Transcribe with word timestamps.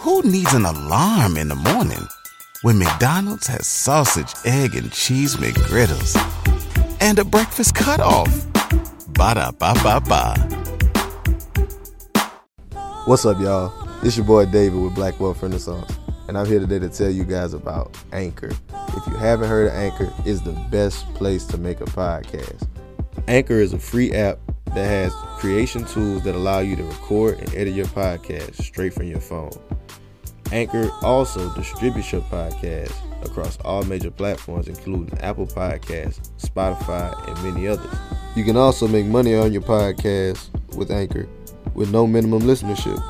Who 0.00 0.22
needs 0.22 0.54
an 0.54 0.64
alarm 0.64 1.36
in 1.36 1.48
the 1.48 1.54
morning 1.54 2.08
when 2.62 2.78
McDonald's 2.78 3.46
has 3.48 3.66
sausage, 3.66 4.32
egg, 4.46 4.74
and 4.74 4.90
cheese 4.90 5.36
McGriddles 5.36 6.16
and 7.02 7.18
a 7.18 7.24
breakfast 7.24 7.74
cutoff? 7.74 8.46
Ba 9.08 9.34
da 9.34 9.50
ba 9.50 9.74
ba 9.82 10.00
ba. 10.00 10.36
What's 13.04 13.26
up, 13.26 13.38
y'all? 13.40 13.74
It's 14.02 14.16
your 14.16 14.24
boy 14.24 14.46
David 14.46 14.80
with 14.80 14.94
Black 14.94 15.20
Wealth 15.20 15.42
Renaissance, 15.42 15.98
and 16.28 16.38
I'm 16.38 16.46
here 16.46 16.60
today 16.60 16.78
to 16.78 16.88
tell 16.88 17.10
you 17.10 17.24
guys 17.24 17.52
about 17.52 17.94
Anchor. 18.14 18.52
If 18.72 19.06
you 19.06 19.16
haven't 19.16 19.50
heard 19.50 19.66
of 19.66 19.74
Anchor, 19.74 20.10
it's 20.24 20.40
the 20.40 20.52
best 20.70 21.04
place 21.12 21.44
to 21.44 21.58
make 21.58 21.82
a 21.82 21.84
podcast. 21.84 22.66
Anchor 23.28 23.60
is 23.60 23.74
a 23.74 23.78
free 23.78 24.14
app 24.14 24.38
that 24.74 24.86
has 24.86 25.12
creation 25.38 25.84
tools 25.84 26.22
that 26.22 26.34
allow 26.34 26.60
you 26.60 26.74
to 26.76 26.84
record 26.84 27.38
and 27.38 27.54
edit 27.54 27.74
your 27.74 27.86
podcast 27.86 28.62
straight 28.62 28.94
from 28.94 29.04
your 29.04 29.20
phone. 29.20 29.50
Anchor 30.52 30.90
also 31.02 31.52
distributes 31.54 32.12
your 32.12 32.22
podcast 32.22 32.92
across 33.24 33.56
all 33.58 33.82
major 33.84 34.10
platforms, 34.10 34.68
including 34.68 35.16
Apple 35.20 35.46
Podcasts, 35.46 36.30
Spotify, 36.38 37.14
and 37.28 37.54
many 37.54 37.68
others. 37.68 37.94
You 38.34 38.44
can 38.44 38.56
also 38.56 38.88
make 38.88 39.06
money 39.06 39.34
on 39.34 39.52
your 39.52 39.62
podcast 39.62 40.48
with 40.76 40.90
Anchor 40.90 41.28
with 41.74 41.90
no 41.90 42.06
minimum 42.06 42.42
listenership. 42.42 43.00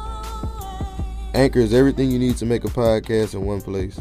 Anchor 1.35 1.61
is 1.61 1.73
everything 1.73 2.11
you 2.11 2.19
need 2.19 2.37
to 2.39 2.47
make 2.47 2.65
a 2.65 2.69
podcast 2.69 3.35
in 3.35 3.45
one 3.45 3.61
place. 3.61 4.01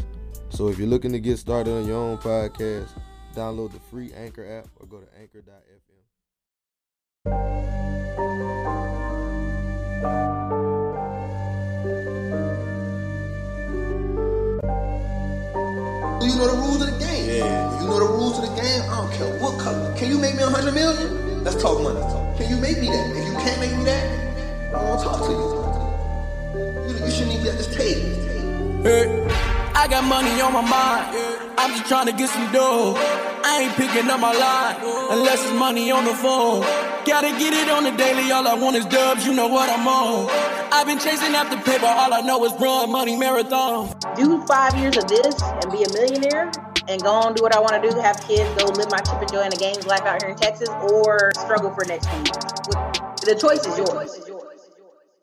So 0.50 0.68
if 0.68 0.78
you're 0.78 0.88
looking 0.88 1.12
to 1.12 1.20
get 1.20 1.38
started 1.38 1.72
on 1.72 1.86
your 1.86 1.96
own 1.96 2.18
podcast, 2.18 2.88
download 3.34 3.72
the 3.72 3.80
free 3.80 4.12
Anchor 4.12 4.58
app 4.58 4.68
or 4.76 4.86
go 4.86 4.98
to 4.98 5.06
anchor.fm. 5.18 5.80
You 16.20 16.36
know 16.36 16.46
the 16.48 16.56
rules 16.56 16.82
of 16.82 16.92
the 16.92 16.98
game. 17.04 17.28
Yeah. 17.28 17.80
You 17.80 17.86
know 17.88 17.98
the 17.98 18.06
rules 18.06 18.38
of 18.38 18.44
the 18.44 18.60
game. 18.60 18.82
I 18.82 18.96
don't 18.96 19.12
care 19.12 19.28
what 19.38 19.58
color. 19.58 19.94
Can 19.96 20.10
you 20.10 20.18
make 20.18 20.36
me 20.36 20.42
a 20.42 20.50
hundred 20.50 20.74
million? 20.74 21.42
Let's 21.42 21.60
talk 21.60 21.80
money. 21.80 21.98
Let's 21.98 22.12
talk. 22.12 22.36
Can 22.36 22.50
you 22.50 22.56
make 22.60 22.78
me 22.78 22.88
that? 22.88 23.10
If 23.16 23.26
you 23.26 23.32
can't 23.32 23.58
make 23.58 23.74
me 23.76 23.84
that, 23.84 24.74
I 24.74 24.84
won't 24.84 25.02
talk 25.02 25.24
to 25.24 25.32
you. 25.32 26.92
You, 26.92 27.04
you 27.06 27.10
shouldn't 27.10 27.32
even 27.32 27.42
be 27.42 27.48
at 27.48 27.56
this 27.56 27.74
table. 27.74 28.82
Hey, 28.82 29.59
I 29.80 29.88
got 29.88 30.04
money 30.04 30.38
on 30.42 30.52
my 30.52 30.60
mind. 30.60 31.56
I'm 31.56 31.70
just 31.70 31.88
trying 31.88 32.04
to 32.04 32.12
get 32.12 32.28
some 32.28 32.52
dough. 32.52 32.92
I 32.98 33.64
ain't 33.64 33.72
picking 33.80 34.10
up 34.10 34.20
my 34.20 34.30
line 34.30 34.76
unless 35.08 35.42
it's 35.42 35.58
money 35.58 35.90
on 35.90 36.04
the 36.04 36.12
phone. 36.12 36.60
Gotta 37.08 37.32
get 37.40 37.54
it 37.54 37.70
on 37.70 37.84
the 37.84 37.90
daily. 37.92 38.30
All 38.30 38.46
I 38.46 38.52
want 38.52 38.76
is 38.76 38.84
dubs. 38.84 39.24
You 39.24 39.32
know 39.32 39.46
what 39.46 39.70
I'm 39.70 39.88
on. 39.88 40.28
I've 40.70 40.86
been 40.86 40.98
chasing 40.98 41.34
after 41.34 41.56
paper. 41.56 41.86
All 41.86 42.12
I 42.12 42.20
know 42.20 42.44
is 42.44 42.52
run 42.60 42.92
money 42.92 43.16
marathon. 43.16 43.96
do 44.16 44.44
five 44.44 44.76
years 44.76 44.98
of 44.98 45.08
this 45.08 45.40
and 45.40 45.72
be 45.72 45.82
a 45.82 45.88
millionaire 45.94 46.52
and 46.86 47.02
go 47.02 47.12
on 47.12 47.32
do 47.32 47.42
what 47.42 47.56
I 47.56 47.60
want 47.60 47.82
to 47.82 47.88
do, 47.88 47.98
have 48.00 48.20
kids, 48.28 48.50
go 48.62 48.68
live 48.76 48.90
my 48.90 48.98
Chip 48.98 49.16
and 49.16 49.32
Joanna 49.32 49.56
Gaines 49.56 49.86
life 49.86 50.02
out 50.02 50.20
here 50.20 50.32
in 50.32 50.36
Texas, 50.36 50.68
or 50.92 51.32
struggle 51.40 51.72
for 51.72 51.86
next 51.86 52.06
few. 52.06 52.24
The 53.24 53.38
choice 53.40 53.64
is 53.64 53.78
yours. 53.78 54.42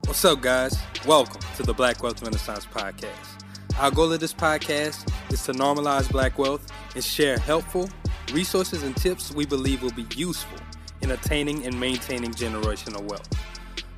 What's 0.05 0.25
up, 0.25 0.41
guys? 0.41 0.75
Welcome 1.05 1.41
to 1.57 1.61
the 1.61 1.75
Black 1.75 2.01
Wealth 2.01 2.23
Renaissance 2.23 2.65
Podcast. 2.65 3.46
Our 3.79 3.91
goal 3.91 4.11
of 4.11 4.19
this 4.19 4.33
podcast 4.33 5.07
is 5.31 5.43
to 5.43 5.51
normalize 5.51 6.09
black 6.09 6.39
wealth 6.39 6.65
and 6.95 7.03
share 7.03 7.37
helpful 7.37 7.87
resources 8.33 8.81
and 8.81 8.97
tips 8.97 9.31
we 9.31 9.45
believe 9.45 9.83
will 9.83 9.91
be 9.91 10.07
useful 10.15 10.57
in 11.01 11.11
attaining 11.11 11.63
and 11.63 11.79
maintaining 11.79 12.31
generational 12.31 13.07
wealth. 13.07 13.29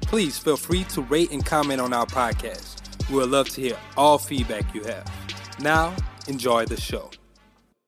Please 0.01 0.37
feel 0.37 0.57
free 0.57 0.83
to 0.85 1.01
rate 1.03 1.31
and 1.31 1.45
comment 1.45 1.79
on 1.79 1.93
our 1.93 2.05
podcast. 2.05 2.81
We 3.09 3.15
would 3.15 3.29
love 3.29 3.47
to 3.51 3.61
hear 3.61 3.77
all 3.95 4.17
feedback 4.17 4.75
you 4.75 4.83
have. 4.83 5.09
Now, 5.61 5.95
enjoy 6.27 6.65
the 6.65 6.75
show. 6.75 7.09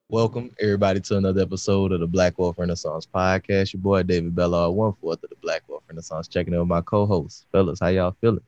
Welcome 0.08 0.52
everybody 0.62 1.02
to 1.02 1.18
another 1.18 1.42
episode 1.42 1.92
of 1.92 2.00
the 2.00 2.08
Black 2.08 2.40
Wealth 2.40 2.58
Renaissance 2.58 3.06
Podcast. 3.06 3.74
Your 3.74 3.82
boy 3.82 4.04
David 4.04 4.34
Bellard, 4.34 4.74
one 4.74 4.94
fourth 5.02 5.22
of 5.26 5.30
the 5.30 5.36
Black 5.42 5.64
Wealth 5.68 5.84
Renaissance, 5.90 6.30
checking 6.30 6.54
in 6.54 6.60
with 6.60 6.70
my 6.70 6.82
co-host. 6.82 7.48
Fellas, 7.52 7.82
how 7.82 7.88
y'all 7.88 8.16
feeling? 8.22 8.40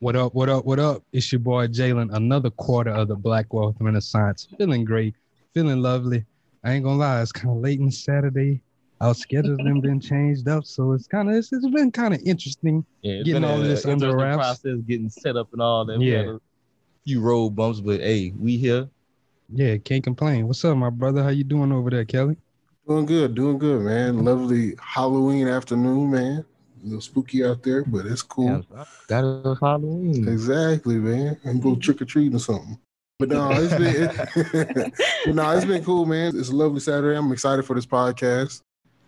What 0.00 0.16
up, 0.16 0.34
what 0.34 0.48
up, 0.48 0.64
what 0.64 0.78
up? 0.78 1.02
It's 1.12 1.30
your 1.32 1.38
boy 1.38 1.68
Jalen, 1.68 2.14
another 2.14 2.50
quarter 2.50 2.90
of 2.90 3.08
the 3.08 3.14
Black 3.14 3.52
Wealth 3.54 3.76
Renaissance. 3.80 4.48
Feeling 4.58 4.84
great, 4.84 5.14
feeling 5.54 5.80
lovely. 5.80 6.24
I 6.64 6.72
ain't 6.72 6.84
gonna 6.84 6.98
lie, 6.98 7.22
it's 7.22 7.32
kind 7.32 7.56
of 7.56 7.62
late 7.62 7.80
in 7.80 7.90
Saturday. 7.90 8.60
Our 9.00 9.14
schedules 9.14 9.58
have 9.64 9.82
been 9.82 10.00
changed 10.00 10.48
up, 10.48 10.64
so 10.64 10.92
it's 10.92 11.06
kind 11.06 11.28
of 11.30 11.36
it's, 11.36 11.52
it's 11.52 11.66
been 11.68 11.90
kind 11.90 12.14
of 12.14 12.20
interesting 12.22 12.84
Yeah, 13.02 13.22
getting 13.22 13.44
all 13.44 13.60
a- 13.60 13.64
this 13.64 13.84
under 13.86 14.06
interesting 14.06 14.18
wraps. 14.18 14.36
process, 14.62 14.78
getting 14.86 15.08
set 15.10 15.36
up 15.36 15.52
and 15.52 15.62
all 15.62 15.84
that. 15.86 15.98
We 15.98 16.10
Yeah. 16.12 16.18
had 16.18 16.26
a 16.26 16.40
few 17.04 17.20
road 17.20 17.50
bumps, 17.50 17.80
but 17.80 18.00
hey, 18.00 18.32
we 18.38 18.56
here. 18.56 18.88
Yeah, 19.52 19.76
can't 19.78 20.02
complain. 20.02 20.46
What's 20.46 20.64
up, 20.64 20.76
my 20.76 20.90
brother? 20.90 21.22
How 21.22 21.28
you 21.30 21.44
doing 21.44 21.70
over 21.70 21.90
there, 21.90 22.04
Kelly? 22.04 22.36
Doing 22.88 23.06
good, 23.06 23.34
doing 23.34 23.58
good, 23.58 23.82
man. 23.82 24.24
Lovely 24.24 24.74
Halloween 24.80 25.48
afternoon, 25.48 26.10
man. 26.10 26.44
A 26.84 26.86
little 26.86 27.00
spooky 27.00 27.42
out 27.42 27.62
there, 27.62 27.82
but 27.82 28.04
it's 28.04 28.20
cool. 28.20 28.62
That 29.08 29.24
is 29.24 29.58
Halloween. 29.58 30.28
Exactly, 30.28 30.96
man. 30.96 31.38
I'm 31.46 31.58
go 31.58 31.76
trick 31.76 32.02
or 32.02 32.04
treating 32.04 32.36
or 32.36 32.40
something. 32.40 32.78
But 33.18 33.30
no, 33.30 33.50
it's 33.52 33.74
been 33.74 34.92
but 35.24 35.34
no, 35.34 35.50
it's 35.52 35.64
been 35.64 35.82
cool, 35.82 36.04
man. 36.04 36.36
It's 36.36 36.50
a 36.50 36.56
lovely 36.56 36.80
Saturday. 36.80 37.16
I'm 37.16 37.32
excited 37.32 37.64
for 37.64 37.74
this 37.74 37.86
podcast. 37.86 38.60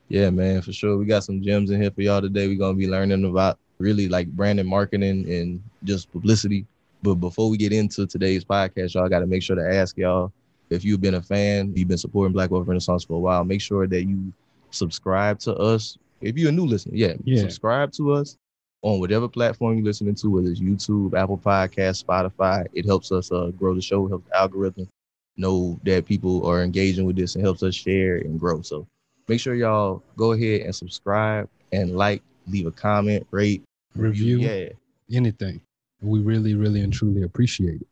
Yeah, 0.09 0.31
man, 0.31 0.63
for 0.63 0.73
sure. 0.73 0.97
We 0.97 1.05
got 1.05 1.25
some 1.25 1.43
gems 1.43 1.71
in 1.71 1.83
here 1.83 1.91
for 1.91 2.01
y'all 2.01 2.23
today. 2.23 2.49
We're 2.49 2.59
gonna 2.59 2.79
be 2.79 2.89
learning 2.89 3.25
about 3.27 3.59
really 3.79 4.09
like 4.09 4.29
branding, 4.29 4.67
marketing, 4.67 5.31
and 5.31 5.63
just 5.85 6.11
publicity. 6.13 6.65
But 7.03 7.17
before 7.17 7.51
we 7.51 7.59
get 7.59 7.75
into 7.75 8.07
today's 8.07 8.45
podcast, 8.45 8.95
y'all 8.95 9.09
got 9.09 9.21
to 9.21 9.27
make 9.27 9.43
sure 9.43 9.57
to 9.57 9.75
ask 9.75 9.99
y'all 9.99 10.33
if 10.71 10.85
you've 10.85 11.01
been 11.01 11.15
a 11.15 11.23
fan, 11.23 11.73
you've 11.77 11.89
been 11.89 11.99
supporting 11.99 12.33
Black 12.33 12.51
Wealth 12.51 12.67
Renaissance 12.67 13.05
for 13.05 13.15
a 13.15 13.19
while. 13.19 13.45
Make 13.45 13.61
sure 13.61 13.87
that 13.87 14.05
you 14.05 14.33
subscribe 14.71 15.39
to 15.41 15.55
us. 15.55 15.99
If 16.21 16.37
you're 16.39 16.49
a 16.49 16.53
new 16.53 16.67
listener, 16.67 16.95
yeah, 16.95 17.15
Yeah. 17.25 17.41
subscribe 17.41 17.93
to 17.93 18.13
us 18.13 18.37
on 18.83 19.01
whatever 19.01 19.29
platform 19.29 19.77
you're 19.77 19.85
listening 19.85 20.15
to, 20.17 20.31
whether 20.31 20.49
it's 20.49 20.61
YouTube, 20.61 21.15
Apple 21.15 21.39
Podcast, 21.39 22.05
Spotify. 22.05 22.67
It 22.73 22.87
helps 22.87 23.13
us 23.13 23.31
uh, 23.33 23.51
grow 23.57 23.75
the 23.75 23.83
show, 23.83 24.07
helps 24.09 24.29
the 24.29 24.37
algorithm 24.37 24.89
know 25.37 25.79
that 25.85 26.07
people 26.07 26.47
are 26.47 26.63
engaging 26.63 27.05
with 27.05 27.17
this 27.17 27.35
and 27.35 27.45
helps 27.45 27.63
us 27.63 27.75
share 27.75 28.17
and 28.17 28.41
grow. 28.41 28.63
So 28.63 28.87
make 29.29 29.39
sure 29.41 29.55
y'all 29.55 30.03
go 30.17 30.33
ahead 30.33 30.63
and 30.63 30.75
subscribe 30.75 31.49
and 31.73 31.97
like, 31.97 32.23
leave 32.47 32.67
a 32.67 32.71
comment, 32.71 33.27
rate, 33.31 33.63
Review. 33.95 34.39
Yeah, 34.39 34.69
Anything. 35.13 35.61
We 36.03 36.21
really, 36.21 36.55
really 36.55 36.81
and 36.83 36.93
truly 36.93 37.23
appreciate 37.23 37.81
it. 37.81 37.87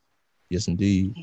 yes, 0.50 0.68
indeed. 0.68 1.14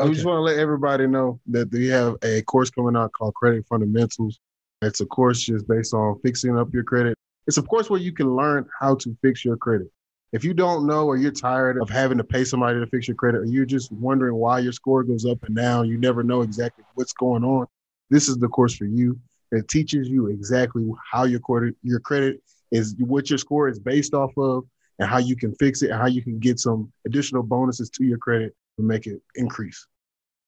I 0.00 0.06
just 0.08 0.24
want 0.24 0.36
to 0.38 0.42
let 0.42 0.58
everybody 0.58 1.06
know 1.06 1.40
that 1.46 1.70
we 1.72 1.86
have 1.88 2.16
a 2.22 2.42
course 2.42 2.70
coming 2.70 2.94
out 2.96 3.12
called 3.12 3.34
Credit 3.34 3.64
Fundamentals. 3.66 4.38
It's 4.82 5.00
a 5.00 5.06
course 5.06 5.40
just 5.40 5.66
based 5.66 5.92
on 5.92 6.20
fixing 6.20 6.56
up 6.56 6.72
your 6.72 6.84
credit. 6.84 7.16
It's 7.46 7.58
a 7.58 7.62
course 7.62 7.90
where 7.90 8.00
you 8.00 8.12
can 8.12 8.36
learn 8.36 8.68
how 8.78 8.94
to 8.96 9.16
fix 9.22 9.44
your 9.44 9.56
credit. 9.56 9.88
If 10.32 10.44
you 10.44 10.52
don't 10.52 10.86
know 10.86 11.06
or 11.06 11.16
you're 11.16 11.32
tired 11.32 11.80
of 11.80 11.88
having 11.88 12.18
to 12.18 12.24
pay 12.24 12.44
somebody 12.44 12.78
to 12.78 12.86
fix 12.86 13.08
your 13.08 13.14
credit, 13.14 13.38
or 13.38 13.44
you're 13.46 13.64
just 13.64 13.90
wondering 13.90 14.34
why 14.34 14.58
your 14.58 14.72
score 14.72 15.02
goes 15.02 15.24
up 15.24 15.42
and 15.44 15.56
down, 15.56 15.88
you 15.88 15.96
never 15.96 16.22
know 16.22 16.42
exactly 16.42 16.84
what's 16.94 17.14
going 17.14 17.42
on. 17.42 17.66
This 18.10 18.28
is 18.28 18.36
the 18.36 18.48
course 18.48 18.74
for 18.74 18.84
you. 18.84 19.18
It 19.50 19.68
teaches 19.68 20.08
you 20.08 20.26
exactly 20.26 20.86
how 21.10 21.24
your 21.24 21.40
credit 21.40 21.74
your 21.82 22.00
credit 22.00 22.42
is 22.70 22.94
what 22.98 23.30
your 23.30 23.38
score 23.38 23.68
is 23.68 23.78
based 23.78 24.12
off 24.12 24.36
of 24.36 24.64
and 24.98 25.08
how 25.08 25.18
you 25.18 25.34
can 25.34 25.54
fix 25.54 25.82
it 25.82 25.90
and 25.90 25.98
how 25.98 26.06
you 26.06 26.22
can 26.22 26.38
get 26.38 26.60
some 26.60 26.92
additional 27.06 27.42
bonuses 27.42 27.88
to 27.90 28.04
your 28.04 28.18
credit 28.18 28.54
to 28.76 28.82
make 28.82 29.06
it 29.06 29.22
increase. 29.36 29.86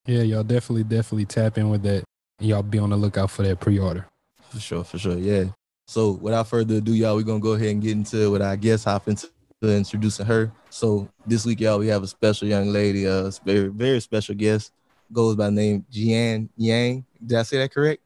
Yeah, 0.07 0.23
y'all 0.23 0.45
definitely, 0.45 0.85
definitely 0.85 1.25
tap 1.25 1.57
in 1.57 1.71
with 1.71 1.83
that. 1.85 2.05
Y'all 2.41 2.63
be 2.63 2.79
on 2.79 2.91
the 2.91 2.97
lookout 2.97 3.31
for 3.31 3.43
that 3.43 3.61
pre-order. 3.61 4.07
For 4.51 4.61
sure, 4.61 4.85
for 4.85 4.99
sure. 4.99 5.17
Yeah. 5.17 5.45
So 5.87 6.13
without 6.13 6.49
further 6.49 6.77
ado, 6.77 6.93
y'all, 6.93 7.17
we're 7.17 7.23
gonna 7.23 7.41
go 7.41 7.53
ahead 7.53 7.69
and 7.69 7.83
get 7.83 7.93
into 7.93 8.23
it 8.23 8.29
with 8.29 8.43
our 8.43 8.57
guest, 8.57 8.85
hop 8.85 9.09
into 9.09 9.29
introducing 9.63 10.27
her. 10.27 10.53
So 10.71 11.09
this 11.27 11.45
week, 11.45 11.61
y'all, 11.61 11.79
we 11.79 11.89
have 11.89 12.03
a 12.03 12.07
special 12.07 12.49
young 12.49 12.69
lady, 12.69 13.07
uh, 13.07 13.27
a 13.27 13.33
very, 13.45 13.69
very 13.69 14.01
special 14.01 14.35
guest, 14.35 14.73
goes 15.13 15.37
by 15.37 15.47
the 15.47 15.53
name 15.53 15.85
Jian 15.93 16.49
Yang. 16.57 17.05
Did 17.25 17.39
I 17.39 17.43
say 17.43 17.59
that 17.59 17.73
correct? 17.73 18.03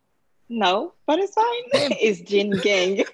No, 0.48 0.92
but 1.06 1.19
it's 1.19 1.34
fine. 1.34 1.46
it's 1.72 2.20
Jeanne 2.20 2.52
Ngang. 2.52 3.06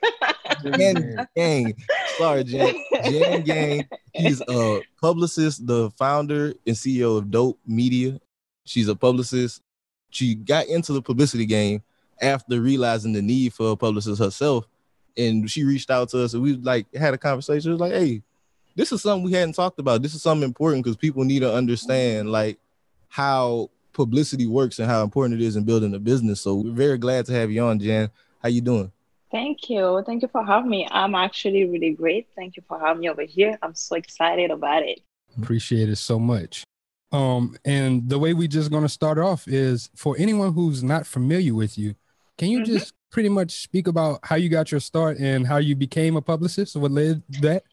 Jian 0.63 1.27
Yang. 1.37 1.75
Sorry, 2.19 2.45
Jian. 2.45 2.75
Jian 2.93 3.47
Yang. 3.47 3.89
He's 4.13 4.43
a 4.49 4.83
publicist, 5.01 5.67
the 5.67 5.91
founder 5.91 6.55
and 6.67 6.77
CEO 6.77 7.19
of 7.19 7.31
Dope 7.31 7.59
Media. 7.67 8.21
She's 8.65 8.89
a 8.89 8.97
publicist. 8.97 9.63
She 10.11 10.35
got 10.35 10.67
into 10.67 10.93
the 10.93 11.03
publicity 11.03 11.47
game 11.47 11.83
after 12.21 12.61
realizing 12.61 13.13
the 13.13 13.23
need 13.23 13.53
for 13.53 13.73
a 13.73 13.77
publicist 13.77 14.21
herself. 14.21 14.67
And 15.17 15.51
she 15.51 15.65
reached 15.65 15.91
out 15.91 16.09
to 16.11 16.23
us 16.23 16.35
and 16.35 16.43
we 16.43 16.55
like 16.55 16.93
had 16.95 17.15
a 17.15 17.19
conversation. 17.19 17.71
It 17.71 17.75
was 17.75 17.81
like, 17.81 17.93
hey, 17.93 18.23
this 18.77 18.93
is 18.93 19.03
something 19.03 19.25
we 19.25 19.33
hadn't 19.33 19.55
talked 19.55 19.79
about. 19.79 20.03
This 20.03 20.15
is 20.15 20.23
something 20.23 20.47
important 20.47 20.85
because 20.85 20.97
people 20.97 21.25
need 21.25 21.41
to 21.41 21.53
understand 21.53 22.31
like 22.31 22.59
how 23.09 23.71
publicity 23.93 24.47
works 24.47 24.79
and 24.79 24.89
how 24.89 25.03
important 25.03 25.41
it 25.41 25.45
is 25.45 25.57
in 25.57 25.65
building 25.65 25.95
a 25.95 25.99
business. 25.99 26.41
So 26.41 26.55
we're 26.55 26.73
very 26.73 26.99
glad 26.99 27.27
to 27.27 27.33
have 27.33 27.51
you 27.51 27.63
on, 27.63 27.79
Jan. 27.79 28.11
How 28.43 28.49
you 28.49 28.61
doing? 28.61 28.93
Thank 29.31 29.69
you. 29.69 30.03
Thank 30.07 30.23
you 30.23 30.29
for 30.29 30.45
having 30.45 30.71
me. 30.71 30.89
I'm 30.91 31.15
actually 31.15 31.65
really 31.65 31.91
great. 31.91 32.29
Thank 32.35 32.57
you 32.57 32.63
for 32.67 32.79
having 32.79 33.03
me 33.03 33.11
over 33.11 33.23
here. 33.23 33.59
I'm 33.63 33.75
so 33.75 33.97
excited 33.97 34.51
about 34.51 34.83
it. 34.83 35.01
Appreciate 35.41 35.89
it 35.89 35.97
so 35.97 36.19
much. 36.19 36.65
Um, 37.13 37.57
and 37.65 38.09
the 38.09 38.19
way 38.19 38.35
we 38.35 38.49
just 38.49 38.71
gonna 38.71 38.89
start 38.89 39.19
off 39.19 39.47
is 39.49 39.91
for 39.95 40.17
anyone 40.19 40.53
who's 40.53 40.83
not 40.83 41.07
familiar 41.07 41.55
with 41.55 41.77
you, 41.77 41.95
can 42.41 42.49
you 42.49 42.61
Mhm. 42.61 42.65
just 42.65 42.95
pretty 43.11 43.29
much 43.29 43.51
speak 43.63 43.87
about 43.87 44.19
how 44.23 44.35
you 44.35 44.49
got 44.49 44.73
your 44.73 44.81
start 44.81 45.19
and 45.19 45.47
how 45.47 45.59
you 45.59 45.77
became 45.77 46.17
a 46.17 46.23
publicist? 46.23 46.75
What 46.75 46.91
led 46.91 47.23
that? 47.41 47.65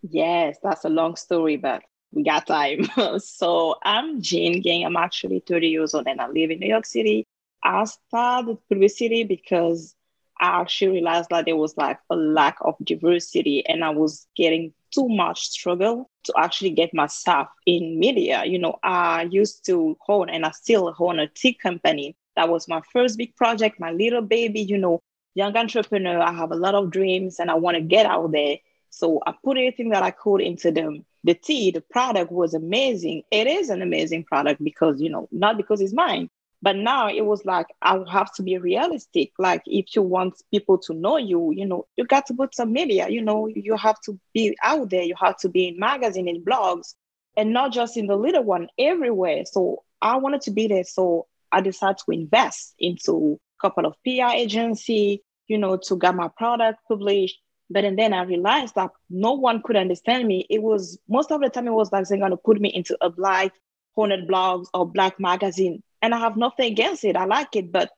Yes, 0.00 0.56
that's 0.62 0.86
a 0.86 0.88
long 0.88 1.14
story, 1.16 1.58
but 1.58 1.82
we 2.10 2.22
got 2.22 2.46
time. 2.46 2.88
so 3.18 3.76
I'm 3.82 4.22
Jeanne 4.22 4.62
Ngang. 4.62 4.86
I'm 4.86 4.96
actually 4.96 5.40
30 5.46 5.68
years 5.68 5.94
old 5.94 6.08
and 6.08 6.22
I 6.22 6.28
live 6.28 6.50
in 6.50 6.58
New 6.60 6.68
York 6.68 6.86
City. 6.86 7.26
I 7.62 7.84
started 7.84 8.56
publicity 8.70 9.24
because 9.24 9.94
I 10.40 10.62
actually 10.62 10.92
realized 10.92 11.28
that 11.28 11.44
there 11.44 11.56
was 11.56 11.76
like 11.76 11.98
a 12.08 12.16
lack 12.16 12.56
of 12.62 12.76
diversity 12.82 13.66
and 13.66 13.84
I 13.84 13.90
was 13.90 14.26
getting 14.36 14.72
too 14.90 15.08
much 15.08 15.48
struggle 15.48 16.08
to 16.24 16.32
actually 16.38 16.70
get 16.70 16.94
myself 16.94 17.48
in 17.66 17.98
media. 17.98 18.44
You 18.46 18.58
know, 18.58 18.78
I 18.82 19.24
used 19.30 19.66
to 19.66 19.98
own 20.08 20.30
and 20.30 20.46
I 20.46 20.50
still 20.52 20.94
own 20.98 21.18
a 21.18 21.26
tea 21.26 21.52
company. 21.52 22.16
That 22.36 22.48
was 22.48 22.68
my 22.68 22.82
first 22.92 23.18
big 23.18 23.36
project, 23.36 23.80
my 23.80 23.92
little 23.92 24.22
baby, 24.22 24.60
you 24.60 24.78
know, 24.78 25.02
young 25.34 25.56
entrepreneur. 25.56 26.20
I 26.20 26.32
have 26.32 26.52
a 26.52 26.56
lot 26.56 26.74
of 26.74 26.90
dreams 26.90 27.38
and 27.38 27.50
I 27.50 27.54
want 27.54 27.76
to 27.76 27.80
get 27.80 28.06
out 28.06 28.32
there. 28.32 28.58
So 28.90 29.20
I 29.26 29.34
put 29.44 29.56
everything 29.58 29.90
that 29.90 30.02
I 30.02 30.12
could 30.12 30.40
into 30.40 30.70
them. 30.70 31.04
The 31.24 31.34
tea, 31.34 31.70
the 31.70 31.80
product 31.80 32.30
was 32.30 32.54
amazing. 32.54 33.22
It 33.30 33.46
is 33.46 33.70
an 33.70 33.82
amazing 33.82 34.24
product 34.24 34.62
because, 34.62 35.00
you 35.00 35.10
know, 35.10 35.28
not 35.32 35.56
because 35.56 35.80
it's 35.80 35.92
mine, 35.92 36.28
but 36.62 36.76
now 36.76 37.08
it 37.08 37.22
was 37.24 37.44
like, 37.44 37.66
I 37.82 38.00
have 38.10 38.32
to 38.34 38.42
be 38.42 38.58
realistic. 38.58 39.32
Like, 39.38 39.62
if 39.66 39.96
you 39.96 40.02
want 40.02 40.40
people 40.50 40.78
to 40.78 40.94
know 40.94 41.16
you, 41.16 41.52
you 41.52 41.66
know, 41.66 41.86
you 41.96 42.04
got 42.04 42.26
to 42.26 42.34
put 42.34 42.54
some 42.54 42.72
media, 42.72 43.08
you 43.08 43.22
know, 43.22 43.48
you 43.48 43.76
have 43.76 44.00
to 44.02 44.18
be 44.32 44.56
out 44.62 44.90
there. 44.90 45.02
You 45.02 45.14
have 45.20 45.36
to 45.38 45.48
be 45.48 45.68
in 45.68 45.78
magazine, 45.78 46.28
in 46.28 46.44
blogs, 46.44 46.94
and 47.36 47.52
not 47.52 47.72
just 47.72 47.96
in 47.96 48.06
the 48.06 48.16
little 48.16 48.44
one, 48.44 48.68
everywhere. 48.78 49.44
So 49.44 49.82
I 50.00 50.16
wanted 50.16 50.42
to 50.42 50.52
be 50.52 50.68
there. 50.68 50.84
So 50.84 51.26
I 51.54 51.60
decided 51.60 51.98
to 51.98 52.10
invest 52.10 52.74
into 52.78 53.38
a 53.58 53.62
couple 53.62 53.86
of 53.86 53.94
PR 54.04 54.34
agency, 54.34 55.22
you 55.46 55.56
know, 55.56 55.76
to 55.76 55.96
get 55.96 56.14
my 56.14 56.28
product 56.36 56.80
published. 56.88 57.38
But 57.70 57.84
and 57.84 57.98
then 57.98 58.12
I 58.12 58.24
realized 58.24 58.74
that 58.74 58.90
no 59.08 59.32
one 59.32 59.62
could 59.62 59.76
understand 59.76 60.26
me. 60.26 60.46
It 60.50 60.62
was 60.62 60.98
most 61.08 61.30
of 61.30 61.40
the 61.40 61.48
time 61.48 61.68
it 61.68 61.72
was 61.72 61.92
like 61.92 62.08
they're 62.08 62.18
gonna 62.18 62.36
put 62.36 62.60
me 62.60 62.68
into 62.70 62.96
a 63.00 63.08
black 63.08 63.52
haunted 63.94 64.28
blogs 64.28 64.66
or 64.74 64.84
black 64.84 65.20
magazine. 65.20 65.82
And 66.02 66.14
I 66.14 66.18
have 66.18 66.36
nothing 66.36 66.72
against 66.72 67.04
it. 67.04 67.16
I 67.16 67.24
like 67.24 67.54
it. 67.54 67.70
But 67.70 67.90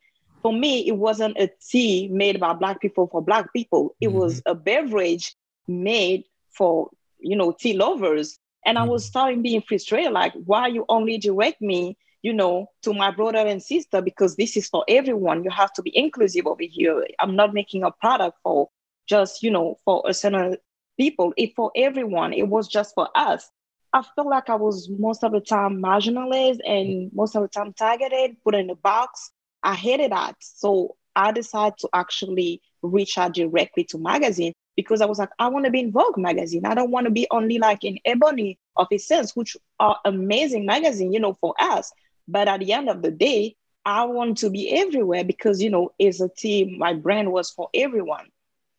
for 0.43 0.53
me, 0.53 0.87
it 0.87 0.97
wasn't 0.97 1.38
a 1.38 1.50
tea 1.69 2.08
made 2.12 2.38
by 2.38 2.53
black 2.53 2.81
people 2.81 3.08
for 3.08 3.23
black 3.23 3.53
people. 3.53 3.97
It 4.00 4.12
was 4.12 4.41
mm-hmm. 4.41 4.50
a 4.50 4.55
beverage 4.55 5.35
made 5.67 6.25
for, 6.53 6.91
you 7.19 7.37
know, 7.37 7.53
tea 7.58 7.73
lovers. 7.73 8.38
And 8.64 8.79
I 8.79 8.82
mm-hmm. 8.82 8.91
was 8.91 9.06
starting 9.06 9.43
being 9.43 9.62
frustrated, 9.62 10.12
like, 10.12 10.35
why 10.35 10.69
you 10.69 10.85
only 10.88 11.19
direct 11.19 11.61
me, 11.61 11.97
you 12.26 12.32
know, 12.32 12.69
to 12.82 12.93
my 12.93 13.12
brother 13.12 13.38
and 13.38 13.62
sister? 13.62 14.02
Because 14.02 14.34
this 14.34 14.56
is 14.56 14.67
for 14.69 14.84
everyone. 14.88 15.44
You 15.44 15.50
have 15.50 15.73
to 15.75 15.82
be 15.82 15.96
inclusive 15.96 16.49
over 16.49 16.64
here. 16.64 17.06
I'm 17.20 17.37
not 17.37 17.55
making 17.55 17.84
a 17.84 17.93
product 17.93 18.38
for 18.43 18.69
just, 19.08 19.44
you 19.44 19.50
know, 19.52 19.76
for 19.84 20.02
a 20.05 20.12
certain 20.12 20.56
people. 20.99 21.32
It 21.37 21.55
for 21.55 21.70
everyone. 21.76 22.32
It 22.32 22.49
was 22.49 22.67
just 22.67 22.96
for 22.96 23.08
us. 23.14 23.49
I 23.93 24.02
felt 24.17 24.26
like 24.26 24.50
I 24.50 24.56
was 24.56 24.90
most 24.90 25.23
of 25.23 25.31
the 25.31 25.40
time 25.40 25.81
marginalized 25.81 26.58
and 26.67 27.12
most 27.14 27.37
of 27.37 27.43
the 27.43 27.49
time 27.49 27.73
targeted, 27.73 28.43
put 28.43 28.56
in 28.56 28.70
a 28.70 28.75
box. 28.75 29.31
I 29.62 29.76
hated 29.76 30.11
that. 30.11 30.34
So 30.40 30.96
I 31.14 31.31
decided 31.31 31.79
to 31.79 31.88
actually 31.93 32.61
reach 32.82 33.19
out 33.19 33.34
directly 33.34 33.84
to 33.84 33.99
magazine 33.99 34.52
because 34.75 35.00
I 35.00 35.06
was 35.06 35.20
like, 35.20 35.31
I 35.38 35.46
want 35.46 35.64
to 35.67 35.70
be 35.70 35.79
in 35.79 35.93
Vogue 35.93 36.19
magazine. 36.19 36.67
I 36.67 36.75
don't 36.75 36.90
want 36.90 37.05
to 37.05 37.12
be 37.12 37.29
only 37.31 37.58
like 37.58 37.84
in 37.84 38.00
Ebony 38.05 38.58
or 38.75 38.88
Essence, 38.93 39.37
which 39.37 39.56
are 39.79 39.96
amazing 40.05 40.67
magazine, 40.67 41.12
you 41.12 41.20
know, 41.20 41.34
for 41.34 41.55
us. 41.61 41.93
But 42.28 42.49
at 42.49 42.61
the 42.61 42.73
end 42.73 42.88
of 42.88 43.02
the 43.02 43.11
day, 43.11 43.56
I 43.84 44.05
want 44.05 44.38
to 44.38 44.50
be 44.50 44.70
everywhere 44.73 45.25
because, 45.25 45.62
you 45.62 45.70
know, 45.70 45.90
as 46.00 46.20
a 46.20 46.28
team, 46.28 46.78
my 46.78 46.93
brand 46.94 47.31
was 47.32 47.50
for 47.50 47.69
everyone. 47.73 48.26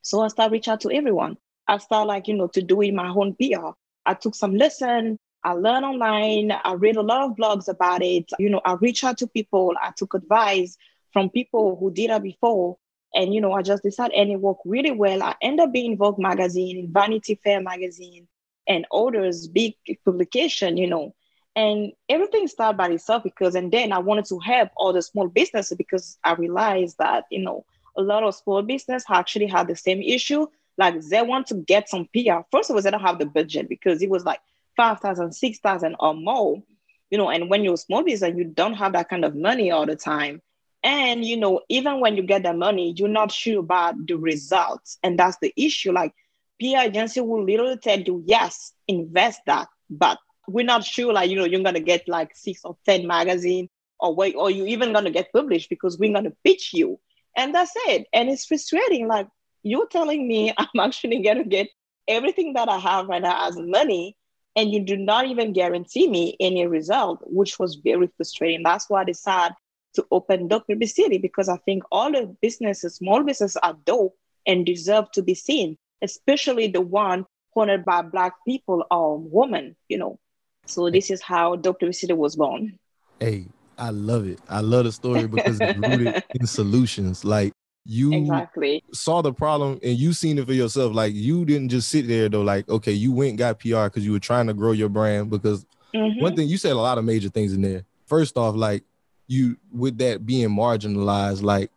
So 0.01 0.21
I 0.21 0.27
started 0.27 0.51
reach 0.51 0.67
out 0.67 0.81
to 0.81 0.91
everyone. 0.91 1.37
I 1.67 1.77
started 1.77 2.07
like, 2.07 2.27
you 2.27 2.35
know, 2.35 2.47
to 2.47 2.61
doing 2.61 2.95
my 2.95 3.09
own 3.09 3.35
PR. 3.35 3.69
I 4.05 4.13
took 4.13 4.35
some 4.35 4.55
lesson. 4.55 5.17
I 5.43 5.53
learned 5.53 5.85
online. 5.85 6.51
I 6.51 6.73
read 6.73 6.97
a 6.97 7.01
lot 7.01 7.23
of 7.23 7.37
blogs 7.37 7.69
about 7.69 8.01
it. 8.01 8.29
You 8.37 8.49
know, 8.49 8.61
I 8.65 8.73
reached 8.73 9.03
out 9.03 9.17
to 9.19 9.27
people. 9.27 9.73
I 9.81 9.91
took 9.95 10.13
advice 10.13 10.77
from 11.13 11.29
people 11.29 11.77
who 11.79 11.91
did 11.91 12.09
it 12.09 12.23
before. 12.23 12.77
And, 13.13 13.33
you 13.33 13.39
know, 13.39 13.53
I 13.53 13.61
just 13.61 13.83
decided 13.83 14.15
and 14.15 14.29
it 14.29 14.39
worked 14.41 14.61
really 14.65 14.91
well. 14.91 15.23
I 15.23 15.35
ended 15.41 15.65
up 15.67 15.73
being 15.73 15.93
in 15.93 15.97
Vogue 15.97 16.19
magazine, 16.19 16.77
in 16.77 16.91
Vanity 16.91 17.39
Fair 17.43 17.61
magazine, 17.61 18.27
and 18.67 18.85
others, 18.91 19.47
big 19.47 19.75
publication, 20.03 20.75
you 20.77 20.87
know. 20.87 21.15
And 21.57 21.93
everything 22.07 22.47
started 22.47 22.77
by 22.77 22.89
itself 22.89 23.23
because, 23.23 23.55
and 23.55 23.71
then 23.71 23.91
I 23.91 23.97
wanted 23.97 24.25
to 24.25 24.37
help 24.37 24.69
all 24.77 24.93
the 24.93 25.01
small 25.01 25.27
businesses 25.27 25.75
because 25.75 26.19
I 26.23 26.33
realized 26.33 26.99
that, 26.99 27.25
you 27.31 27.39
know, 27.39 27.65
a 27.97 28.01
lot 28.03 28.21
of 28.21 28.35
small 28.35 28.61
business 28.61 29.03
actually 29.09 29.47
had 29.47 29.67
the 29.67 29.75
same 29.75 29.99
issue. 29.99 30.45
Like 30.77 31.01
they 31.01 31.23
want 31.23 31.47
to 31.47 31.55
get 31.55 31.89
some 31.89 32.07
PR. 32.13 32.41
First 32.51 32.69
of 32.69 32.75
all, 32.75 32.81
they 32.83 32.91
don't 32.91 33.01
have 33.01 33.17
the 33.17 33.25
budget 33.25 33.69
because 33.69 34.03
it 34.03 34.09
was 34.11 34.23
like 34.23 34.39
5,000, 34.75 35.33
6,000 35.33 35.95
or 35.99 36.13
more, 36.13 36.61
you 37.09 37.17
know, 37.17 37.31
and 37.31 37.49
when 37.49 37.63
you're 37.63 37.73
a 37.73 37.77
small 37.77 38.03
business, 38.03 38.37
you 38.37 38.43
don't 38.43 38.75
have 38.75 38.93
that 38.93 39.09
kind 39.09 39.25
of 39.25 39.35
money 39.35 39.71
all 39.71 39.87
the 39.87 39.95
time. 39.95 40.43
And, 40.83 41.25
you 41.25 41.37
know, 41.37 41.61
even 41.69 42.01
when 42.01 42.17
you 42.17 42.21
get 42.21 42.43
the 42.43 42.53
money, 42.53 42.93
you're 42.95 43.09
not 43.09 43.31
sure 43.31 43.61
about 43.61 43.95
the 44.05 44.13
results. 44.13 44.99
And 45.01 45.17
that's 45.17 45.37
the 45.41 45.51
issue. 45.57 45.91
Like 45.91 46.13
PR 46.59 46.81
agency 46.85 47.19
will 47.21 47.43
literally 47.43 47.77
tell 47.77 47.99
you, 47.99 48.21
yes, 48.27 48.73
invest 48.87 49.41
that, 49.47 49.69
but 49.89 50.19
we're 50.47 50.65
not 50.65 50.83
sure, 50.83 51.13
like, 51.13 51.29
you 51.29 51.35
know, 51.35 51.45
you're 51.45 51.61
to 51.75 51.79
get 51.79 52.07
like 52.07 52.35
six 52.35 52.61
or 52.63 52.77
10 52.85 53.05
magazine 53.05 53.69
or 53.99 54.15
wait, 54.15 54.35
or 54.35 54.49
you 54.49 54.65
even 54.65 54.93
to 54.93 55.11
get 55.11 55.31
published 55.33 55.69
because 55.69 55.97
we're 55.97 56.13
to 56.23 56.35
pitch 56.43 56.73
you. 56.73 56.99
And 57.35 57.53
that's 57.53 57.73
it. 57.87 58.07
And 58.13 58.29
it's 58.29 58.45
frustrating. 58.45 59.07
Like 59.07 59.27
you're 59.63 59.87
telling 59.87 60.27
me 60.27 60.53
I'm 60.57 60.79
actually 60.79 61.21
to 61.23 61.43
get 61.43 61.67
everything 62.07 62.53
that 62.53 62.69
I 62.69 62.77
have 62.77 63.07
right 63.07 63.21
now 63.21 63.47
as 63.47 63.57
money, 63.57 64.15
and 64.55 64.71
you 64.71 64.79
do 64.79 64.97
not 64.97 65.27
even 65.27 65.53
guarantee 65.53 66.09
me 66.09 66.35
any 66.39 66.65
result, 66.65 67.19
which 67.23 67.59
was 67.59 67.75
very 67.75 68.09
frustrating. 68.17 68.63
That's 68.63 68.89
why 68.89 69.01
I 69.01 69.03
decided 69.03 69.55
to 69.95 70.05
open 70.09 70.47
Dope 70.47 70.65
City 70.85 71.17
because 71.17 71.49
I 71.49 71.57
think 71.57 71.83
all 71.91 72.11
the 72.11 72.35
businesses, 72.41 72.95
small 72.95 73.23
businesses 73.23 73.57
are 73.57 73.77
dope 73.85 74.17
and 74.47 74.65
deserve 74.65 75.11
to 75.11 75.21
be 75.21 75.35
seen, 75.35 75.77
especially 76.01 76.67
the 76.67 76.81
one 76.81 77.25
funded 77.53 77.85
by 77.85 78.01
Black 78.01 78.33
people 78.47 78.85
or 78.89 79.19
women, 79.19 79.75
you 79.89 79.97
know. 79.97 80.19
So 80.67 80.89
this 80.89 81.09
is 81.09 81.21
how 81.21 81.55
Dr. 81.55 81.91
City 81.93 82.13
was 82.13 82.35
born. 82.35 82.77
Hey, 83.19 83.45
I 83.77 83.89
love 83.89 84.27
it. 84.27 84.39
I 84.49 84.61
love 84.61 84.85
the 84.85 84.91
story 84.91 85.27
because 85.27 85.59
it's 85.61 85.75
rooted 85.75 86.21
in 86.39 86.45
solutions. 86.47 87.23
Like 87.23 87.53
you 87.85 88.15
Exactly. 88.15 88.83
saw 88.93 89.21
the 89.21 89.33
problem 89.33 89.79
and 89.83 89.97
you 89.97 90.13
seen 90.13 90.37
it 90.37 90.45
for 90.45 90.53
yourself. 90.53 90.93
Like 90.93 91.13
you 91.13 91.45
didn't 91.45 91.69
just 91.69 91.89
sit 91.89 92.07
there 92.07 92.29
though. 92.29 92.41
Like 92.41 92.67
okay, 92.69 92.91
you 92.91 93.11
went 93.11 93.29
and 93.29 93.37
got 93.37 93.59
PR 93.59 93.85
because 93.85 94.05
you 94.05 94.11
were 94.11 94.19
trying 94.19 94.47
to 94.47 94.53
grow 94.53 94.71
your 94.71 94.89
brand. 94.89 95.29
Because 95.29 95.65
Mhm. 95.95 96.21
one 96.21 96.35
thing 96.35 96.47
you 96.47 96.57
said 96.57 96.73
a 96.73 96.75
lot 96.75 96.97
of 96.97 97.05
major 97.05 97.29
things 97.29 97.53
in 97.53 97.61
there. 97.61 97.85
First 98.05 98.37
off, 98.37 98.55
like 98.55 98.83
you 99.27 99.57
with 99.71 99.97
that 99.99 100.25
being 100.25 100.49
marginalized, 100.49 101.41
like 101.43 101.71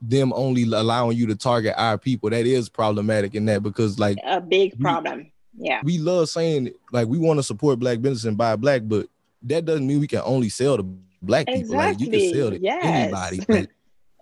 them 0.00 0.32
only 0.34 0.62
allowing 0.64 1.16
you 1.16 1.26
to 1.26 1.36
target 1.36 1.74
our 1.76 1.98
people. 1.98 2.30
That 2.30 2.46
is 2.46 2.68
problematic 2.68 3.34
in 3.34 3.46
that 3.46 3.62
because 3.62 3.98
like 3.98 4.18
A 4.24 4.40
big 4.40 4.78
problem. 4.78 5.32
Yeah. 5.58 5.80
we 5.84 5.98
love 5.98 6.28
saying 6.28 6.72
like 6.92 7.08
we 7.08 7.18
want 7.18 7.38
to 7.38 7.42
support 7.42 7.78
black 7.78 8.00
business 8.02 8.24
and 8.24 8.36
buy 8.36 8.56
black, 8.56 8.82
but 8.84 9.06
that 9.42 9.64
doesn't 9.64 9.86
mean 9.86 10.00
we 10.00 10.06
can 10.06 10.22
only 10.24 10.48
sell 10.48 10.76
to 10.76 10.82
black 11.22 11.46
people. 11.46 11.76
Like 11.76 11.98
you 12.00 12.06
can 12.06 12.14
Exactly. 12.14 12.40
sell 12.40 12.50
to 12.50 12.60
Yes. 12.60 12.84
anybody. 12.84 13.36
Like, 13.48 13.48
you- 13.60 13.66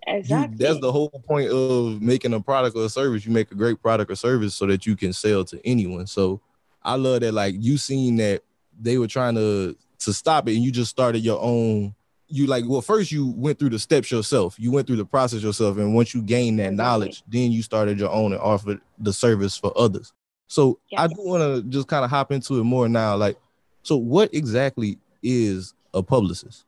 Exactly. 0.07 0.57
that's 0.63 0.79
the 0.81 0.91
whole 0.91 1.09
point 1.09 1.49
of 1.49 1.99
making 2.01 2.33
a 2.33 2.39
product 2.39 2.75
or 2.77 2.85
a 2.85 2.89
service. 2.89 3.25
You 3.25 3.31
make 3.31 3.49
a 3.51 3.55
great 3.55 3.81
product 3.81 4.11
or 4.11 4.15
service 4.15 4.53
so 4.53 4.67
that 4.67 4.85
you 4.85 4.95
can 4.95 5.13
sell 5.13 5.43
to 5.45 5.59
anyone. 5.67 6.05
So 6.05 6.41
I 6.83 6.95
love 6.95 7.21
that 7.21 7.33
like 7.33 7.55
you 7.57 7.77
seen 7.79 8.17
that 8.17 8.43
they 8.79 8.97
were 8.99 9.07
trying 9.07 9.33
to 9.35 9.75
to 9.99 10.13
stop 10.13 10.47
it 10.47 10.55
and 10.55 10.63
you 10.63 10.71
just 10.71 10.91
started 10.91 11.19
your 11.19 11.41
own 11.41 11.95
you 12.27 12.45
like 12.45 12.65
well 12.67 12.81
first 12.81 13.11
you 13.11 13.27
went 13.37 13.57
through 13.57 13.69
the 13.69 13.79
steps 13.79 14.11
yourself 14.11 14.55
you 14.59 14.69
went 14.71 14.85
through 14.85 14.97
the 14.97 15.05
process 15.05 15.41
yourself 15.41 15.77
and 15.77 15.95
once 15.95 16.13
you 16.13 16.21
gained 16.21 16.59
that 16.59 16.73
knowledge 16.73 17.23
then 17.27 17.51
you 17.51 17.63
started 17.63 17.97
your 17.99 18.11
own 18.11 18.33
and 18.33 18.41
offered 18.41 18.79
the 18.99 19.13
service 19.13 19.55
for 19.57 19.71
others 19.77 20.11
so 20.47 20.79
i 20.97 21.07
do 21.07 21.15
want 21.17 21.41
to 21.41 21.69
just 21.69 21.87
kind 21.87 22.03
of 22.03 22.09
hop 22.09 22.31
into 22.31 22.59
it 22.59 22.63
more 22.63 22.87
now 22.87 23.15
like 23.15 23.37
so 23.83 23.97
what 23.97 24.33
exactly 24.33 24.97
is 25.23 25.73
a 25.93 26.03
publicist 26.03 26.65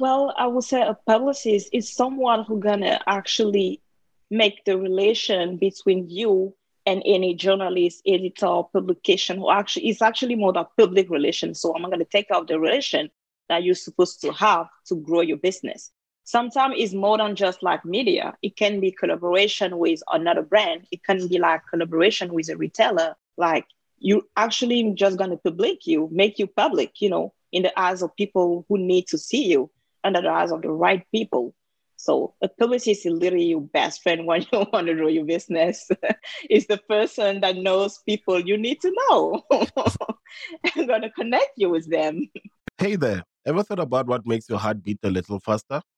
Well, 0.00 0.32
I 0.38 0.46
would 0.46 0.64
say 0.64 0.80
a 0.82 0.94
publicist 1.06 1.70
is 1.72 1.92
someone 1.92 2.44
who 2.44 2.60
gonna 2.60 3.00
actually 3.06 3.80
make 4.30 4.64
the 4.64 4.78
relation 4.78 5.56
between 5.56 6.08
you 6.08 6.54
and 6.86 7.02
any 7.04 7.34
journalist, 7.34 8.02
editor, 8.06 8.62
publication 8.72 9.38
who 9.38 9.50
actually 9.50 9.88
is 9.88 10.00
actually 10.00 10.36
more 10.36 10.52
the 10.52 10.64
public 10.76 11.10
relation. 11.10 11.54
So 11.54 11.74
I'm 11.74 11.82
gonna 11.90 12.04
take 12.04 12.30
out 12.30 12.46
the 12.46 12.60
relation 12.60 13.10
that 13.48 13.64
you're 13.64 13.74
supposed 13.74 14.20
to 14.20 14.32
have 14.32 14.68
to 14.86 14.96
grow 14.96 15.20
your 15.20 15.38
business. 15.38 15.90
Sometimes 16.28 16.74
it's 16.76 16.92
more 16.92 17.16
than 17.16 17.34
just 17.34 17.62
like 17.62 17.86
media. 17.86 18.36
It 18.42 18.54
can 18.54 18.80
be 18.80 18.92
collaboration 18.92 19.78
with 19.78 20.02
another 20.12 20.42
brand. 20.42 20.86
It 20.92 21.02
can 21.02 21.26
be 21.26 21.38
like 21.38 21.62
collaboration 21.70 22.34
with 22.34 22.50
a 22.50 22.56
retailer. 22.58 23.16
Like 23.38 23.64
you 23.98 24.28
actually 24.36 24.92
just 24.92 25.16
going 25.16 25.30
to 25.30 25.38
public 25.38 25.86
you, 25.86 26.06
make 26.12 26.38
you 26.38 26.46
public, 26.46 27.00
you 27.00 27.08
know, 27.08 27.32
in 27.50 27.62
the 27.62 27.72
eyes 27.80 28.02
of 28.02 28.14
people 28.14 28.66
who 28.68 28.76
need 28.76 29.06
to 29.06 29.16
see 29.16 29.46
you, 29.46 29.70
under 30.04 30.20
the 30.20 30.28
eyes 30.28 30.52
of 30.52 30.60
the 30.60 30.70
right 30.70 31.02
people. 31.12 31.54
So 31.96 32.34
a 32.42 32.48
publicist 32.48 33.06
is 33.06 33.12
literally 33.12 33.46
your 33.46 33.62
best 33.62 34.02
friend 34.02 34.26
when 34.26 34.42
you 34.52 34.66
want 34.70 34.86
to 34.88 34.94
grow 34.94 35.08
your 35.08 35.24
business. 35.24 35.88
it's 36.50 36.66
the 36.66 36.76
person 36.76 37.40
that 37.40 37.56
knows 37.56 38.02
people 38.04 38.38
you 38.38 38.58
need 38.58 38.82
to 38.82 38.92
know 39.08 39.46
and 40.76 40.86
going 40.88 41.00
to 41.00 41.10
connect 41.12 41.52
you 41.56 41.70
with 41.70 41.90
them. 41.90 42.28
Hey 42.76 42.96
there, 42.96 43.24
ever 43.46 43.62
thought 43.62 43.80
about 43.80 44.06
what 44.06 44.26
makes 44.26 44.46
your 44.46 44.58
heart 44.58 44.84
beat 44.84 44.98
a 45.02 45.08
little 45.08 45.40
faster? 45.40 45.80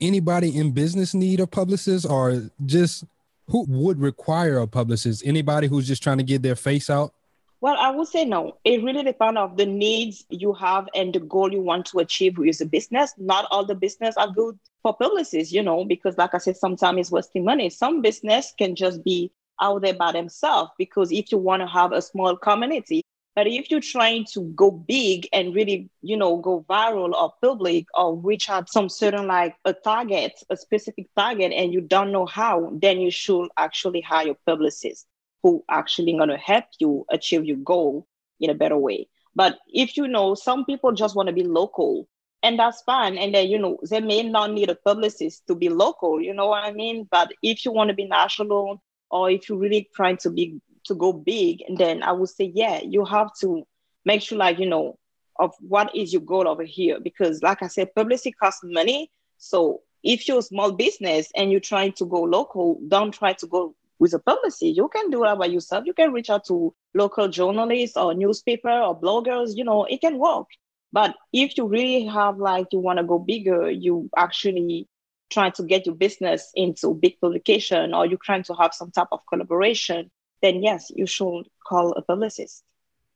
anybody 0.00 0.56
in 0.56 0.72
business 0.72 1.14
need 1.14 1.40
a 1.40 1.46
publicist 1.46 2.06
or 2.06 2.50
just 2.66 3.04
who 3.48 3.64
would 3.68 4.00
require 4.00 4.58
a 4.58 4.66
publicist? 4.66 5.22
Anybody 5.24 5.66
who's 5.66 5.86
just 5.86 6.02
trying 6.02 6.18
to 6.18 6.24
get 6.24 6.42
their 6.42 6.56
face 6.56 6.90
out? 6.90 7.14
Well, 7.60 7.76
I 7.76 7.90
would 7.90 8.06
say 8.06 8.24
no. 8.24 8.56
It 8.64 8.84
really 8.84 9.02
depends 9.02 9.36
on 9.36 9.56
the 9.56 9.66
needs 9.66 10.24
you 10.28 10.52
have 10.54 10.88
and 10.94 11.12
the 11.12 11.18
goal 11.18 11.52
you 11.52 11.60
want 11.60 11.86
to 11.86 11.98
achieve 11.98 12.38
with 12.38 12.58
the 12.58 12.66
business. 12.66 13.14
Not 13.18 13.46
all 13.50 13.64
the 13.64 13.74
business 13.74 14.16
are 14.16 14.30
good 14.30 14.56
for 14.82 14.94
publicists, 14.94 15.52
you 15.52 15.62
know, 15.62 15.84
because 15.84 16.16
like 16.16 16.34
I 16.34 16.38
said, 16.38 16.56
sometimes 16.56 16.98
it's 17.00 17.10
wasting 17.10 17.44
money. 17.44 17.68
Some 17.68 18.00
business 18.00 18.54
can 18.56 18.76
just 18.76 19.02
be 19.02 19.32
out 19.60 19.82
there 19.82 19.94
by 19.94 20.12
themselves 20.12 20.70
because 20.78 21.10
if 21.10 21.32
you 21.32 21.38
want 21.38 21.62
to 21.62 21.66
have 21.66 21.90
a 21.90 22.00
small 22.00 22.36
community, 22.36 23.02
but 23.38 23.46
if 23.46 23.70
you're 23.70 23.78
trying 23.78 24.24
to 24.24 24.40
go 24.56 24.68
big 24.68 25.28
and 25.32 25.54
really, 25.54 25.88
you 26.02 26.16
know, 26.16 26.38
go 26.38 26.66
viral 26.68 27.12
or 27.12 27.32
public 27.40 27.86
or 27.94 28.16
reach 28.16 28.50
out 28.50 28.68
some 28.68 28.88
certain 28.88 29.28
like 29.28 29.54
a 29.64 29.72
target, 29.72 30.32
a 30.50 30.56
specific 30.56 31.06
target, 31.16 31.52
and 31.52 31.72
you 31.72 31.80
don't 31.80 32.10
know 32.10 32.26
how, 32.26 32.68
then 32.82 32.98
you 32.98 33.12
should 33.12 33.48
actually 33.56 34.00
hire 34.00 34.32
a 34.32 34.34
publicist 34.44 35.06
who 35.44 35.62
actually 35.70 36.18
to 36.18 36.36
help 36.36 36.64
you 36.80 37.06
achieve 37.10 37.44
your 37.44 37.58
goal 37.58 38.08
in 38.40 38.50
a 38.50 38.54
better 38.54 38.76
way. 38.76 39.08
But 39.36 39.60
if 39.68 39.96
you 39.96 40.08
know 40.08 40.34
some 40.34 40.64
people 40.64 40.90
just 40.90 41.14
want 41.14 41.28
to 41.28 41.32
be 41.32 41.44
local, 41.44 42.08
and 42.42 42.58
that's 42.58 42.82
fine. 42.82 43.16
And 43.18 43.32
then 43.32 43.46
you 43.46 43.60
know 43.60 43.78
they 43.88 44.00
may 44.00 44.24
not 44.24 44.50
need 44.50 44.68
a 44.68 44.74
publicist 44.74 45.46
to 45.46 45.54
be 45.54 45.68
local. 45.68 46.20
You 46.20 46.34
know 46.34 46.48
what 46.48 46.64
I 46.64 46.72
mean? 46.72 47.06
But 47.08 47.32
if 47.40 47.64
you 47.64 47.70
want 47.70 47.90
to 47.90 47.94
be 47.94 48.06
national, 48.06 48.82
or 49.12 49.30
if 49.30 49.48
you're 49.48 49.58
really 49.58 49.88
trying 49.94 50.16
to 50.22 50.30
be 50.30 50.60
to 50.88 50.94
go 50.94 51.12
big, 51.12 51.62
and 51.68 51.78
then 51.78 52.02
I 52.02 52.12
would 52.12 52.28
say 52.28 52.52
yeah, 52.54 52.80
you 52.82 53.04
have 53.04 53.30
to 53.40 53.64
make 54.04 54.22
sure 54.22 54.38
like 54.38 54.58
you 54.58 54.66
know 54.66 54.98
of 55.38 55.54
what 55.60 55.94
is 55.94 56.12
your 56.12 56.22
goal 56.22 56.48
over 56.48 56.64
here 56.64 56.98
because 57.00 57.42
like 57.42 57.62
I 57.62 57.68
said, 57.68 57.94
publicity 57.94 58.32
costs 58.32 58.62
money. 58.64 59.10
So 59.38 59.82
if 60.02 60.26
you're 60.26 60.38
a 60.38 60.42
small 60.42 60.72
business 60.72 61.30
and 61.36 61.50
you're 61.50 61.60
trying 61.60 61.92
to 61.92 62.04
go 62.06 62.22
local, 62.22 62.80
don't 62.88 63.12
try 63.12 63.32
to 63.34 63.46
go 63.46 63.74
with 63.98 64.14
a 64.14 64.18
publicity. 64.18 64.70
You 64.70 64.88
can 64.88 65.10
do 65.10 65.20
that 65.20 65.38
by 65.38 65.46
yourself. 65.46 65.84
You 65.86 65.92
can 65.92 66.12
reach 66.12 66.30
out 66.30 66.44
to 66.46 66.74
local 66.94 67.28
journalists 67.28 67.96
or 67.96 68.14
newspaper 68.14 68.70
or 68.70 68.98
bloggers. 68.98 69.56
You 69.56 69.64
know, 69.64 69.84
it 69.84 70.00
can 70.00 70.18
work. 70.18 70.46
But 70.92 71.14
if 71.32 71.56
you 71.56 71.66
really 71.66 72.06
have 72.06 72.38
like 72.38 72.68
you 72.72 72.78
want 72.78 72.98
to 72.98 73.04
go 73.04 73.18
bigger, 73.18 73.70
you 73.70 74.08
actually 74.16 74.88
trying 75.30 75.52
to 75.52 75.62
get 75.62 75.84
your 75.84 75.94
business 75.94 76.50
into 76.54 76.94
big 76.94 77.20
publication 77.20 77.92
or 77.92 78.06
you're 78.06 78.18
trying 78.24 78.44
to 78.44 78.54
have 78.54 78.72
some 78.72 78.90
type 78.90 79.08
of 79.12 79.20
collaboration, 79.28 80.10
then 80.42 80.62
yes, 80.62 80.90
you 80.94 81.06
should 81.06 81.44
call 81.66 81.92
a 81.92 82.02
publicist. 82.02 82.64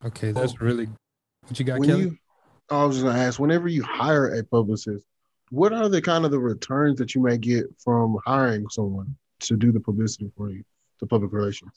Okay, 0.04 0.32
that's 0.32 0.60
really 0.60 0.88
what 1.46 1.58
you 1.58 1.64
got, 1.64 1.78
When 1.78 1.88
Kelly. 1.88 2.02
you, 2.02 2.18
I 2.70 2.84
was 2.84 3.02
gonna 3.02 3.18
ask, 3.18 3.38
whenever 3.38 3.68
you 3.68 3.82
hire 3.82 4.34
a 4.34 4.44
publicist, 4.44 5.04
what 5.50 5.72
are 5.72 5.88
the 5.88 6.00
kind 6.00 6.24
of 6.24 6.30
the 6.30 6.38
returns 6.38 6.98
that 6.98 7.14
you 7.14 7.20
may 7.20 7.38
get 7.38 7.66
from 7.78 8.18
hiring 8.24 8.66
someone 8.70 9.16
to 9.40 9.56
do 9.56 9.70
the 9.70 9.80
publicity 9.80 10.30
for 10.36 10.50
you, 10.50 10.64
the 11.00 11.06
public 11.06 11.32
relations? 11.32 11.72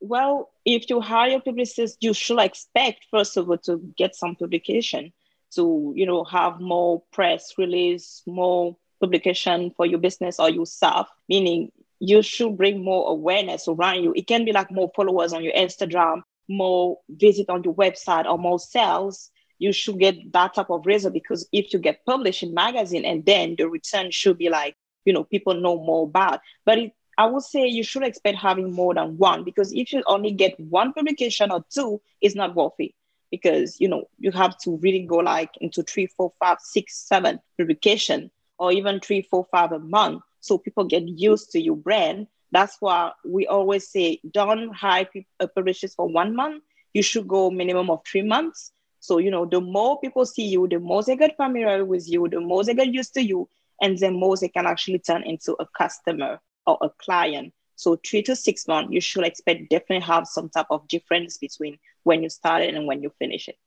Well, 0.00 0.50
if 0.64 0.90
you 0.90 1.00
hire 1.00 1.36
a 1.36 1.40
publicist, 1.40 1.98
you 2.00 2.14
should 2.14 2.40
expect 2.40 3.06
first 3.10 3.36
of 3.36 3.48
all 3.48 3.58
to 3.58 3.78
get 3.96 4.16
some 4.16 4.34
publication, 4.34 5.12
to 5.54 5.92
you 5.94 6.06
know 6.06 6.24
have 6.24 6.60
more 6.60 7.02
press 7.12 7.52
release, 7.58 8.22
more 8.26 8.76
publication 9.00 9.72
for 9.76 9.86
your 9.86 9.98
business 10.00 10.40
or 10.40 10.50
yourself. 10.50 11.08
Meaning 11.28 11.70
you 12.04 12.20
should 12.20 12.56
bring 12.56 12.82
more 12.82 13.12
awareness 13.12 13.68
around 13.68 14.02
you. 14.02 14.12
It 14.16 14.26
can 14.26 14.44
be 14.44 14.50
like 14.50 14.72
more 14.72 14.90
followers 14.96 15.32
on 15.32 15.44
your 15.44 15.52
Instagram, 15.52 16.22
more 16.48 16.98
visit 17.08 17.48
on 17.48 17.62
your 17.62 17.74
website, 17.74 18.26
or 18.26 18.36
more 18.38 18.58
sales. 18.58 19.30
You 19.60 19.72
should 19.72 20.00
get 20.00 20.32
that 20.32 20.54
type 20.54 20.68
of 20.70 20.84
result 20.84 21.14
because 21.14 21.48
if 21.52 21.72
you 21.72 21.78
get 21.78 22.04
published 22.04 22.42
in 22.42 22.54
magazine, 22.54 23.04
and 23.04 23.24
then 23.24 23.54
the 23.56 23.68
return 23.68 24.10
should 24.10 24.36
be 24.36 24.48
like 24.48 24.74
you 25.04 25.12
know 25.12 25.22
people 25.22 25.54
know 25.54 25.76
more 25.76 26.02
about. 26.02 26.40
But 26.66 26.78
it, 26.78 26.92
I 27.18 27.26
would 27.26 27.44
say 27.44 27.68
you 27.68 27.84
should 27.84 28.02
expect 28.02 28.36
having 28.36 28.72
more 28.72 28.94
than 28.94 29.16
one 29.16 29.44
because 29.44 29.72
if 29.72 29.92
you 29.92 30.02
only 30.08 30.32
get 30.32 30.58
one 30.58 30.92
publication 30.92 31.52
or 31.52 31.64
two, 31.72 32.00
it's 32.20 32.34
not 32.34 32.56
worth 32.56 32.72
it. 32.80 32.90
Because 33.30 33.80
you 33.80 33.86
know 33.88 34.08
you 34.18 34.32
have 34.32 34.58
to 34.62 34.76
really 34.78 35.06
go 35.06 35.18
like 35.18 35.50
into 35.60 35.84
three, 35.84 36.08
four, 36.08 36.32
five, 36.40 36.58
six, 36.60 36.98
seven 37.06 37.38
publication, 37.56 38.32
or 38.58 38.72
even 38.72 38.98
three, 38.98 39.22
four, 39.22 39.46
five 39.52 39.70
a 39.70 39.78
month, 39.78 40.22
so 40.42 40.58
people 40.58 40.84
get 40.84 41.08
used 41.08 41.52
to 41.52 41.60
your 41.60 41.76
brand. 41.76 42.26
That's 42.50 42.76
why 42.80 43.12
we 43.24 43.46
always 43.46 43.88
say 43.88 44.20
don't 44.30 44.74
hire 44.74 45.08
uh, 45.40 45.46
publishers 45.46 45.94
for 45.94 46.06
one 46.08 46.36
month. 46.36 46.64
You 46.92 47.02
should 47.02 47.26
go 47.26 47.50
minimum 47.50 47.88
of 47.88 48.00
three 48.04 48.22
months. 48.22 48.72
So 48.98 49.18
you 49.18 49.30
know 49.30 49.46
the 49.46 49.60
more 49.60 50.00
people 50.00 50.26
see 50.26 50.46
you, 50.46 50.68
the 50.68 50.78
more 50.78 51.02
they 51.02 51.16
get 51.16 51.36
familiar 51.36 51.84
with 51.84 52.10
you, 52.10 52.28
the 52.28 52.40
more 52.40 52.64
they 52.64 52.74
get 52.74 52.92
used 52.92 53.14
to 53.14 53.22
you, 53.22 53.48
and 53.80 53.96
the 53.96 54.10
more 54.10 54.36
they 54.36 54.48
can 54.48 54.66
actually 54.66 54.98
turn 54.98 55.22
into 55.22 55.56
a 55.58 55.66
customer 55.78 56.40
or 56.66 56.76
a 56.82 56.90
client. 56.90 57.54
So 57.76 57.96
three 58.04 58.22
to 58.24 58.36
six 58.36 58.68
months, 58.68 58.92
you 58.92 59.00
should 59.00 59.24
expect 59.24 59.70
definitely 59.70 60.06
have 60.06 60.26
some 60.26 60.48
type 60.48 60.66
of 60.70 60.86
difference 60.88 61.38
between 61.38 61.78
when 62.02 62.22
you 62.22 62.28
started 62.28 62.74
and 62.74 62.86
when 62.86 63.02
you 63.02 63.10
finish 63.18 63.48
it. 63.48 63.58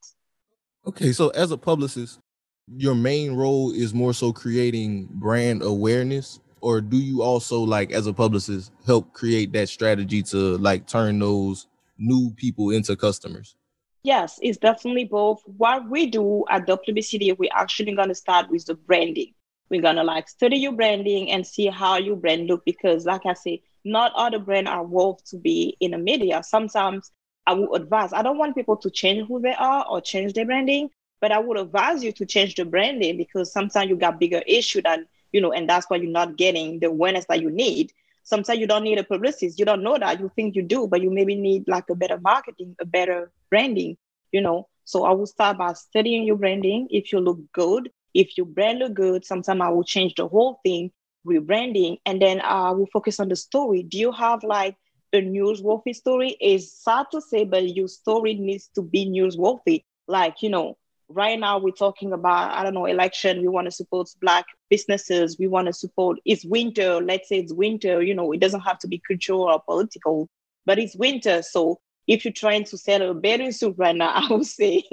Okay, 0.86 1.12
so 1.12 1.30
as 1.30 1.50
a 1.50 1.58
publicist, 1.58 2.20
your 2.68 2.94
main 2.94 3.34
role 3.34 3.72
is 3.72 3.92
more 3.92 4.12
so 4.12 4.32
creating 4.32 5.08
brand 5.10 5.62
awareness, 5.62 6.40
or 6.60 6.80
do 6.80 6.96
you 6.96 7.22
also 7.22 7.60
like 7.60 7.92
as 7.92 8.06
a 8.06 8.12
publicist 8.12 8.72
help 8.86 9.12
create 9.12 9.52
that 9.52 9.68
strategy 9.68 10.22
to 10.22 10.58
like 10.58 10.86
turn 10.86 11.18
those 11.18 11.66
new 11.98 12.30
people 12.36 12.70
into 12.70 12.96
customers? 12.96 13.56
Yes, 14.02 14.38
it's 14.40 14.58
definitely 14.58 15.04
both. 15.04 15.42
What 15.46 15.88
we 15.90 16.06
do 16.06 16.44
at 16.48 16.66
WBCD, 16.66 17.36
we're 17.38 17.50
actually 17.52 17.94
going 17.94 18.08
to 18.08 18.14
start 18.14 18.48
with 18.50 18.64
the 18.66 18.74
branding. 18.74 19.34
We're 19.68 19.82
going 19.82 19.96
to 19.96 20.04
like 20.04 20.28
study 20.28 20.58
your 20.58 20.72
branding 20.72 21.30
and 21.32 21.44
see 21.44 21.66
how 21.66 21.96
your 21.98 22.16
brand 22.16 22.46
look 22.46 22.64
because 22.64 23.04
like 23.04 23.26
I 23.26 23.34
say, 23.34 23.62
not 23.84 24.12
all 24.14 24.30
the 24.30 24.38
brand 24.38 24.68
are 24.68 24.84
worth 24.84 25.24
to 25.30 25.36
be 25.36 25.76
in 25.80 25.90
the 25.92 25.98
media. 25.98 26.42
Sometimes 26.42 27.10
I 27.46 27.54
would 27.54 27.82
advise, 27.82 28.12
I 28.12 28.22
don't 28.22 28.38
want 28.38 28.54
people 28.54 28.76
to 28.76 28.90
change 28.90 29.26
who 29.28 29.40
they 29.40 29.54
are 29.54 29.86
or 29.88 30.00
change 30.00 30.32
their 30.34 30.44
branding, 30.44 30.90
but 31.20 31.32
I 31.32 31.38
would 31.38 31.58
advise 31.58 32.02
you 32.02 32.12
to 32.12 32.26
change 32.26 32.56
the 32.56 32.64
branding 32.64 33.16
because 33.16 33.52
sometimes 33.52 33.88
you 33.88 33.96
got 33.96 34.20
bigger 34.20 34.42
issue 34.46 34.82
than, 34.82 35.06
you 35.32 35.40
know, 35.40 35.52
and 35.52 35.68
that's 35.68 35.88
why 35.88 35.96
you're 35.96 36.10
not 36.10 36.36
getting 36.36 36.80
the 36.80 36.86
awareness 36.88 37.26
that 37.28 37.40
you 37.40 37.50
need. 37.50 37.92
Sometimes 38.22 38.58
you 38.58 38.66
don't 38.66 38.84
need 38.84 38.98
a 38.98 39.04
publicist. 39.04 39.58
You 39.58 39.64
don't 39.64 39.82
know 39.82 39.98
that. 39.98 40.20
You 40.20 40.30
think 40.34 40.54
you 40.56 40.62
do, 40.62 40.86
but 40.86 41.02
you 41.02 41.10
maybe 41.10 41.34
need 41.36 41.68
like 41.68 41.88
a 41.90 41.94
better 41.94 42.18
marketing, 42.18 42.74
a 42.80 42.84
better 42.84 43.30
branding, 43.50 43.96
you 44.32 44.40
know. 44.40 44.68
So 44.84 45.04
I 45.04 45.12
will 45.12 45.26
start 45.26 45.58
by 45.58 45.72
studying 45.74 46.24
your 46.24 46.36
branding. 46.36 46.88
If 46.90 47.12
you 47.12 47.20
look 47.20 47.38
good, 47.52 47.90
if 48.14 48.36
your 48.36 48.46
brand 48.46 48.78
look 48.80 48.94
good, 48.94 49.24
sometimes 49.24 49.60
I 49.60 49.68
will 49.68 49.84
change 49.84 50.14
the 50.14 50.26
whole 50.28 50.60
thing, 50.64 50.90
rebranding, 51.26 51.98
and 52.06 52.20
then 52.20 52.40
I 52.40 52.70
will 52.70 52.86
focus 52.92 53.20
on 53.20 53.28
the 53.28 53.36
story. 53.36 53.82
Do 53.82 53.98
you 53.98 54.12
have 54.12 54.42
like 54.42 54.76
a 55.12 55.18
newsworthy 55.18 55.94
story? 55.94 56.36
It's 56.40 56.72
sad 56.84 57.06
to 57.12 57.20
say, 57.20 57.44
but 57.44 57.74
your 57.74 57.88
story 57.88 58.34
needs 58.34 58.68
to 58.74 58.82
be 58.82 59.06
newsworthy. 59.08 59.84
Like, 60.08 60.42
you 60.42 60.50
know, 60.50 60.76
right 61.08 61.38
now 61.38 61.58
we're 61.58 61.70
talking 61.70 62.12
about, 62.12 62.52
I 62.52 62.62
don't 62.62 62.74
know, 62.74 62.86
election. 62.86 63.40
We 63.40 63.48
want 63.48 63.66
to 63.66 63.70
support 63.70 64.08
Black 64.20 64.46
businesses. 64.70 65.36
We 65.38 65.46
want 65.46 65.66
to 65.66 65.72
support, 65.72 66.18
it's 66.24 66.44
winter. 66.44 67.00
Let's 67.00 67.28
say 67.28 67.38
it's 67.38 67.52
winter, 67.52 68.02
you 68.02 68.14
know, 68.14 68.32
it 68.32 68.40
doesn't 68.40 68.60
have 68.60 68.78
to 68.80 68.88
be 68.88 69.00
cultural 69.06 69.42
or 69.42 69.62
political, 69.62 70.28
but 70.64 70.78
it's 70.78 70.96
winter. 70.96 71.42
So 71.42 71.80
if 72.06 72.24
you're 72.24 72.32
trying 72.32 72.64
to 72.64 72.78
sell 72.78 73.10
a 73.10 73.14
bathing 73.14 73.52
suit 73.52 73.74
right 73.78 73.94
now, 73.94 74.10
I 74.14 74.32
would 74.32 74.46
say, 74.46 74.84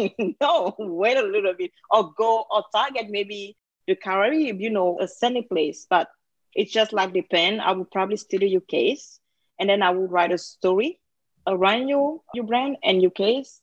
no, 0.42 0.76
wait 0.78 1.18
a 1.18 1.24
little 1.24 1.54
bit 1.58 1.72
or 1.92 2.12
go 2.18 2.46
or 2.52 2.64
target 2.74 3.08
maybe 3.10 3.58
the 3.88 3.96
Caribbean, 3.96 4.60
you 4.60 4.70
know, 4.70 5.00
a 5.00 5.08
sunny 5.08 5.44
place. 5.44 5.88
But 5.90 6.08
it's 6.56 6.72
just 6.72 6.94
like 6.94 7.14
the 7.14 7.24
pen. 7.24 7.60
I 7.60 7.72
would 7.72 7.92
probably 7.92 8.18
steal 8.18 8.44
your 8.44 8.62
case 8.62 9.20
and 9.60 9.70
then 9.70 9.82
I 9.82 9.90
would 9.90 10.12
write 10.12 10.32
a 10.32 10.38
story 10.38 11.00
around 11.48 11.88
your, 11.88 12.22
your 12.34 12.46
brand 12.46 12.78
and 12.84 13.02
your 13.02 13.12
case. 13.12 13.60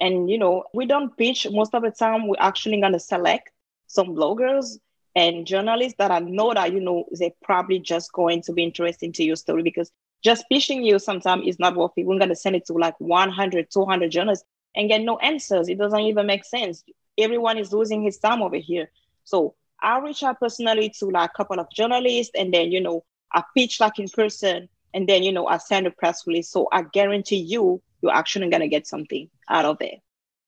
And, 0.00 0.30
you 0.30 0.38
know, 0.38 0.64
we 0.72 0.86
don't 0.86 1.16
pitch 1.16 1.46
most 1.50 1.74
of 1.74 1.82
the 1.82 1.90
time. 1.90 2.28
We're 2.28 2.36
actually 2.38 2.80
going 2.80 2.92
to 2.92 3.00
select 3.00 3.50
some 3.86 4.08
bloggers 4.08 4.78
and 5.16 5.46
journalists 5.46 5.96
that 5.98 6.10
I 6.10 6.20
know 6.20 6.54
that, 6.54 6.72
you 6.72 6.80
know, 6.80 7.04
they're 7.10 7.32
probably 7.42 7.80
just 7.80 8.12
going 8.12 8.42
to 8.42 8.52
be 8.52 8.62
interested 8.62 9.14
to 9.14 9.24
your 9.24 9.36
story 9.36 9.62
because 9.62 9.90
just 10.22 10.48
pitching 10.48 10.82
you 10.82 10.98
sometimes 10.98 11.46
is 11.46 11.58
not 11.58 11.76
worth 11.76 11.92
it. 11.96 12.06
We're 12.06 12.18
going 12.18 12.28
to 12.28 12.36
send 12.36 12.56
it 12.56 12.66
to 12.66 12.74
like 12.74 12.94
100, 13.00 13.70
200 13.70 14.10
journalists 14.10 14.44
and 14.76 14.88
get 14.88 15.02
no 15.02 15.18
answers. 15.18 15.68
It 15.68 15.78
doesn't 15.78 16.00
even 16.00 16.26
make 16.26 16.44
sense. 16.44 16.84
Everyone 17.16 17.58
is 17.58 17.72
losing 17.72 18.02
his 18.02 18.18
time 18.18 18.42
over 18.42 18.56
here. 18.56 18.90
So 19.24 19.54
I 19.80 19.98
reach 19.98 20.22
out 20.22 20.40
personally 20.40 20.90
to 20.98 21.06
like 21.06 21.30
a 21.30 21.36
couple 21.36 21.58
of 21.58 21.70
journalists 21.70 22.32
and 22.36 22.52
then, 22.52 22.70
you 22.72 22.80
know, 22.80 23.04
I 23.32 23.42
pitch 23.56 23.80
like 23.80 23.98
in 23.98 24.08
person 24.08 24.68
and 24.94 25.08
then, 25.08 25.22
you 25.22 25.32
know, 25.32 25.46
I 25.46 25.58
send 25.58 25.86
a 25.86 25.90
press 25.90 26.26
release. 26.26 26.48
So 26.48 26.68
I 26.72 26.82
guarantee 26.82 27.36
you, 27.36 27.82
you're 28.02 28.12
actually 28.12 28.48
going 28.50 28.60
to 28.60 28.68
get 28.68 28.86
something 28.86 29.28
out 29.48 29.64
of 29.64 29.80
it. 29.80 30.00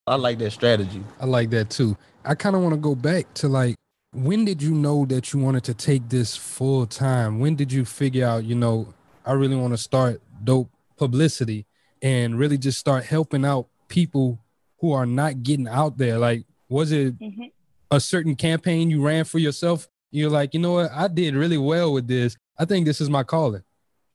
I 0.06 0.16
like 0.16 0.38
that 0.38 0.50
strategy. 0.52 1.02
I 1.20 1.26
like 1.26 1.50
that 1.50 1.70
too. 1.70 1.96
I 2.24 2.34
kind 2.34 2.56
of 2.56 2.62
want 2.62 2.74
to 2.74 2.80
go 2.80 2.94
back 2.94 3.32
to 3.34 3.48
like, 3.48 3.76
when 4.12 4.44
did 4.44 4.60
you 4.62 4.72
know 4.74 5.04
that 5.06 5.32
you 5.32 5.38
wanted 5.38 5.64
to 5.64 5.74
take 5.74 6.08
this 6.08 6.36
full 6.36 6.86
time? 6.86 7.38
When 7.38 7.54
did 7.54 7.72
you 7.72 7.84
figure 7.84 8.26
out, 8.26 8.44
you 8.44 8.56
know, 8.56 8.92
I 9.24 9.32
really 9.32 9.56
want 9.56 9.72
to 9.72 9.78
start 9.78 10.20
dope 10.42 10.70
publicity 10.96 11.66
and 12.02 12.38
really 12.38 12.58
just 12.58 12.78
start 12.78 13.04
helping 13.04 13.44
out 13.44 13.68
people 13.88 14.40
who 14.80 14.92
are 14.92 15.06
not 15.06 15.42
getting 15.42 15.68
out 15.68 15.96
there? 15.96 16.18
Like, 16.18 16.44
was 16.68 16.90
it 16.92 17.18
mm-hmm. 17.18 17.44
a 17.90 18.00
certain 18.00 18.34
campaign 18.34 18.90
you 18.90 19.02
ran 19.02 19.24
for 19.24 19.38
yourself? 19.38 19.88
You're 20.10 20.30
like, 20.30 20.54
you 20.54 20.60
know 20.60 20.72
what? 20.72 20.90
I 20.92 21.06
did 21.06 21.34
really 21.34 21.58
well 21.58 21.92
with 21.92 22.08
this. 22.08 22.36
I 22.58 22.64
think 22.64 22.86
this 22.86 23.00
is 23.00 23.08
my 23.08 23.22
calling. 23.22 23.62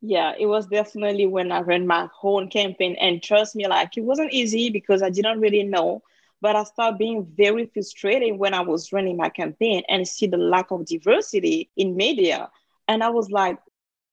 Yeah, 0.08 0.34
it 0.38 0.46
was 0.46 0.68
definitely 0.68 1.26
when 1.26 1.52
I 1.52 1.62
ran 1.62 1.88
my 1.88 2.08
whole 2.14 2.48
campaign. 2.48 2.96
And 3.00 3.22
trust 3.24 3.56
me, 3.56 3.68
like, 3.68 3.98
it 3.98 4.02
wasn't 4.04 4.34
easy 4.34 4.70
because 4.70 5.02
I 5.02 5.10
didn't 5.10 5.40
really 5.40 5.64
know. 5.64 6.02
But 6.42 6.56
I 6.56 6.64
started 6.64 6.98
being 7.00 7.26
very 7.26 7.66
frustrated 7.66 8.38
when 8.38 8.54
I 8.54 8.62
was 8.62 8.92
running 8.94 9.18
my 9.18 9.30
campaign 9.30 9.84
and 9.90 10.08
see 10.08 10.28
the 10.28 10.38
lack 10.38 10.72
of 10.72 10.86
diversity 10.86 11.70
in 11.78 11.96
media. 11.96 12.50
And 12.88 13.04
I 13.04 13.10
was 13.10 13.32
like, 13.32 13.58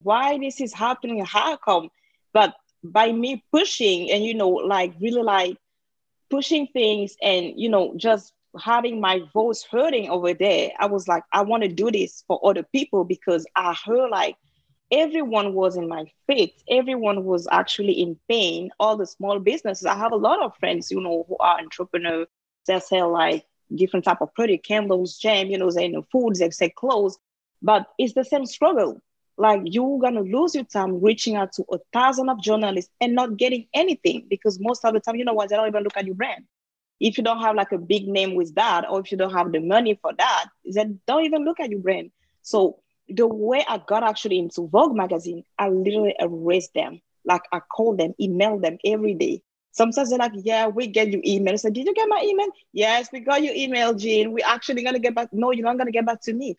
why 0.02 0.38
this 0.38 0.60
is 0.60 0.72
happening 0.74 1.24
how 1.24 1.56
come 1.56 1.88
but 2.32 2.54
by 2.82 3.12
me 3.12 3.42
pushing 3.52 4.10
and 4.10 4.24
you 4.24 4.34
know 4.34 4.48
like 4.48 4.92
really 5.00 5.22
like 5.22 5.56
pushing 6.30 6.66
things 6.68 7.16
and 7.22 7.52
you 7.56 7.68
know 7.68 7.94
just 7.96 8.32
having 8.60 9.00
my 9.00 9.20
voice 9.32 9.64
hurting 9.70 10.08
over 10.10 10.34
there 10.34 10.70
i 10.78 10.86
was 10.86 11.08
like 11.08 11.22
i 11.32 11.40
want 11.42 11.62
to 11.62 11.68
do 11.68 11.90
this 11.90 12.24
for 12.26 12.40
other 12.44 12.62
people 12.72 13.04
because 13.04 13.46
i 13.56 13.74
heard 13.84 14.10
like 14.10 14.36
everyone 14.92 15.54
was 15.54 15.76
in 15.76 15.88
my 15.88 16.04
face. 16.26 16.52
Everyone 16.68 17.24
was 17.24 17.48
actually 17.50 17.94
in 17.94 18.18
pain. 18.28 18.70
All 18.78 18.96
the 18.96 19.06
small 19.06 19.40
businesses. 19.40 19.86
I 19.86 19.96
have 19.96 20.12
a 20.12 20.16
lot 20.16 20.42
of 20.42 20.56
friends 20.58 20.90
you 20.90 21.00
know 21.00 21.24
who 21.28 21.36
are 21.40 21.58
entrepreneurs. 21.58 22.28
That 22.68 22.84
sell 22.84 23.10
like 23.12 23.44
different 23.74 24.04
type 24.04 24.20
of 24.20 24.32
product 24.34 24.64
candles 24.66 25.18
jam 25.18 25.48
you 25.48 25.58
know 25.58 25.70
they 25.70 25.88
know 25.88 26.02
foods 26.12 26.38
they 26.38 26.50
sell 26.50 26.70
clothes. 26.76 27.18
But 27.62 27.86
it's 27.98 28.14
the 28.14 28.24
same 28.24 28.46
struggle. 28.46 29.00
Like 29.38 29.62
you're 29.64 29.98
gonna 29.98 30.20
lose 30.20 30.54
your 30.54 30.64
time 30.64 31.00
reaching 31.00 31.36
out 31.36 31.52
to 31.54 31.64
a 31.72 31.78
thousand 31.92 32.28
of 32.28 32.40
journalists 32.42 32.92
and 33.00 33.14
not 33.14 33.36
getting 33.38 33.66
anything 33.74 34.26
because 34.28 34.60
most 34.60 34.84
of 34.84 34.92
the 34.94 35.00
time, 35.00 35.16
you 35.16 35.24
know 35.24 35.32
what, 35.32 35.48
they 35.48 35.56
don't 35.56 35.68
even 35.68 35.82
look 35.82 35.96
at 35.96 36.06
your 36.06 36.14
brand. 36.14 36.44
If 37.00 37.18
you 37.18 37.24
don't 37.24 37.40
have 37.40 37.56
like 37.56 37.72
a 37.72 37.78
big 37.78 38.06
name 38.06 38.34
with 38.36 38.54
that, 38.54 38.88
or 38.88 39.00
if 39.00 39.10
you 39.10 39.18
don't 39.18 39.32
have 39.32 39.50
the 39.50 39.58
money 39.58 39.98
for 40.00 40.12
that, 40.18 40.46
then 40.64 41.00
don't 41.06 41.24
even 41.24 41.44
look 41.44 41.58
at 41.58 41.70
your 41.70 41.80
brand. 41.80 42.10
So 42.42 42.81
the 43.08 43.26
way 43.26 43.64
I 43.68 43.80
got 43.86 44.02
actually 44.02 44.38
into 44.38 44.68
Vogue 44.68 44.96
magazine, 44.96 45.44
I 45.58 45.68
literally 45.68 46.14
erased 46.18 46.74
them. 46.74 47.00
Like 47.24 47.42
I 47.52 47.60
call 47.60 47.96
them, 47.96 48.14
email 48.20 48.58
them 48.58 48.78
every 48.84 49.14
day. 49.14 49.42
Sometimes 49.72 50.10
they're 50.10 50.18
like, 50.18 50.32
yeah, 50.34 50.66
we 50.66 50.86
get 50.86 51.10
your 51.10 51.22
email. 51.24 51.56
So 51.56 51.70
did 51.70 51.86
you 51.86 51.94
get 51.94 52.08
my 52.08 52.20
email? 52.22 52.48
Yes, 52.72 53.08
we 53.12 53.20
got 53.20 53.42
your 53.42 53.54
email, 53.54 53.94
Jean. 53.94 54.32
We're 54.32 54.46
actually 54.46 54.82
gonna 54.82 54.98
get 54.98 55.14
back. 55.14 55.28
No, 55.32 55.50
you're 55.52 55.64
not 55.64 55.78
gonna 55.78 55.92
get 55.92 56.04
back 56.06 56.20
to 56.22 56.32
me 56.32 56.58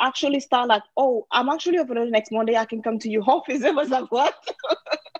actually 0.00 0.40
start 0.40 0.68
like, 0.68 0.82
oh, 0.96 1.26
I'm 1.30 1.48
actually 1.48 1.78
over 1.78 1.94
the 1.94 2.06
next 2.06 2.32
Monday. 2.32 2.56
I 2.56 2.64
can 2.64 2.82
come 2.82 2.98
to 3.00 3.10
your 3.10 3.22
office. 3.26 3.62
It 3.62 3.74
was 3.74 3.90
like, 3.90 4.10
what? 4.10 4.34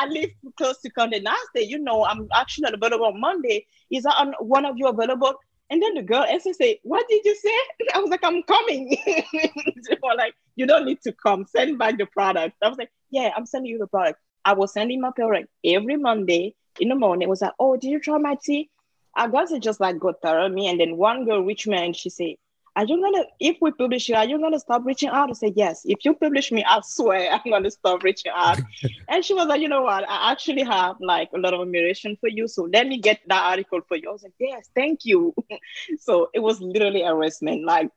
I 0.00 0.06
live 0.06 0.30
close 0.56 0.78
to 0.80 0.90
Condé 0.90 1.22
Nast. 1.22 1.50
You 1.54 1.78
know, 1.78 2.06
I'm 2.06 2.26
actually 2.34 2.62
not 2.62 2.74
available 2.74 3.06
on 3.06 3.20
Monday. 3.20 3.66
Is 3.90 4.04
that 4.04 4.16
on 4.18 4.32
one 4.40 4.64
of 4.64 4.78
you 4.78 4.88
available? 4.88 5.34
And 5.68 5.82
then 5.82 5.94
the 5.94 6.02
girl 6.02 6.24
answered, 6.24 6.56
say, 6.56 6.80
what 6.82 7.06
did 7.08 7.22
you 7.22 7.36
say? 7.36 7.54
I 7.94 7.98
was 7.98 8.08
like, 8.10 8.24
I'm 8.24 8.42
coming. 8.44 8.96
they 9.06 9.98
were 10.02 10.14
like, 10.16 10.34
you 10.56 10.66
don't 10.66 10.86
need 10.86 11.02
to 11.02 11.12
come. 11.12 11.44
Send 11.46 11.78
back 11.78 11.98
the 11.98 12.06
product. 12.06 12.56
I 12.62 12.68
was 12.68 12.78
like, 12.78 12.90
yeah, 13.10 13.30
I'm 13.36 13.44
sending 13.44 13.70
you 13.72 13.78
the 13.78 13.86
product. 13.86 14.18
I 14.44 14.54
was 14.54 14.72
sending 14.72 15.02
my 15.02 15.10
product 15.14 15.48
every 15.64 15.96
Monday 15.96 16.54
in 16.80 16.88
the 16.88 16.94
morning. 16.94 17.26
It 17.26 17.28
was 17.28 17.42
like, 17.42 17.52
oh, 17.58 17.76
did 17.76 17.90
you 17.90 18.00
try 18.00 18.16
my 18.16 18.36
tea? 18.42 18.70
I 19.14 19.28
guess 19.28 19.52
it 19.52 19.62
just 19.62 19.80
like 19.80 19.98
got 19.98 20.22
thorough 20.22 20.48
me. 20.48 20.66
And 20.68 20.80
then 20.80 20.96
one 20.96 21.26
girl 21.26 21.44
reached 21.44 21.66
me 21.66 21.76
and 21.76 21.94
she 21.94 22.08
said, 22.08 22.36
Are 22.76 22.84
you 22.84 23.00
gonna 23.02 23.24
if 23.40 23.56
we 23.60 23.72
publish 23.72 24.08
you, 24.08 24.14
are 24.14 24.24
you 24.24 24.38
gonna 24.40 24.58
stop 24.58 24.82
reaching 24.84 25.08
out? 25.08 25.28
and 25.28 25.36
say 25.36 25.52
Yes. 25.56 25.82
If 25.84 26.04
you 26.04 26.14
publish 26.14 26.52
me, 26.52 26.64
I 26.64 26.80
swear 26.82 27.30
I'm 27.44 27.50
gonna 27.50 27.70
stop 27.70 28.02
reaching 28.02 28.32
out. 28.34 28.60
and 29.08 29.24
she 29.24 29.34
was 29.34 29.46
like, 29.46 29.60
you 29.60 29.68
know 29.68 29.82
what? 29.82 30.08
I 30.08 30.32
actually 30.32 30.62
have 30.62 30.96
like 31.00 31.30
a 31.34 31.38
lot 31.38 31.54
of 31.54 31.60
admiration 31.60 32.16
for 32.20 32.28
you. 32.28 32.46
So 32.48 32.68
let 32.72 32.86
me 32.86 32.98
get 32.98 33.20
that 33.26 33.42
article 33.42 33.80
for 33.86 33.96
you. 33.96 34.08
I 34.08 34.12
was 34.12 34.22
like, 34.22 34.34
Yes, 34.38 34.70
thank 34.74 35.04
you. 35.04 35.34
so 35.98 36.30
it 36.32 36.40
was 36.40 36.60
literally 36.60 37.02
harassment. 37.02 37.64
Like 37.64 37.90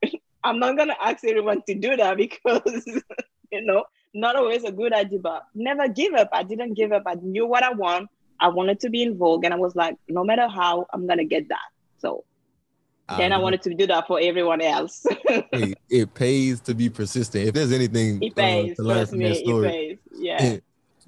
I'm 0.43 0.59
not 0.59 0.77
gonna 0.77 0.95
ask 1.01 1.23
everyone 1.23 1.61
to 1.67 1.75
do 1.75 1.95
that 1.95 2.17
because 2.17 3.01
you 3.51 3.61
know, 3.63 3.85
not 4.13 4.35
always 4.35 4.63
a 4.63 4.71
good 4.71 4.93
idea, 4.93 5.19
but 5.19 5.43
never 5.53 5.87
give 5.87 6.13
up. 6.13 6.29
I 6.33 6.43
didn't 6.43 6.73
give 6.73 6.91
up. 6.91 7.03
I 7.05 7.15
knew 7.15 7.45
what 7.45 7.63
I 7.63 7.71
want. 7.71 8.09
I 8.39 8.47
wanted 8.49 8.79
to 8.81 8.89
be 8.89 9.03
in 9.03 9.17
Vogue, 9.17 9.45
and 9.45 9.53
I 9.53 9.57
was 9.57 9.75
like, 9.75 9.95
no 10.09 10.23
matter 10.23 10.47
how, 10.47 10.85
I'm 10.91 11.07
gonna 11.07 11.23
get 11.23 11.47
that. 11.49 11.69
So 11.99 12.25
then 13.09 13.33
I 13.33 13.37
wanted 13.37 13.61
to 13.63 13.73
do 13.73 13.87
that 13.87 14.07
for 14.07 14.19
everyone 14.21 14.61
else. 14.61 15.05
it, 15.25 15.77
it, 15.89 16.13
pays 16.13 16.61
to 16.61 16.73
be 16.73 16.89
persistent. 16.89 17.47
If 17.47 17.53
there's 17.53 17.71
anything 17.71 18.21
it 18.23 18.35
pays, 18.35 18.73
uh, 18.73 18.75
to 18.75 18.83
learn 18.83 19.05
from 19.05 19.19
me, 19.19 19.29
that 19.29 19.37
story, 19.37 19.99
yeah. 20.13 20.57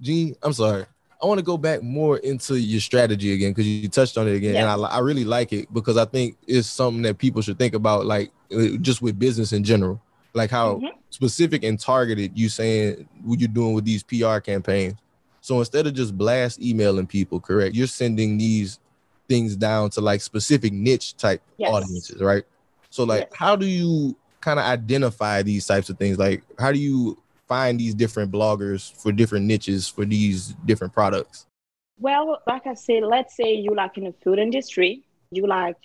Gene, 0.02 0.36
I'm 0.44 0.54
sorry. 0.54 0.86
I 1.24 1.26
want 1.26 1.40
to 1.40 1.44
go 1.44 1.58
back 1.58 1.82
more 1.82 2.18
into 2.18 2.60
your 2.60 2.82
strategy 2.82 3.34
again 3.34 3.52
because 3.52 3.66
you 3.66 3.88
touched 3.88 4.18
on 4.18 4.28
it 4.28 4.36
again, 4.36 4.56
yeah. 4.56 4.74
and 4.74 4.86
I, 4.86 4.88
I 4.88 5.00
really 5.00 5.24
like 5.24 5.54
it 5.54 5.74
because 5.74 5.98
I 5.98 6.06
think 6.06 6.38
it's 6.48 6.68
something 6.68 7.02
that 7.04 7.18
people 7.18 7.42
should 7.42 7.58
think 7.58 7.74
about, 7.74 8.06
like 8.06 8.32
uh, 8.54 8.78
just 8.82 9.02
with 9.02 9.18
business 9.18 9.54
in 9.54 9.64
general, 9.64 10.02
like 10.34 10.52
how 10.52 10.76
mm-hmm. 10.76 10.88
specific 11.10 11.64
and 11.64 11.80
targeted 11.80 12.38
you 12.38 12.50
saying 12.50 13.08
what 13.24 13.40
you're 13.40 13.48
doing 13.48 13.74
with 13.74 13.86
these 13.86 14.04
PR 14.04 14.40
campaigns. 14.40 14.96
So 15.40 15.60
instead 15.60 15.88
of 15.88 15.94
just 15.94 16.18
blast 16.18 16.62
emailing 16.62 17.08
people, 17.08 17.40
correct, 17.40 17.76
you're 17.76 17.88
sending 17.88 18.38
these 18.38 18.80
things 19.28 19.56
down 19.56 19.90
to 19.92 20.02
like 20.02 20.22
specific 20.22 20.74
niche 20.74 21.16
type 21.18 21.42
yes. 21.58 21.72
audiences, 21.72 22.22
right? 22.22 22.44
So 22.90 23.04
like, 23.04 23.28
yes. 23.30 23.32
how 23.34 23.56
do 23.56 23.66
you 23.66 24.16
kind 24.42 24.60
of 24.60 24.66
identify 24.66 25.42
these 25.42 25.66
types 25.66 25.90
of 25.90 25.98
things? 25.98 26.18
Like, 26.18 26.44
how 26.60 26.72
do 26.72 26.80
you 26.80 27.18
find 27.48 27.80
these 27.80 27.94
different 27.94 28.32
bloggers 28.32 28.94
for 29.02 29.12
different 29.12 29.46
niches 29.46 29.88
for 29.88 30.06
these 30.06 30.56
different 30.66 30.94
products? 30.94 31.46
Well, 32.00 32.42
like 32.46 32.68
I 32.68 32.74
said, 32.74 33.04
let's 33.04 33.36
say 33.36 33.54
you 33.54 33.74
like 33.74 33.98
in 33.98 34.06
the 34.06 34.14
food 34.24 34.40
industry, 34.40 35.04
you 35.32 35.48
like, 35.48 35.78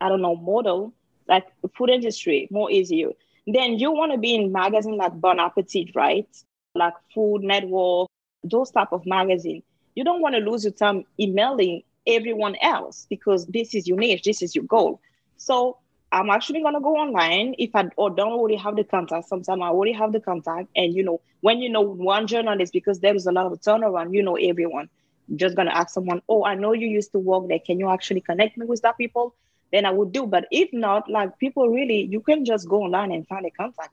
I 0.00 0.08
don't 0.08 0.20
know, 0.20 0.36
model, 0.36 0.92
like 1.26 1.46
food 1.76 1.90
industry, 1.90 2.48
more 2.50 2.70
easier. 2.70 3.10
Then 3.46 3.78
you 3.78 3.90
want 3.90 4.12
to 4.12 4.18
be 4.18 4.34
in 4.34 4.52
magazine 4.52 4.96
like 4.96 5.18
Bon 5.20 5.38
Appetit, 5.38 5.90
right? 5.94 6.28
Like 6.74 6.94
Food 7.14 7.42
Network, 7.42 8.08
those 8.42 8.70
type 8.70 8.88
of 8.92 9.06
magazine, 9.06 9.62
you 9.94 10.04
don't 10.04 10.20
want 10.20 10.34
to 10.34 10.40
lose 10.40 10.64
your 10.64 10.72
time 10.72 11.04
emailing 11.18 11.82
everyone 12.06 12.56
else 12.60 13.06
because 13.08 13.46
this 13.46 13.74
is 13.74 13.86
your 13.86 13.98
niche, 13.98 14.22
this 14.24 14.42
is 14.42 14.54
your 14.54 14.64
goal. 14.64 15.00
So 15.36 15.78
I'm 16.12 16.30
actually 16.30 16.62
gonna 16.62 16.80
go 16.80 16.96
online 16.96 17.54
if 17.58 17.74
I 17.74 17.84
or 17.96 18.10
don't 18.10 18.32
already 18.32 18.56
have 18.56 18.76
the 18.76 18.84
contact. 18.84 19.28
Sometimes 19.28 19.60
I 19.62 19.66
already 19.68 19.92
have 19.92 20.12
the 20.12 20.20
contact, 20.20 20.68
and 20.76 20.94
you 20.94 21.02
know 21.02 21.20
when 21.40 21.58
you 21.60 21.68
know 21.70 21.82
one 21.82 22.26
journalist 22.26 22.72
because 22.72 23.00
there 23.00 23.14
is 23.14 23.26
a 23.26 23.32
lot 23.32 23.46
of 23.46 23.60
turnaround, 23.60 24.14
you 24.14 24.22
know 24.22 24.36
everyone. 24.36 24.88
just 25.36 25.56
gonna 25.56 25.70
ask 25.72 25.90
someone, 25.94 26.20
oh, 26.28 26.44
I 26.44 26.54
know 26.54 26.72
you 26.72 26.86
used 26.88 27.12
to 27.12 27.18
work 27.18 27.48
there. 27.48 27.58
Can 27.58 27.78
you 27.78 27.90
actually 27.90 28.20
connect 28.20 28.56
me 28.56 28.66
with 28.66 28.82
that 28.82 28.96
people? 28.98 29.34
Then 29.72 29.84
I 29.86 29.90
would 29.90 30.12
do. 30.12 30.26
But 30.26 30.46
if 30.50 30.72
not, 30.72 31.08
like 31.10 31.38
people 31.38 31.68
really, 31.68 32.02
you 32.04 32.20
can 32.20 32.44
just 32.44 32.68
go 32.68 32.82
online 32.82 33.12
and 33.12 33.26
find 33.26 33.44
a 33.46 33.50
contact. 33.50 33.90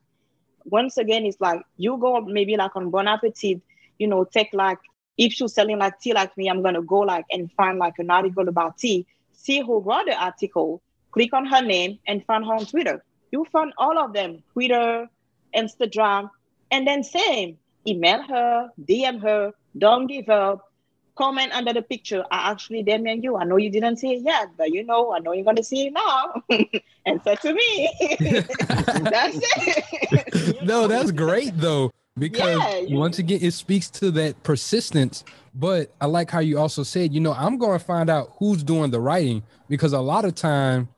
Once 0.66 0.98
again, 0.98 1.26
it's 1.26 1.40
like 1.40 1.62
you 1.78 1.98
go 1.98 2.22
maybe 2.22 2.56
like 2.58 2.76
on 2.76 2.90
Bon 2.90 3.08
Appetit 3.08 3.62
you 3.98 4.08
know, 4.08 4.24
take 4.24 4.50
like 4.54 4.80
if 5.22 5.34
she's 5.34 5.54
selling 5.54 5.78
like 5.78 6.00
tea 6.00 6.14
like 6.14 6.36
me, 6.36 6.50
I'm 6.50 6.64
gonna 6.64 6.82
go 6.82 7.00
like 7.02 7.26
and 7.32 7.52
find 7.52 7.78
like 7.78 8.00
an 8.00 8.10
article 8.10 8.48
about 8.50 8.80
tea, 8.80 9.06
see 9.34 9.62
who 9.62 9.80
wrote 9.80 10.08
the 10.08 10.16
article, 10.20 10.82
click 11.12 11.32
on 11.32 11.46
her 11.46 11.62
name 11.62 12.00
and 12.08 12.26
find 12.26 12.44
her 12.44 12.54
on 12.54 12.66
Twitter. 12.66 13.04
You 13.32 13.46
find 13.46 13.72
all 13.78 14.00
of 14.00 14.14
them, 14.14 14.42
Twitter, 14.54 15.08
Instagram, 15.56 16.32
and 16.72 16.88
then 16.88 17.04
same, 17.04 17.60
email 17.88 18.24
her, 18.24 18.72
DM 18.84 19.22
her, 19.22 19.54
don't 19.78 20.08
give 20.08 20.28
up, 20.28 20.72
comment 21.16 21.52
under 21.54 21.72
the 21.72 21.84
picture. 21.84 22.26
I 22.32 22.50
actually 22.50 22.84
DM 22.84 23.24
you. 23.24 23.38
I 23.38 23.44
know 23.44 23.58
you 23.58 23.70
didn't 23.70 23.98
see 23.98 24.14
it 24.14 24.24
yet, 24.24 24.50
but 24.58 24.74
you 24.74 24.84
know, 24.84 25.14
I 25.14 25.20
know 25.20 25.34
you're 25.34 25.46
gonna 25.46 25.64
see 25.64 25.88
it 25.88 25.94
now. 25.94 26.42
and 27.06 27.22
say 27.24 27.36
to 27.36 27.54
me. 27.54 27.90
that's 28.10 29.38
it. 29.68 30.64
no, 30.64 30.88
that's 30.88 31.12
great 31.12 31.56
though. 31.58 31.92
Because 32.18 32.58
Yeah, 32.60 32.78
you- 32.80 32.98
once 32.98 33.20
again, 33.20 33.40
it 33.42 33.52
speaks 33.52 33.90
to 33.92 34.12
that 34.12 34.42
persistence. 34.44 35.24
But 35.56 35.92
I 36.00 36.06
like 36.06 36.30
how 36.30 36.40
you 36.40 36.60
also 36.60 36.84
said, 36.84 37.14
you 37.14 37.20
know, 37.20 37.34
I'm 37.34 37.58
going 37.58 37.78
to 37.78 37.84
find 37.84 38.10
out 38.10 38.34
who's 38.38 38.64
doing 38.64 38.92
the 38.92 39.00
writing 39.00 39.44
because 39.70 39.94
a 39.94 40.00
lot 40.00 40.26
of 40.26 40.36
time, 40.36 40.90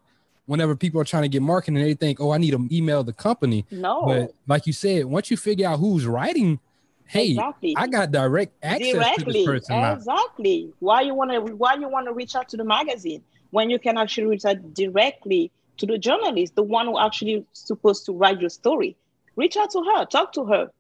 whenever 0.46 0.76
people 0.76 1.00
are 1.00 1.06
trying 1.06 1.24
to 1.24 1.30
get 1.30 1.42
marketing, 1.42 1.82
they 1.82 1.94
think, 1.94 2.20
oh, 2.20 2.32
I 2.32 2.38
need 2.38 2.52
to 2.52 2.68
email 2.72 3.04
the 3.04 3.14
company. 3.14 3.66
No. 3.72 4.04
But 4.06 4.34
like 4.48 4.68
you 4.68 4.74
said, 4.74 5.06
once 5.06 5.32
you 5.32 5.38
figure 5.38 5.68
out 5.68 5.80
who's 5.80 6.06
writing, 6.06 6.60
hey, 7.06 7.30
Exactly. 7.30 7.74
I 7.78 7.88
got 7.88 8.12
direct 8.12 8.54
access 8.64 8.88
to 8.88 8.94
directly 8.94 9.34
this 9.34 9.46
person 9.46 9.82
now. 9.82 9.94
exactly 9.94 10.72
why 10.80 11.02
you 11.02 11.14
want 11.14 11.32
to 11.32 11.40
why 11.56 11.76
you 11.76 11.88
want 11.90 12.08
to 12.08 12.14
reach 12.14 12.36
out 12.36 12.50
to 12.50 12.58
the 12.58 12.64
magazine 12.64 13.22
when 13.52 13.70
you 13.70 13.78
can 13.78 13.98
actually 13.98 14.26
reach 14.28 14.46
out 14.46 14.74
directly 14.74 15.52
to 15.78 15.86
the 15.86 15.98
journalist 15.98 16.56
the 16.56 16.64
one 16.64 16.88
who 16.88 16.98
actually 16.98 17.46
supposed 17.54 18.06
to 18.06 18.14
write 18.14 18.40
your 18.40 18.50
story 18.50 18.96
reach 19.36 19.58
out 19.58 19.70
to 19.72 19.84
her 19.84 20.06
talk 20.06 20.32
to 20.32 20.46
her 20.46 20.72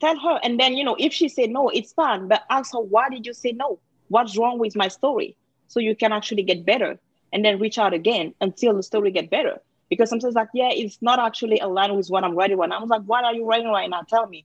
tell 0.00 0.18
her 0.18 0.40
and 0.42 0.58
then 0.58 0.74
you 0.74 0.84
know 0.84 0.96
if 0.98 1.12
she 1.12 1.28
say 1.28 1.46
no 1.46 1.68
it's 1.68 1.92
fine 1.92 2.28
but 2.28 2.42
ask 2.50 2.72
her 2.72 2.80
why 2.80 3.08
did 3.08 3.26
you 3.26 3.32
say 3.32 3.52
no 3.52 3.78
what's 4.08 4.36
wrong 4.36 4.58
with 4.58 4.76
my 4.76 4.88
story 4.88 5.36
so 5.68 5.80
you 5.80 5.94
can 5.94 6.12
actually 6.12 6.42
get 6.42 6.64
better 6.64 6.98
and 7.32 7.44
then 7.44 7.58
reach 7.58 7.78
out 7.78 7.92
again 7.92 8.34
until 8.40 8.74
the 8.74 8.82
story 8.82 9.10
get 9.10 9.30
better 9.30 9.58
because 9.90 10.08
sometimes 10.08 10.34
like 10.34 10.48
yeah 10.54 10.70
it's 10.72 11.00
not 11.00 11.18
actually 11.18 11.58
aligned 11.60 11.96
with 11.96 12.08
what 12.08 12.24
i'm 12.24 12.36
writing 12.36 12.58
right 12.58 12.68
now 12.68 12.78
i'm 12.78 12.88
like 12.88 13.02
what 13.02 13.24
are 13.24 13.34
you 13.34 13.46
writing 13.46 13.68
right 13.68 13.90
now 13.90 14.02
tell 14.08 14.26
me 14.26 14.44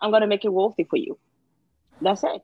i'm 0.00 0.10
going 0.10 0.22
to 0.22 0.26
make 0.26 0.44
it 0.44 0.52
worthy 0.52 0.84
for 0.84 0.96
you 0.96 1.18
that's 2.00 2.24
it 2.24 2.42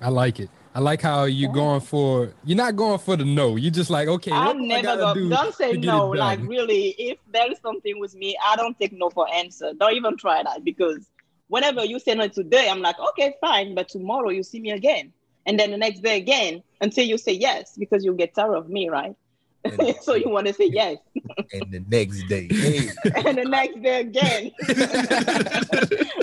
I 0.00 0.08
like 0.08 0.40
it. 0.40 0.50
I 0.74 0.78
like 0.80 1.02
how 1.02 1.24
you're 1.24 1.52
going 1.52 1.80
for. 1.80 2.32
You're 2.44 2.56
not 2.56 2.76
going 2.76 2.98
for 2.98 3.16
the 3.16 3.24
no. 3.24 3.56
You're 3.56 3.72
just 3.72 3.90
like, 3.90 4.08
okay, 4.08 4.30
I 4.30 4.52
never 4.52 4.82
gotta 4.82 5.00
go. 5.00 5.14
do 5.14 5.28
Don't 5.28 5.54
say 5.54 5.72
no. 5.72 6.08
Like 6.08 6.40
really, 6.42 6.94
if 6.98 7.18
there 7.32 7.50
is 7.50 7.58
something 7.58 7.98
with 7.98 8.14
me, 8.14 8.36
I 8.44 8.56
don't 8.56 8.78
take 8.78 8.92
no 8.92 9.10
for 9.10 9.30
answer. 9.32 9.72
Don't 9.78 9.94
even 9.94 10.16
try 10.16 10.42
that 10.42 10.64
because 10.64 11.10
whenever 11.50 11.84
you 11.84 11.98
say 11.98 12.14
no 12.14 12.28
today, 12.28 12.68
I'm 12.70 12.80
like, 12.80 12.98
okay, 13.10 13.34
fine. 13.40 13.74
But 13.74 13.88
tomorrow 13.88 14.30
you 14.30 14.42
see 14.42 14.60
me 14.60 14.70
again, 14.70 15.12
and 15.44 15.60
then 15.60 15.72
the 15.72 15.76
next 15.76 16.00
day 16.00 16.16
again 16.16 16.62
until 16.80 17.04
you 17.04 17.18
say 17.18 17.32
yes 17.32 17.76
because 17.78 18.04
you 18.04 18.14
get 18.14 18.34
tired 18.34 18.54
of 18.54 18.70
me, 18.70 18.88
right? 18.88 19.14
so 20.00 20.14
you 20.14 20.30
want 20.30 20.46
to 20.46 20.54
say 20.54 20.64
yes, 20.72 20.96
and 21.52 21.70
the 21.70 21.84
next 21.88 22.22
day, 22.28 22.48
hey, 22.50 22.88
and 23.14 23.36
the 23.36 23.44
next 23.44 23.82
day 23.82 24.00
again 24.00 24.50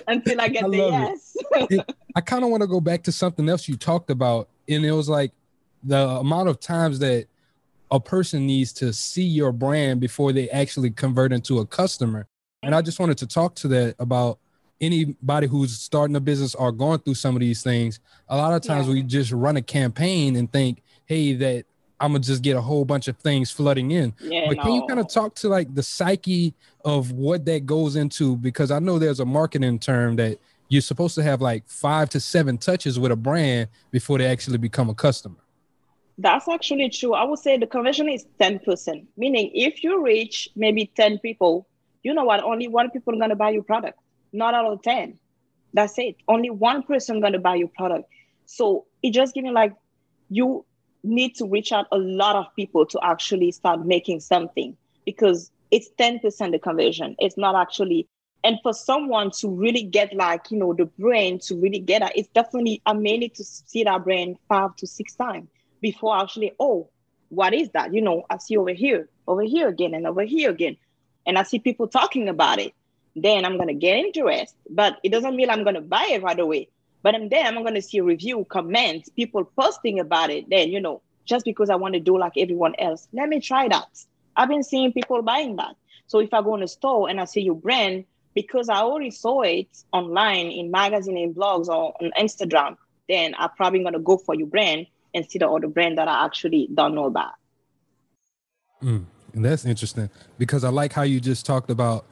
until 0.07 0.41
I 0.41 0.47
get 0.47 0.63
I 0.63 0.69
the 0.69 0.77
yes. 0.77 1.37
It- 1.69 1.93
I 2.15 2.21
kind 2.21 2.43
of 2.43 2.49
want 2.49 2.61
to 2.61 2.67
go 2.67 2.81
back 2.81 3.03
to 3.03 3.11
something 3.11 3.47
else 3.47 3.67
you 3.67 3.75
talked 3.75 4.09
about, 4.09 4.49
and 4.67 4.83
it 4.83 4.91
was 4.91 5.07
like 5.07 5.33
the 5.83 6.07
amount 6.09 6.49
of 6.49 6.59
times 6.59 6.97
that 6.97 7.27
a 7.91 7.99
person 7.99 8.47
needs 8.47 8.73
to 8.73 8.91
see 8.91 9.23
your 9.23 9.51
brand 9.51 9.99
before 9.99 10.33
they 10.33 10.49
actually 10.49 10.89
convert 10.89 11.31
into 11.31 11.59
a 11.59 11.65
customer. 11.65 12.27
And 12.63 12.73
I 12.73 12.81
just 12.81 12.99
wanted 12.99 13.19
to 13.19 13.27
talk 13.27 13.53
to 13.55 13.67
that 13.67 13.95
about 13.99 14.39
anybody 14.79 15.47
who's 15.47 15.77
starting 15.77 16.15
a 16.15 16.19
business 16.19 16.55
or 16.55 16.71
going 16.71 16.99
through 16.99 17.15
some 17.15 17.35
of 17.35 17.39
these 17.39 17.63
things. 17.63 17.99
A 18.29 18.37
lot 18.37 18.53
of 18.53 18.61
times 18.61 18.87
we 18.87 19.03
just 19.03 19.31
run 19.31 19.57
a 19.57 19.61
campaign 19.61 20.35
and 20.35 20.51
think, 20.51 20.81
hey, 21.05 21.33
that 21.33 21.65
I'm 21.99 22.11
gonna 22.11 22.23
just 22.23 22.43
get 22.43 22.55
a 22.55 22.61
whole 22.61 22.85
bunch 22.85 23.07
of 23.07 23.17
things 23.17 23.49
flooding 23.49 23.91
in. 23.91 24.13
Yeah, 24.21 24.45
but 24.47 24.59
can 24.59 24.73
you 24.73 24.85
kind 24.87 24.99
of 24.99 25.09
talk 25.09 25.33
to 25.35 25.49
like 25.49 25.73
the 25.73 25.81
psyche 25.83 26.53
of 26.85 27.11
what 27.11 27.45
that 27.45 27.65
goes 27.65 27.95
into? 27.95 28.35
Because 28.35 28.69
I 28.69 28.79
know 28.79 28.99
there's 28.99 29.19
a 29.19 29.25
marketing 29.25 29.79
term 29.79 30.15
that 30.17 30.37
you're 30.69 30.81
supposed 30.81 31.15
to 31.15 31.23
have 31.23 31.41
like 31.41 31.67
five 31.67 32.09
to 32.09 32.19
seven 32.19 32.57
touches 32.57 32.99
with 32.99 33.11
a 33.11 33.15
brand 33.15 33.69
before 33.91 34.17
they 34.17 34.25
actually 34.25 34.57
become 34.57 34.89
a 34.89 34.93
customer. 34.93 35.37
That's 36.19 36.47
actually 36.47 36.89
true. 36.89 37.13
I 37.13 37.23
would 37.23 37.39
say 37.39 37.57
the 37.57 37.67
conversion 37.67 38.09
is 38.09 38.25
10%, 38.39 39.05
meaning 39.17 39.51
if 39.53 39.83
you 39.83 40.03
reach 40.03 40.49
maybe 40.55 40.91
10 40.95 41.19
people, 41.19 41.67
you 42.01 42.13
know 42.13 42.23
what? 42.23 42.43
Only 42.43 42.67
one 42.67 42.89
people 42.89 43.21
are 43.21 43.27
to 43.27 43.35
buy 43.35 43.51
your 43.51 43.63
product, 43.63 43.99
not 44.33 44.53
out 44.53 44.65
of 44.65 44.81
10. 44.81 45.17
That's 45.73 45.97
it. 45.97 46.15
Only 46.27 46.49
one 46.49 46.83
person 46.83 47.19
going 47.19 47.33
to 47.33 47.39
buy 47.39 47.55
your 47.55 47.67
product. 47.69 48.09
So 48.45 48.85
it 49.03 49.11
just 49.11 49.33
gives 49.33 49.45
me 49.45 49.51
like, 49.51 49.73
you 50.29 50.65
need 51.03 51.35
to 51.35 51.47
reach 51.47 51.71
out 51.71 51.87
a 51.91 51.97
lot 51.97 52.35
of 52.35 52.45
people 52.55 52.85
to 52.85 52.99
actually 53.03 53.51
start 53.51 53.85
making 53.85 54.19
something 54.19 54.75
because 55.05 55.51
it's 55.71 55.89
10% 55.99 56.51
the 56.51 56.59
conversion. 56.59 57.15
It's 57.19 57.37
not 57.37 57.55
actually, 57.55 58.07
and 58.43 58.57
for 58.63 58.73
someone 58.73 59.31
to 59.39 59.49
really 59.49 59.83
get 59.83 60.13
like, 60.13 60.49
you 60.51 60.57
know, 60.57 60.73
the 60.73 60.85
brain 60.85 61.39
to 61.39 61.55
really 61.55 61.79
get 61.79 62.01
it, 62.01 62.11
it's 62.15 62.29
definitely, 62.29 62.81
I 62.85 62.93
may 62.93 63.17
need 63.17 63.35
to 63.35 63.43
see 63.43 63.83
that 63.83 64.03
brain 64.03 64.37
five 64.47 64.75
to 64.77 64.87
six 64.87 65.15
times 65.15 65.49
before 65.81 66.17
actually, 66.17 66.53
oh, 66.59 66.89
what 67.29 67.53
is 67.53 67.69
that? 67.71 67.93
You 67.93 68.01
know, 68.01 68.25
I 68.29 68.37
see 68.37 68.57
over 68.57 68.71
here, 68.71 69.09
over 69.27 69.41
here 69.41 69.67
again, 69.67 69.93
and 69.93 70.07
over 70.07 70.23
here 70.23 70.49
again. 70.49 70.77
And 71.25 71.37
I 71.37 71.43
see 71.43 71.59
people 71.59 71.87
talking 71.87 72.29
about 72.29 72.59
it. 72.59 72.73
Then 73.21 73.45
I'm 73.45 73.57
gonna 73.57 73.73
get 73.73 73.97
interest. 73.97 74.55
But 74.69 74.99
it 75.03 75.09
doesn't 75.09 75.35
mean 75.35 75.49
I'm 75.49 75.63
gonna 75.63 75.81
buy 75.81 76.07
it 76.11 76.23
right 76.23 76.39
away. 76.39 76.69
But 77.03 77.15
I'm 77.15 77.29
there, 77.29 77.45
I'm 77.45 77.63
gonna 77.63 77.81
see 77.81 78.01
review, 78.01 78.45
comments, 78.49 79.09
people 79.09 79.43
posting 79.43 79.99
about 79.99 80.29
it. 80.29 80.49
Then, 80.49 80.69
you 80.69 80.79
know, 80.79 81.01
just 81.25 81.45
because 81.45 81.69
I 81.69 81.75
want 81.75 81.93
to 81.93 81.99
do 81.99 82.17
like 82.17 82.33
everyone 82.37 82.75
else, 82.79 83.07
let 83.13 83.29
me 83.29 83.39
try 83.39 83.67
that. 83.67 83.87
I've 84.35 84.49
been 84.49 84.63
seeing 84.63 84.93
people 84.93 85.21
buying 85.21 85.55
that. 85.57 85.75
So 86.07 86.19
if 86.19 86.33
I 86.33 86.41
go 86.41 86.55
in 86.55 86.63
a 86.63 86.67
store 86.67 87.09
and 87.09 87.19
I 87.19 87.25
see 87.25 87.41
your 87.41 87.55
brand, 87.55 88.05
because 88.33 88.69
I 88.69 88.77
already 88.77 89.11
saw 89.11 89.41
it 89.41 89.67
online 89.91 90.47
in 90.47 90.69
magazine, 90.69 91.17
in 91.17 91.33
blogs, 91.33 91.67
or 91.67 91.93
on 92.01 92.11
Instagram, 92.19 92.77
then 93.09 93.33
I'm 93.37 93.49
probably 93.57 93.83
gonna 93.83 93.99
go 93.99 94.17
for 94.17 94.35
your 94.35 94.47
brand 94.47 94.87
and 95.13 95.29
see 95.29 95.39
the 95.39 95.49
other 95.49 95.67
brand 95.67 95.97
that 95.97 96.07
I 96.07 96.25
actually 96.25 96.69
don't 96.73 96.93
know 96.93 97.05
about. 97.05 97.33
Mm, 98.83 99.05
and 99.33 99.45
that's 99.45 99.65
interesting 99.65 100.09
because 100.37 100.63
I 100.63 100.69
like 100.69 100.93
how 100.93 101.01
you 101.01 101.19
just 101.19 101.45
talked 101.45 101.71
about 101.71 102.05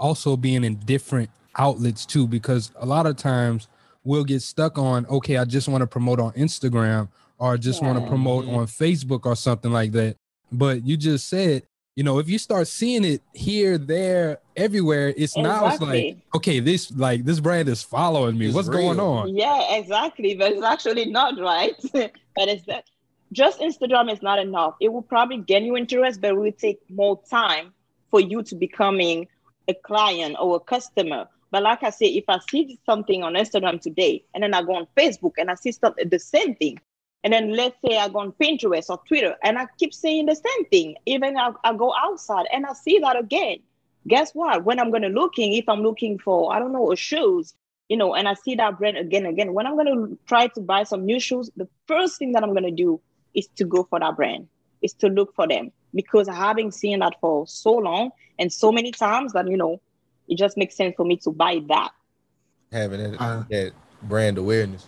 also 0.00 0.36
being 0.36 0.64
in 0.64 0.76
different 0.76 1.30
outlets 1.56 2.04
too. 2.04 2.26
Because 2.26 2.72
a 2.76 2.86
lot 2.86 3.06
of 3.06 3.16
times 3.16 3.68
we'll 4.02 4.24
get 4.24 4.42
stuck 4.42 4.78
on, 4.78 5.06
okay, 5.06 5.36
I 5.36 5.44
just 5.44 5.68
want 5.68 5.82
to 5.82 5.86
promote 5.86 6.18
on 6.18 6.32
Instagram 6.32 7.08
or 7.38 7.52
I 7.52 7.56
just 7.56 7.82
want 7.82 7.98
to 7.98 8.06
promote 8.08 8.48
on 8.48 8.66
Facebook 8.66 9.26
or 9.26 9.36
something 9.36 9.70
like 9.70 9.92
that. 9.92 10.16
But 10.52 10.84
you 10.84 10.96
just 10.96 11.28
said, 11.28 11.62
you 11.96 12.04
know, 12.04 12.18
if 12.18 12.28
you 12.28 12.38
start 12.38 12.66
seeing 12.68 13.04
it 13.04 13.22
here, 13.34 13.76
there, 13.76 14.38
everywhere, 14.56 15.12
it's 15.16 15.36
now 15.36 15.68
it's 15.68 15.80
like, 15.80 16.16
okay, 16.34 16.60
this 16.60 16.90
like 16.92 17.24
this 17.24 17.40
brand 17.40 17.68
is 17.68 17.82
following 17.82 18.38
me. 18.38 18.52
What's 18.52 18.68
going 18.68 19.00
on? 19.00 19.36
Yeah, 19.36 19.76
exactly. 19.76 20.34
But 20.34 20.52
it's 20.52 20.62
actually 20.62 21.06
not 21.06 21.38
right. 21.38 21.74
but 21.92 22.12
it's 22.36 22.64
that 22.66 22.84
just 23.32 23.60
Instagram 23.60 24.12
is 24.12 24.22
not 24.22 24.38
enough. 24.38 24.74
It 24.80 24.92
will 24.92 25.02
probably 25.02 25.38
gain 25.38 25.64
you 25.64 25.76
interest, 25.76 26.20
but 26.20 26.30
it 26.30 26.36
will 26.36 26.52
take 26.52 26.78
more 26.88 27.20
time 27.28 27.72
for 28.10 28.20
you 28.20 28.42
to 28.44 28.54
becoming 28.54 29.28
a 29.70 29.74
client 29.74 30.36
or 30.38 30.56
a 30.56 30.60
customer. 30.60 31.28
But 31.50 31.62
like 31.62 31.82
I 31.82 31.90
say, 31.90 32.06
if 32.06 32.24
I 32.28 32.38
see 32.50 32.78
something 32.86 33.22
on 33.22 33.34
Instagram 33.34 33.80
today 33.80 34.24
and 34.34 34.42
then 34.42 34.54
I 34.54 34.62
go 34.62 34.74
on 34.74 34.86
Facebook 34.96 35.32
and 35.38 35.50
I 35.50 35.54
see 35.54 35.72
something 35.72 36.08
the 36.08 36.18
same 36.18 36.54
thing, 36.54 36.78
and 37.24 37.32
then 37.32 37.56
let's 37.56 37.76
say 37.84 37.98
I 37.98 38.08
go 38.08 38.20
on 38.20 38.32
Pinterest 38.32 38.88
or 38.88 39.00
Twitter 39.06 39.36
and 39.42 39.58
I 39.58 39.66
keep 39.78 39.92
saying 39.92 40.26
the 40.26 40.34
same 40.34 40.64
thing, 40.66 40.96
even 41.06 41.36
I, 41.36 41.50
I 41.64 41.74
go 41.74 41.92
outside 41.94 42.46
and 42.52 42.64
I 42.66 42.72
see 42.72 42.98
that 42.98 43.18
again. 43.18 43.58
Guess 44.06 44.32
what? 44.32 44.64
When 44.64 44.78
I'm 44.80 44.90
gonna 44.90 45.08
looking, 45.08 45.52
if 45.54 45.68
I'm 45.68 45.82
looking 45.82 46.18
for, 46.18 46.54
I 46.54 46.58
don't 46.58 46.72
know, 46.72 46.94
shoes, 46.94 47.54
you 47.88 47.96
know, 47.96 48.14
and 48.14 48.28
I 48.28 48.34
see 48.34 48.54
that 48.54 48.78
brand 48.78 48.96
again 48.96 49.26
again, 49.26 49.52
when 49.52 49.66
I'm 49.66 49.76
gonna 49.76 50.16
try 50.26 50.46
to 50.48 50.60
buy 50.60 50.84
some 50.84 51.04
new 51.04 51.20
shoes, 51.20 51.50
the 51.56 51.68
first 51.86 52.18
thing 52.18 52.32
that 52.32 52.42
I'm 52.42 52.54
gonna 52.54 52.70
do 52.70 53.00
is 53.34 53.48
to 53.56 53.64
go 53.64 53.86
for 53.90 54.00
that 54.00 54.16
brand, 54.16 54.48
is 54.80 54.94
to 54.94 55.08
look 55.08 55.34
for 55.34 55.46
them. 55.46 55.72
Because 55.94 56.28
having 56.28 56.70
seen 56.70 57.00
that 57.00 57.14
for 57.20 57.46
so 57.46 57.72
long 57.72 58.10
and 58.38 58.52
so 58.52 58.70
many 58.70 58.92
times 58.92 59.32
that 59.32 59.48
you 59.48 59.56
know, 59.56 59.80
it 60.28 60.38
just 60.38 60.56
makes 60.56 60.76
sense 60.76 60.94
for 60.96 61.04
me 61.04 61.16
to 61.18 61.30
buy 61.30 61.60
that. 61.68 61.90
having 62.72 63.12
that, 63.12 63.46
that 63.50 63.72
brand 64.02 64.38
awareness. 64.38 64.86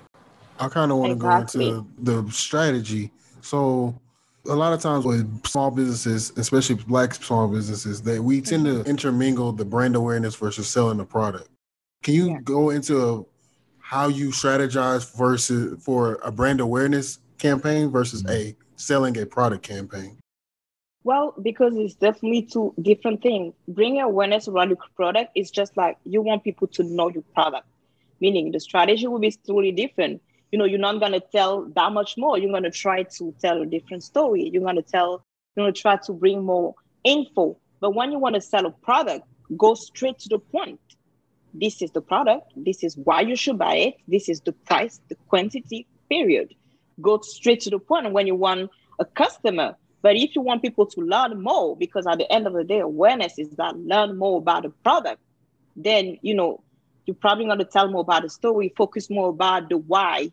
I 0.59 0.69
kind 0.69 0.93
of 0.93 0.99
want 0.99 1.11
to 1.11 1.27
Exactly. 1.27 1.71
go 1.71 1.79
into 1.79 2.25
the 2.25 2.33
strategy. 2.33 3.11
So, 3.41 3.99
a 4.47 4.55
lot 4.55 4.73
of 4.73 4.81
times 4.81 5.05
with 5.05 5.47
small 5.47 5.71
businesses, 5.71 6.33
especially 6.37 6.77
black 6.77 7.15
small 7.15 7.49
businesses, 7.49 8.03
that 8.03 8.23
we 8.23 8.41
tend 8.41 8.65
to 8.65 8.83
intermingle 8.85 9.53
the 9.53 9.65
brand 9.65 9.97
awareness 9.97 10.35
versus 10.35 10.69
selling 10.69 10.99
the 10.99 11.05
product. 11.05 11.49
Can 12.03 12.15
you 12.15 12.41
go 12.41 12.71
into 12.71 13.27
how 13.79 14.09
you 14.09 14.31
strategize 14.31 15.17
versus 15.17 15.83
for 15.85 16.19
a 16.25 16.33
brand 16.33 16.61
awareness 16.61 17.19
campaign 17.39 17.91
versus 17.91 18.23
mm-hmm. 18.23 18.51
a 18.51 18.57
selling 18.77 19.17
a 19.19 19.27
product 19.27 19.63
campaign? 19.63 20.19
Well, 21.05 21.35
because 21.43 21.75
it's 21.77 21.95
definitely 21.95 22.43
two 22.43 22.75
different 22.81 23.23
things. 23.23 23.55
Bringing 23.69 24.01
awareness 24.03 24.49
around 24.49 24.69
your 24.71 24.79
product 24.97 25.33
is 25.35 25.51
just 25.51 25.77
like 25.77 25.97
you 26.05 26.23
want 26.23 26.45
people 26.45 26.69
to 26.69 26.85
know 26.85 27.09
your 27.09 27.25
product, 27.35 27.67
meaning 28.21 28.53
the 28.53 28.61
strategy 28.61 29.07
will 29.09 29.19
be 29.19 29.33
totally 29.33 29.73
different. 29.73 30.23
you 30.53 30.59
know, 30.59 30.67
you're 30.67 30.79
not 30.79 31.01
gonna 31.01 31.19
tell 31.19 31.65
that 31.75 31.93
much 31.93 32.17
more. 32.19 32.39
You're 32.39 32.53
gonna 32.53 32.71
try 32.71 33.05
to 33.05 33.35
tell 33.41 33.63
a 33.63 33.67
different 33.67 34.05
story. 34.05 34.51
You're 34.53 34.63
gonna 34.63 34.83
tell, 34.83 35.25
you're 35.57 35.65
gonna 35.65 35.73
try 35.73 35.97
to 35.97 36.13
bring 36.13 36.45
more 36.45 36.75
info. 37.05 37.57
But 37.81 37.95
when 37.95 38.13
you 38.13 38.19
want 38.19 38.35
to 38.35 38.41
sell 38.41 38.67
a 38.67 38.71
product, 38.71 39.27
go 39.57 39.75
straight 39.75 40.19
to 40.21 40.29
the 40.29 40.39
point. 40.39 40.79
This 41.55 41.83
is 41.83 41.91
the 41.91 42.03
product. 42.03 42.53
This 42.55 42.85
is 42.85 42.97
why 42.97 43.23
you 43.23 43.35
should 43.35 43.59
buy 43.59 43.77
it. 43.77 43.95
This 44.07 44.29
is 44.29 44.41
the 44.43 44.53
price, 44.53 45.01
the 45.09 45.17
quantity, 45.29 45.87
period. 46.09 46.55
Go 47.01 47.19
straight 47.23 47.61
to 47.63 47.71
the 47.71 47.79
point 47.79 48.13
when 48.13 48.27
you 48.27 48.35
want 48.35 48.71
a 49.01 49.05
customer. 49.07 49.77
But 50.03 50.17
if 50.17 50.35
you 50.35 50.43
want 50.43 50.63
people 50.63 50.87
to 50.87 51.01
learn 51.01 51.41
more, 51.43 51.77
because 51.77 52.07
at 52.07 52.19
the 52.19 52.31
end 52.31 52.47
of 52.47 52.53
the 52.53 52.65
day, 52.65 52.81
awareness 52.81 53.39
is 53.39 53.51
that 53.51 53.79
learn 53.79 54.19
more 54.19 54.39
about 54.39 54.65
the 54.65 54.71
product, 54.71 55.21
then 55.77 56.19
you 56.23 56.35
know 56.35 56.63
you're 57.07 57.15
probably 57.15 57.47
going 57.47 57.59
to 57.59 57.65
tell 57.65 57.89
more 57.89 58.03
about 58.03 58.23
the 58.23 58.29
story, 58.29 58.73
focus 58.77 59.11
more 59.11 59.31
about 59.31 59.69
the 59.69 59.79
why, 59.79 60.31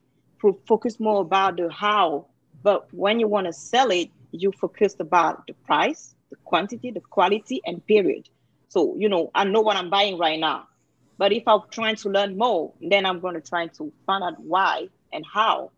focus 0.67 0.99
more 0.99 1.21
about 1.21 1.57
the 1.57 1.69
how. 1.71 2.25
But 2.61 2.93
when 2.93 3.19
you 3.19 3.27
want 3.27 3.47
to 3.47 3.53
sell 3.53 3.89
it, 3.91 4.09
you 4.31 4.51
focus 4.51 4.95
about 4.99 5.47
the 5.47 5.53
price, 5.53 6.13
the 6.29 6.35
quantity, 6.37 6.91
the 6.91 6.99
quality, 6.99 7.61
and 7.65 7.85
period. 7.85 8.29
So, 8.67 8.95
you 8.97 9.09
know, 9.09 9.31
I 9.33 9.45
know 9.45 9.61
what 9.61 9.77
I'm 9.77 9.89
buying 9.89 10.17
right 10.17 10.39
now. 10.39 10.67
But 11.17 11.33
if 11.33 11.47
I'm 11.47 11.61
trying 11.71 11.95
to 11.97 12.09
learn 12.09 12.37
more, 12.37 12.73
then 12.81 13.05
I'm 13.05 13.19
going 13.19 13.33
to 13.33 13.41
try 13.41 13.67
to 13.67 13.91
find 14.05 14.23
out 14.23 14.39
why 14.39 14.89
and 15.11 15.25
how. 15.25 15.71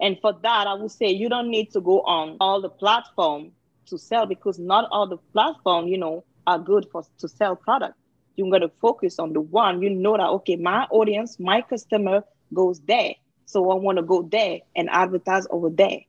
And 0.00 0.18
for 0.20 0.32
that, 0.42 0.66
I 0.66 0.74
would 0.74 0.90
say 0.90 1.10
you 1.10 1.28
don't 1.28 1.50
need 1.50 1.72
to 1.72 1.80
go 1.80 2.00
on 2.02 2.36
all 2.40 2.60
the 2.60 2.68
platform 2.68 3.52
to 3.86 3.98
sell 3.98 4.26
because 4.26 4.58
not 4.58 4.88
all 4.90 5.06
the 5.06 5.16
platform, 5.32 5.86
you 5.88 5.98
know, 5.98 6.24
are 6.46 6.58
good 6.58 6.86
for 6.90 7.04
to 7.18 7.28
sell 7.28 7.56
product. 7.56 7.94
You're 8.36 8.58
to 8.60 8.70
focus 8.80 9.18
on 9.18 9.32
the 9.32 9.40
one 9.40 9.80
you 9.80 9.88
know 9.88 10.16
that 10.16 10.28
okay, 10.28 10.56
my 10.56 10.84
audience, 10.90 11.40
my 11.40 11.62
customer 11.62 12.22
goes 12.52 12.80
there, 12.80 13.14
so 13.46 13.70
I 13.70 13.74
want 13.76 13.96
to 13.96 14.02
go 14.02 14.22
there 14.22 14.60
and 14.76 14.90
advertise 14.90 15.46
over 15.50 15.70
there. 15.70 16.00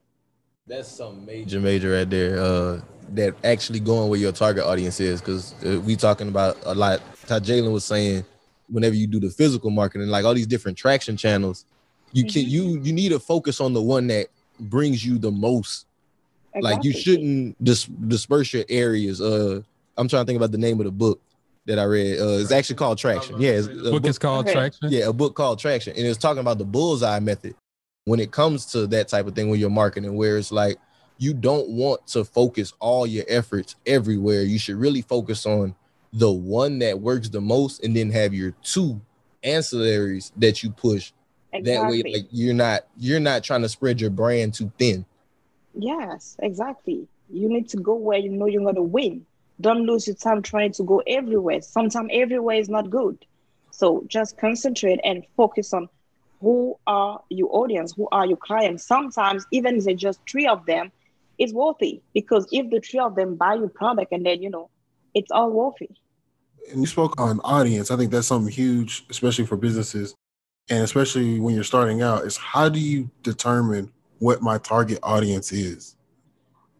That's 0.67 0.89
some 0.89 1.25
major, 1.25 1.61
major 1.61 1.93
right 1.93 2.09
there. 2.09 2.37
Uh, 2.37 2.81
that 3.13 3.35
actually 3.45 3.79
going 3.79 4.09
where 4.09 4.19
your 4.19 4.33
target 4.33 4.65
audience 4.65 4.99
is, 4.99 5.21
because 5.21 5.55
uh, 5.65 5.79
we 5.79 5.95
talking 5.95 6.27
about 6.27 6.57
a 6.65 6.75
lot. 6.75 7.01
How 7.29 7.39
Jalen 7.39 7.71
was 7.71 7.85
saying, 7.85 8.25
whenever 8.67 8.95
you 8.95 9.07
do 9.07 9.21
the 9.21 9.29
physical 9.29 9.69
marketing, 9.69 10.09
like 10.09 10.25
all 10.25 10.33
these 10.33 10.47
different 10.47 10.77
traction 10.77 11.15
channels, 11.15 11.63
you 12.13 12.23
can 12.23 12.41
Mm-hmm. 12.43 12.49
you 12.49 12.81
you 12.81 12.93
need 12.93 13.09
to 13.09 13.19
focus 13.19 13.59
on 13.61 13.73
the 13.73 13.81
one 13.81 14.07
that 14.07 14.27
brings 14.59 15.05
you 15.05 15.17
the 15.17 15.31
most. 15.31 15.85
Like 16.59 16.83
you 16.83 16.91
shouldn't 16.91 17.61
dis- 17.63 17.85
disperse 17.85 18.51
your 18.53 18.65
areas. 18.67 19.21
Uh, 19.21 19.61
I'm 19.95 20.07
trying 20.07 20.23
to 20.23 20.25
think 20.25 20.37
about 20.37 20.51
the 20.51 20.57
name 20.57 20.79
of 20.79 20.85
the 20.85 20.91
book 20.91 21.21
that 21.65 21.77
I 21.77 21.83
read. 21.83 22.19
Uh, 22.19 22.39
it's 22.39 22.51
actually 22.51 22.77
called 22.77 22.97
Traction. 22.97 23.39
Yeah, 23.39 23.51
it's 23.51 23.67
a 23.67 23.91
Book 23.91 24.05
is 24.07 24.17
called 24.17 24.45
Okay. 24.47 24.53
Traction. 24.53 24.89
yeah, 24.91 25.05
a 25.07 25.13
book 25.13 25.35
called 25.35 25.59
Traction, 25.59 25.93
and 25.95 26.05
it's 26.07 26.17
talking 26.17 26.39
about 26.39 26.57
the 26.57 26.65
bullseye 26.65 27.19
method 27.19 27.53
when 28.05 28.19
it 28.19 28.31
comes 28.31 28.65
to 28.67 28.87
that 28.87 29.07
type 29.09 29.27
of 29.27 29.35
thing 29.35 29.49
when 29.49 29.59
you're 29.59 29.69
marketing, 29.69 30.15
where 30.15 30.37
it's 30.37 30.51
like 30.51 30.77
you 31.19 31.33
don't 31.33 31.67
want 31.69 32.07
to 32.07 32.23
focus 32.23 32.73
all 32.79 33.05
your 33.05 33.25
efforts 33.27 33.75
everywhere. 33.85 34.41
You 34.43 34.57
should 34.57 34.77
really 34.77 35.01
focus 35.03 35.45
on 35.45 35.75
the 36.13 36.31
one 36.31 36.79
that 36.79 36.99
works 36.99 37.29
the 37.29 37.41
most, 37.41 37.83
and 37.83 37.95
then 37.95 38.09
have 38.11 38.33
your 38.33 38.51
two 38.63 38.99
ancillaries 39.43 40.31
that 40.37 40.63
you 40.63 40.71
push. 40.71 41.11
That 41.63 41.89
way, 41.89 42.03
like 42.05 42.27
you're 42.31 42.53
not 42.53 42.81
you're 42.97 43.19
not 43.19 43.43
trying 43.43 43.61
to 43.61 43.69
spread 43.69 43.99
your 44.01 44.09
brand 44.09 44.53
too 44.53 44.71
thin. 44.77 45.05
Yes, 45.73 46.35
exactly. 46.39 47.07
You 47.29 47.49
need 47.49 47.69
to 47.69 47.77
go 47.77 47.95
where 47.95 48.17
you 48.17 48.29
know 48.29 48.45
you're 48.47 48.63
going 48.63 48.75
to 48.75 48.81
win. 48.81 49.25
Don't 49.59 49.85
lose 49.85 50.07
your 50.07 50.15
time 50.15 50.41
trying 50.41 50.71
to 50.73 50.83
go 50.83 51.01
everywhere. 51.07 51.61
Sometimes 51.61 52.09
everywhere 52.13 52.57
is 52.57 52.69
not 52.69 52.89
good. 52.89 53.25
So 53.71 54.03
just 54.07 54.37
concentrate 54.37 54.99
and 55.03 55.23
focus 55.35 55.73
on 55.73 55.89
who 56.41 56.77
are 56.87 57.21
your 57.29 57.49
audience, 57.51 57.93
who 57.95 58.07
are 58.11 58.25
your 58.25 58.37
clients. 58.37 58.85
Sometimes, 58.85 59.45
even 59.51 59.77
if 59.77 59.87
it's 59.87 60.01
just 60.01 60.19
three 60.29 60.47
of 60.47 60.65
them, 60.65 60.91
it's 61.37 61.53
worthy 61.53 62.01
because 62.13 62.47
if 62.51 62.69
the 62.69 62.79
three 62.79 62.99
of 62.99 63.15
them 63.15 63.35
buy 63.35 63.55
your 63.55 63.69
product 63.69 64.11
and 64.11 64.25
then, 64.25 64.41
you 64.41 64.49
know, 64.49 64.69
it's 65.13 65.31
all 65.31 65.51
worthy. 65.51 65.89
and 66.71 66.81
you 66.81 66.87
spoke 66.87 67.19
on 67.19 67.39
audience. 67.41 67.91
I 67.91 67.97
think 67.97 68.11
that's 68.11 68.27
something 68.27 68.51
huge, 68.51 69.05
especially 69.09 69.45
for 69.45 69.57
businesses, 69.57 70.15
and 70.69 70.83
especially 70.83 71.39
when 71.39 71.55
you're 71.55 71.63
starting 71.63 72.01
out. 72.01 72.25
Is 72.25 72.37
how 72.37 72.69
do 72.69 72.79
you 72.79 73.09
determine 73.23 73.91
what 74.19 74.41
my 74.41 74.57
target 74.57 74.99
audience 75.03 75.51
is? 75.51 75.95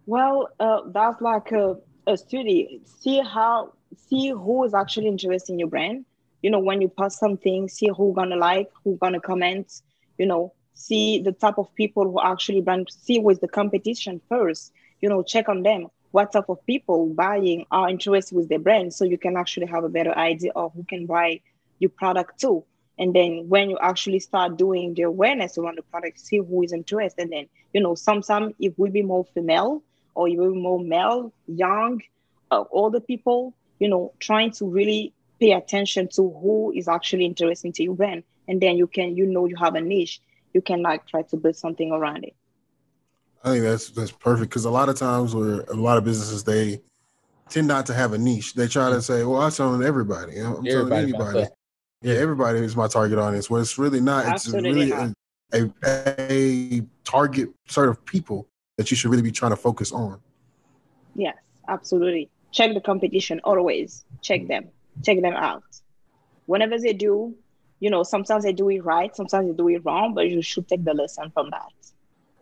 Well, 0.05 0.49
uh, 0.59 0.81
that's 0.87 1.21
like 1.21 1.51
a, 1.51 1.77
a 2.07 2.17
study. 2.17 2.81
See 2.85 3.21
how, 3.21 3.73
see 4.09 4.29
who 4.29 4.63
is 4.63 4.73
actually 4.73 5.07
interested 5.07 5.53
in 5.53 5.59
your 5.59 5.67
brand. 5.67 6.05
You 6.41 6.51
know, 6.51 6.59
when 6.59 6.81
you 6.81 6.87
post 6.87 7.19
something, 7.19 7.67
see 7.67 7.89
who 7.95 8.13
gonna 8.13 8.37
like, 8.37 8.69
who 8.83 8.97
gonna 8.97 9.19
comment. 9.19 9.81
You 10.17 10.25
know, 10.25 10.53
see 10.73 11.21
the 11.21 11.31
type 11.31 11.57
of 11.57 11.73
people 11.75 12.03
who 12.03 12.21
actually 12.21 12.61
brand. 12.61 12.87
See 12.89 13.19
with 13.19 13.41
the 13.41 13.47
competition 13.47 14.21
first. 14.29 14.71
You 15.01 15.09
know, 15.09 15.23
check 15.23 15.49
on 15.49 15.63
them. 15.63 15.87
What 16.11 16.31
type 16.31 16.49
of 16.49 16.65
people 16.65 17.07
buying 17.07 17.65
are 17.69 17.89
interested 17.89 18.35
with 18.35 18.49
their 18.49 18.59
brand, 18.59 18.93
so 18.93 19.03
you 19.03 19.17
can 19.17 19.35
actually 19.35 19.67
have 19.67 19.83
a 19.83 19.89
better 19.89 20.17
idea 20.17 20.51
of 20.55 20.73
who 20.73 20.83
can 20.83 21.05
buy 21.05 21.41
your 21.79 21.89
product 21.89 22.39
too. 22.39 22.63
And 22.99 23.13
then 23.13 23.47
when 23.47 23.69
you 23.69 23.77
actually 23.79 24.19
start 24.19 24.57
doing 24.57 24.93
the 24.93 25.03
awareness 25.03 25.57
around 25.57 25.77
the 25.77 25.83
product, 25.83 26.19
see 26.19 26.37
who 26.37 26.63
is 26.63 26.73
interested. 26.73 27.21
And 27.21 27.31
then, 27.31 27.47
you 27.73 27.81
know, 27.81 27.95
sometimes 27.95 28.53
it 28.59 28.77
will 28.77 28.91
be 28.91 29.03
more 29.03 29.25
female 29.33 29.83
or 30.15 30.27
it 30.27 30.37
will 30.37 30.53
be 30.53 30.59
more 30.59 30.79
male, 30.79 31.31
young, 31.47 32.01
uh, 32.49 32.63
older 32.71 32.99
people, 32.99 33.53
you 33.79 33.87
know, 33.87 34.13
trying 34.19 34.51
to 34.51 34.65
really 34.65 35.13
pay 35.39 35.51
attention 35.51 36.07
to 36.15 36.29
who 36.41 36.73
is 36.75 36.87
actually 36.87 37.25
interested 37.25 37.73
to 37.75 37.83
you 37.83 37.93
brand. 37.93 38.23
And 38.47 38.59
then 38.59 38.77
you 38.77 38.87
can, 38.87 39.15
you 39.15 39.27
know, 39.27 39.45
you 39.45 39.55
have 39.57 39.75
a 39.75 39.81
niche. 39.81 40.19
You 40.53 40.61
can 40.61 40.81
like 40.81 41.05
try 41.05 41.21
to 41.23 41.37
build 41.37 41.55
something 41.55 41.91
around 41.91 42.23
it. 42.23 42.35
I 43.43 43.51
think 43.51 43.63
that's 43.63 43.91
that's 43.91 44.11
perfect 44.11 44.49
because 44.49 44.65
a 44.65 44.71
lot 44.71 44.89
of 44.89 44.95
times 44.95 45.35
where 45.35 45.61
a 45.61 45.75
lot 45.75 45.97
of 45.97 46.03
businesses 46.03 46.43
they 46.43 46.81
tend 47.49 47.67
not 47.67 47.85
to 47.85 47.93
have 47.93 48.13
a 48.13 48.17
niche. 48.17 48.55
They 48.55 48.67
try 48.67 48.89
to 48.89 49.01
say, 49.01 49.23
"Well, 49.23 49.41
I'm 49.41 49.51
selling 49.51 49.83
everybody. 49.83 50.39
I'm 50.39 50.55
selling 50.55 50.67
Everybody 50.67 51.11
my 51.11 51.19
anybody." 51.19 51.47
Customer. 52.01 52.13
Yeah, 52.13 52.21
everybody 52.21 52.59
is 52.59 52.75
my 52.75 52.87
target 52.87 53.19
audience. 53.19 53.49
Well, 53.49 53.61
it's 53.61 53.77
really 53.77 54.01
not. 54.01 54.25
It's 54.25 54.47
Absolutely 54.47 54.91
really 54.91 54.91
a, 54.91 55.13
a, 55.53 55.71
a 56.29 56.81
target 57.03 57.49
sort 57.67 57.89
of 57.89 58.03
people 58.05 58.47
that 58.77 58.91
you 58.91 58.97
should 58.97 59.11
really 59.11 59.23
be 59.23 59.31
trying 59.31 59.51
to 59.51 59.57
focus 59.57 59.91
on. 59.91 60.19
Yes, 61.15 61.35
absolutely. 61.67 62.29
Check 62.51 62.73
the 62.73 62.81
competition 62.81 63.41
always. 63.43 64.05
Check 64.21 64.47
them. 64.47 64.69
Check 65.03 65.21
them 65.21 65.33
out. 65.33 65.63
Whenever 66.45 66.77
they 66.79 66.93
do, 66.93 67.35
you 67.79 67.89
know, 67.89 68.03
sometimes 68.03 68.43
they 68.43 68.53
do 68.53 68.69
it 68.69 68.83
right, 68.83 69.15
sometimes 69.15 69.47
they 69.47 69.53
do 69.53 69.67
it 69.69 69.83
wrong, 69.83 70.13
but 70.13 70.29
you 70.29 70.41
should 70.41 70.67
take 70.67 70.83
the 70.83 70.93
lesson 70.93 71.29
from 71.31 71.49
that. 71.51 71.71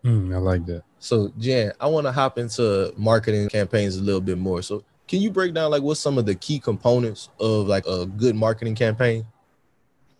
Mm, 0.03 0.35
I 0.35 0.37
like 0.37 0.65
that. 0.67 0.83
So 0.99 1.31
Jan, 1.39 1.71
I 1.79 1.87
want 1.87 2.05
to 2.05 2.11
hop 2.11 2.37
into 2.37 2.93
marketing 2.95 3.49
campaigns 3.49 3.97
a 3.97 4.01
little 4.01 4.21
bit 4.21 4.37
more. 4.37 4.61
So 4.61 4.83
can 5.07 5.21
you 5.21 5.31
break 5.31 5.53
down 5.53 5.71
like 5.71 5.81
what's 5.81 5.99
some 5.99 6.17
of 6.17 6.25
the 6.25 6.35
key 6.35 6.59
components 6.59 7.29
of 7.39 7.67
like 7.67 7.85
a 7.87 8.05
good 8.05 8.35
marketing 8.35 8.75
campaign? 8.75 9.25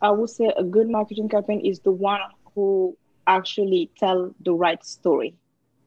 I 0.02 0.12
would 0.12 0.30
say 0.30 0.52
a 0.56 0.64
good 0.64 0.90
marketing 0.90 1.30
campaign 1.30 1.62
is 1.66 1.80
the 1.80 1.92
one 1.92 2.20
who 2.54 2.98
actually 3.28 3.92
tell 3.98 4.34
the 4.42 4.54
right 4.54 4.84
story. 4.84 5.36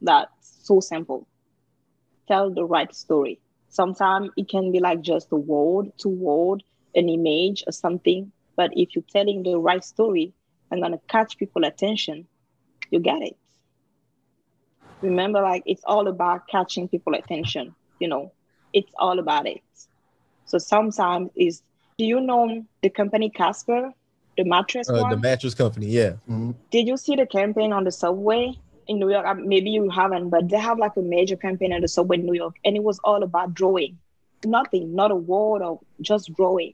That's 0.01 0.31
so 0.41 0.79
simple. 0.79 1.27
Tell 2.27 2.51
the 2.51 2.65
right 2.65 2.93
story. 2.93 3.39
Sometimes 3.69 4.31
it 4.37 4.49
can 4.49 4.71
be 4.71 4.79
like 4.79 5.01
just 5.01 5.31
a 5.31 5.35
word, 5.35 5.91
two 5.97 6.09
word, 6.09 6.63
an 6.95 7.09
image 7.09 7.63
or 7.67 7.71
something. 7.71 8.31
But 8.55 8.71
if 8.73 8.95
you're 8.95 9.03
telling 9.11 9.43
the 9.43 9.57
right 9.57 9.83
story 9.83 10.33
and 10.71 10.81
gonna 10.81 10.99
catch 11.07 11.37
people 11.37 11.63
attention, 11.65 12.27
you 12.91 12.99
get 12.99 13.21
it. 13.21 13.37
Remember, 15.01 15.41
like 15.41 15.63
it's 15.65 15.83
all 15.85 16.07
about 16.07 16.47
catching 16.47 16.87
people 16.87 17.13
attention. 17.15 17.75
You 17.99 18.07
know, 18.09 18.33
it's 18.73 18.91
all 18.97 19.19
about 19.19 19.47
it. 19.47 19.61
So 20.45 20.57
sometimes 20.57 21.29
is 21.35 21.61
do 21.97 22.05
you 22.05 22.19
know 22.21 22.65
the 22.81 22.89
company 22.89 23.29
Casper, 23.29 23.93
the 24.39 24.45
mattress 24.45 24.89
Uh, 24.89 25.09
the 25.09 25.17
mattress 25.17 25.53
company, 25.53 25.87
yeah. 25.87 26.13
Did 26.71 26.87
you 26.87 26.95
see 26.97 27.15
the 27.15 27.25
campaign 27.25 27.73
on 27.73 27.83
the 27.83 27.91
subway 27.91 28.57
in 28.87 28.99
New 28.99 29.09
York? 29.11 29.25
Uh, 29.25 29.33
Maybe 29.33 29.69
you 29.69 29.89
haven't, 29.89 30.29
but 30.29 30.47
they 30.49 30.57
have 30.57 30.77
like 30.79 30.95
a 30.95 31.01
major 31.01 31.35
campaign 31.35 31.73
on 31.73 31.81
the 31.81 31.89
subway 31.89 32.17
in 32.19 32.25
New 32.25 32.37
York, 32.43 32.55
and 32.63 32.75
it 32.75 32.83
was 32.83 32.99
all 33.03 33.21
about 33.23 33.53
drawing. 33.53 33.97
Nothing, 34.45 34.95
not 34.95 35.11
a 35.11 35.15
word 35.15 35.61
or 35.61 35.81
just 35.99 36.33
drawing. 36.33 36.73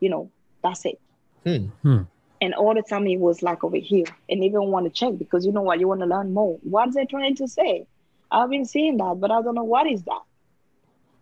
You 0.00 0.08
know, 0.08 0.30
that's 0.62 0.86
it. 0.86 0.98
Hmm. 1.44 2.02
And 2.40 2.54
all 2.54 2.74
the 2.74 2.82
time 2.82 3.06
it 3.06 3.20
was 3.20 3.42
like 3.42 3.62
over 3.62 3.76
here, 3.76 4.06
and 4.30 4.42
even 4.42 4.62
want 4.74 4.86
to 4.86 4.90
check 4.90 5.18
because 5.18 5.44
you 5.46 5.52
know 5.52 5.62
what, 5.62 5.78
you 5.80 5.88
want 5.88 6.00
to 6.00 6.06
learn 6.06 6.32
more. 6.32 6.58
What's 6.62 6.94
they 6.94 7.04
trying 7.04 7.36
to 7.36 7.46
say? 7.46 7.86
I've 8.30 8.48
been 8.48 8.64
seeing 8.64 8.96
that, 8.96 9.16
but 9.20 9.30
I 9.30 9.42
don't 9.42 9.54
know 9.54 9.62
what 9.74 9.86
is 9.86 10.02
that. 10.04 10.22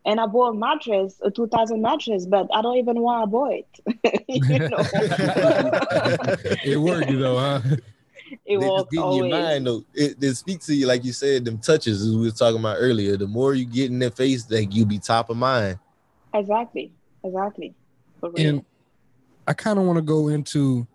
And 0.04 0.18
I 0.18 0.26
bought 0.26 0.54
a 0.54 0.58
mattress, 0.58 1.20
a 1.22 1.30
2000 1.30 1.80
mattress, 1.82 2.26
but 2.26 2.48
I 2.54 2.62
don't 2.62 2.78
even 2.78 3.00
want 3.00 3.24
to 3.24 3.26
buy 3.26 3.64
it. 3.64 4.24
you 4.28 4.58
know, 4.58 4.78
it 6.64 6.80
worked 6.80 7.10
though, 7.10 7.38
huh? 7.38 7.60
it 7.66 7.80
They 8.46 8.56
was 8.56 8.82
just 8.82 8.90
get 8.90 9.14
your 9.14 9.28
mind 9.28 9.66
though. 9.66 9.84
It, 9.94 10.16
it 10.22 10.34
speaks 10.34 10.66
to 10.66 10.74
you 10.74 10.86
like 10.86 11.04
you 11.04 11.12
said, 11.12 11.44
them 11.44 11.58
touches 11.58 12.02
as 12.02 12.14
we 12.14 12.22
were 12.22 12.30
talking 12.30 12.60
about 12.60 12.76
earlier. 12.78 13.16
The 13.16 13.26
more 13.26 13.54
you 13.54 13.64
get 13.64 13.90
in 13.90 13.98
their 13.98 14.10
face, 14.10 14.50
like 14.50 14.74
you 14.74 14.86
be 14.86 14.98
top 14.98 15.30
of 15.30 15.36
mind. 15.36 15.78
Exactly, 16.34 16.92
exactly. 17.22 17.74
For 18.20 18.30
real. 18.30 18.48
And 18.48 18.64
I 19.46 19.52
kind 19.52 19.78
of 19.78 19.84
want 19.84 19.96
to 19.98 20.02
go 20.02 20.28
into 20.28 20.86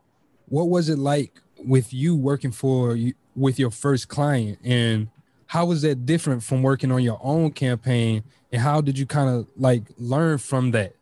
what 0.47 0.69
was 0.69 0.89
it 0.89 0.97
like 0.97 1.41
with 1.57 1.93
you 1.93 2.15
working 2.15 2.51
for 2.51 2.95
you 2.95 3.13
with 3.35 3.59
your 3.59 3.71
first 3.71 4.07
client 4.07 4.59
and 4.63 5.09
how 5.47 5.65
was 5.65 5.81
that 5.83 6.05
different 6.05 6.43
from 6.43 6.63
working 6.63 6.91
on 6.91 7.03
your 7.03 7.19
own 7.21 7.51
campaign? 7.51 8.23
And 8.51 8.61
how 8.61 8.81
did 8.81 8.97
you 8.97 9.05
kind 9.05 9.29
of 9.29 9.47
like 9.55 9.83
learn 9.97 10.37
from 10.37 10.71
that? 10.71 10.95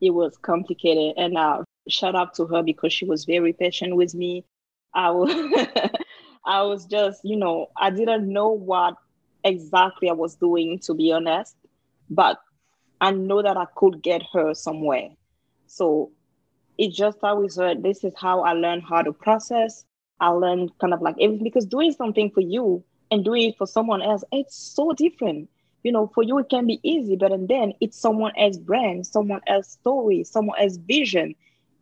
It 0.00 0.10
was 0.10 0.36
complicated 0.38 1.14
and 1.16 1.36
uh 1.36 1.62
shout 1.88 2.14
out 2.14 2.34
to 2.34 2.46
her 2.46 2.62
because 2.62 2.92
she 2.92 3.04
was 3.04 3.24
very 3.24 3.52
patient 3.52 3.96
with 3.96 4.14
me. 4.14 4.44
I 4.94 5.10
was 5.10 5.30
i 6.44 6.62
was 6.62 6.86
just 6.86 7.20
you 7.24 7.36
know 7.36 7.66
i 7.76 7.90
didn't 7.90 8.32
know 8.32 8.48
what 8.48 8.94
exactly 9.44 10.08
i 10.08 10.12
was 10.12 10.36
doing 10.36 10.78
to 10.78 10.94
be 10.94 11.12
honest 11.12 11.56
but 12.08 12.38
i 13.00 13.10
know 13.10 13.42
that 13.42 13.56
i 13.56 13.66
could 13.76 14.02
get 14.02 14.22
her 14.32 14.54
somewhere. 14.54 15.10
So 15.66 16.10
it 16.78 16.92
just 16.92 17.18
always 17.22 17.56
heard 17.56 17.82
this 17.82 18.04
is 18.04 18.14
how 18.16 18.42
I 18.42 18.52
learned 18.52 18.84
how 18.88 19.02
to 19.02 19.12
process. 19.12 19.84
I 20.20 20.28
learned 20.28 20.70
kind 20.80 20.94
of 20.94 21.02
like 21.02 21.16
because 21.42 21.66
doing 21.66 21.92
something 21.92 22.30
for 22.30 22.40
you 22.40 22.82
and 23.10 23.24
doing 23.24 23.50
it 23.50 23.56
for 23.58 23.66
someone 23.66 24.02
else, 24.02 24.24
it's 24.32 24.56
so 24.56 24.92
different. 24.92 25.48
You 25.82 25.92
know, 25.92 26.06
for 26.14 26.22
you 26.22 26.38
it 26.38 26.48
can 26.48 26.66
be 26.66 26.80
easy, 26.82 27.16
but 27.16 27.32
and 27.32 27.48
then 27.48 27.72
it's 27.80 27.98
someone 27.98 28.32
else's 28.36 28.58
brand, 28.60 29.06
someone 29.06 29.40
else's 29.46 29.72
story, 29.72 30.24
someone 30.24 30.58
else's 30.58 30.78
vision. 30.78 31.34